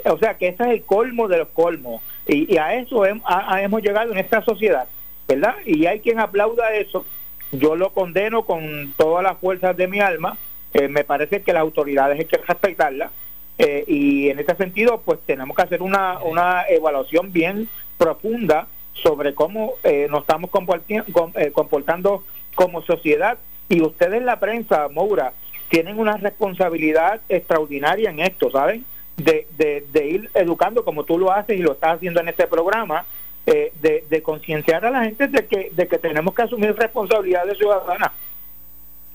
O 0.04 0.18
sea 0.18 0.36
que 0.36 0.48
ese 0.48 0.64
es 0.64 0.68
el 0.68 0.82
colmo 0.82 1.28
de 1.28 1.38
los 1.38 1.48
colmos 1.48 2.02
y, 2.28 2.58
a 2.58 2.74
eso 2.74 3.06
hemos 3.06 3.82
llegado 3.82 4.12
en 4.12 4.18
esta 4.18 4.42
sociedad, 4.42 4.86
¿verdad? 5.28 5.56
Y 5.64 5.86
hay 5.86 6.00
quien 6.00 6.20
aplauda 6.20 6.74
eso. 6.74 7.04
Yo 7.52 7.76
lo 7.76 7.90
condeno 7.90 8.44
con 8.44 8.94
todas 8.96 9.22
las 9.22 9.38
fuerzas 9.38 9.76
de 9.76 9.88
mi 9.88 10.00
alma 10.00 10.36
Eh, 10.78 10.88
me 10.88 11.04
parece 11.04 11.40
que 11.40 11.54
las 11.54 11.62
autoridades 11.62 12.18
hay 12.18 12.26
que 12.26 12.36
respetarlas 12.36 13.10
eh, 13.56 13.84
y 13.86 14.28
en 14.28 14.38
este 14.38 14.54
sentido 14.56 15.00
pues 15.02 15.18
tenemos 15.24 15.56
que 15.56 15.62
hacer 15.62 15.80
una, 15.80 16.18
una 16.22 16.64
evaluación 16.68 17.32
bien 17.32 17.66
profunda 17.96 18.66
sobre 18.92 19.34
cómo 19.34 19.74
eh, 19.84 20.06
nos 20.10 20.20
estamos 20.20 20.50
comportando 20.50 22.24
como 22.54 22.82
sociedad 22.82 23.38
y 23.70 23.80
ustedes 23.80 24.22
la 24.22 24.38
prensa, 24.38 24.88
Moura, 24.88 25.32
tienen 25.70 25.98
una 25.98 26.18
responsabilidad 26.18 27.20
extraordinaria 27.30 28.10
en 28.10 28.20
esto, 28.20 28.50
¿saben? 28.50 28.84
De, 29.16 29.46
de, 29.56 30.06
ir 30.06 30.30
educando 30.34 30.84
como 30.84 31.04
tú 31.04 31.18
lo 31.18 31.32
haces 31.32 31.58
y 31.58 31.62
lo 31.62 31.72
estás 31.72 31.96
haciendo 31.96 32.20
en 32.20 32.28
este 32.28 32.46
programa, 32.46 33.06
eh, 33.46 33.72
de, 33.80 34.04
de 34.08 34.22
concienciar 34.22 34.84
a 34.84 34.90
la 34.90 35.04
gente 35.04 35.28
de 35.28 35.46
que, 35.46 35.70
de 35.72 35.88
que 35.88 35.98
tenemos 35.98 36.34
que 36.34 36.42
asumir 36.42 36.74
responsabilidades 36.76 37.56
ciudadanas. 37.56 38.12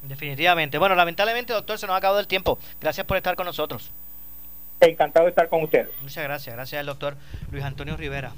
Definitivamente. 0.03 0.77
Bueno, 0.77 0.95
lamentablemente, 0.95 1.53
doctor, 1.53 1.77
se 1.77 1.85
nos 1.85 1.93
ha 1.93 1.97
acabado 1.97 2.19
el 2.19 2.27
tiempo. 2.27 2.57
Gracias 2.79 3.05
por 3.05 3.17
estar 3.17 3.35
con 3.35 3.45
nosotros. 3.45 3.91
Encantado 4.79 5.25
de 5.25 5.29
estar 5.29 5.47
con 5.47 5.63
ustedes. 5.63 5.89
Muchas 6.01 6.23
gracias. 6.23 6.55
Gracias 6.55 6.79
al 6.79 6.87
doctor 6.87 7.15
Luis 7.51 7.63
Antonio 7.63 7.95
Rivera. 7.95 8.31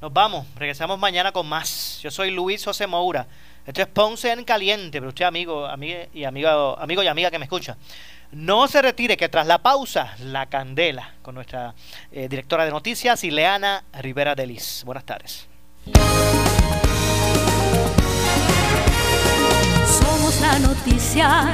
Nos 0.00 0.12
vamos. 0.12 0.46
Regresamos 0.56 0.98
mañana 0.98 1.32
con 1.32 1.48
más. 1.48 1.98
Yo 2.02 2.10
soy 2.10 2.30
Luis 2.30 2.64
José 2.64 2.86
Moura. 2.86 3.26
Esto 3.66 3.80
es 3.82 3.88
Ponce 3.88 4.30
en 4.32 4.44
Caliente, 4.44 4.98
pero 4.98 5.08
usted, 5.08 5.24
amigo, 5.24 5.66
amigo 5.66 6.00
y 6.12 6.24
amigo, 6.24 6.78
amigo 6.78 7.02
y 7.02 7.06
amiga 7.06 7.30
que 7.30 7.38
me 7.38 7.44
escucha. 7.44 7.76
No 8.32 8.66
se 8.66 8.80
retire, 8.80 9.18
que 9.18 9.28
tras 9.28 9.46
la 9.46 9.58
pausa, 9.58 10.14
la 10.18 10.46
candela 10.46 11.14
con 11.20 11.34
nuestra 11.34 11.74
eh, 12.10 12.28
directora 12.28 12.64
de 12.64 12.70
noticias, 12.70 13.22
Ileana 13.24 13.84
Rivera 13.92 14.34
Delis. 14.34 14.82
Buenas 14.86 15.04
tardes. 15.04 15.48
Somos 19.84 20.40
la 20.40 20.58
noticia. 20.60 21.52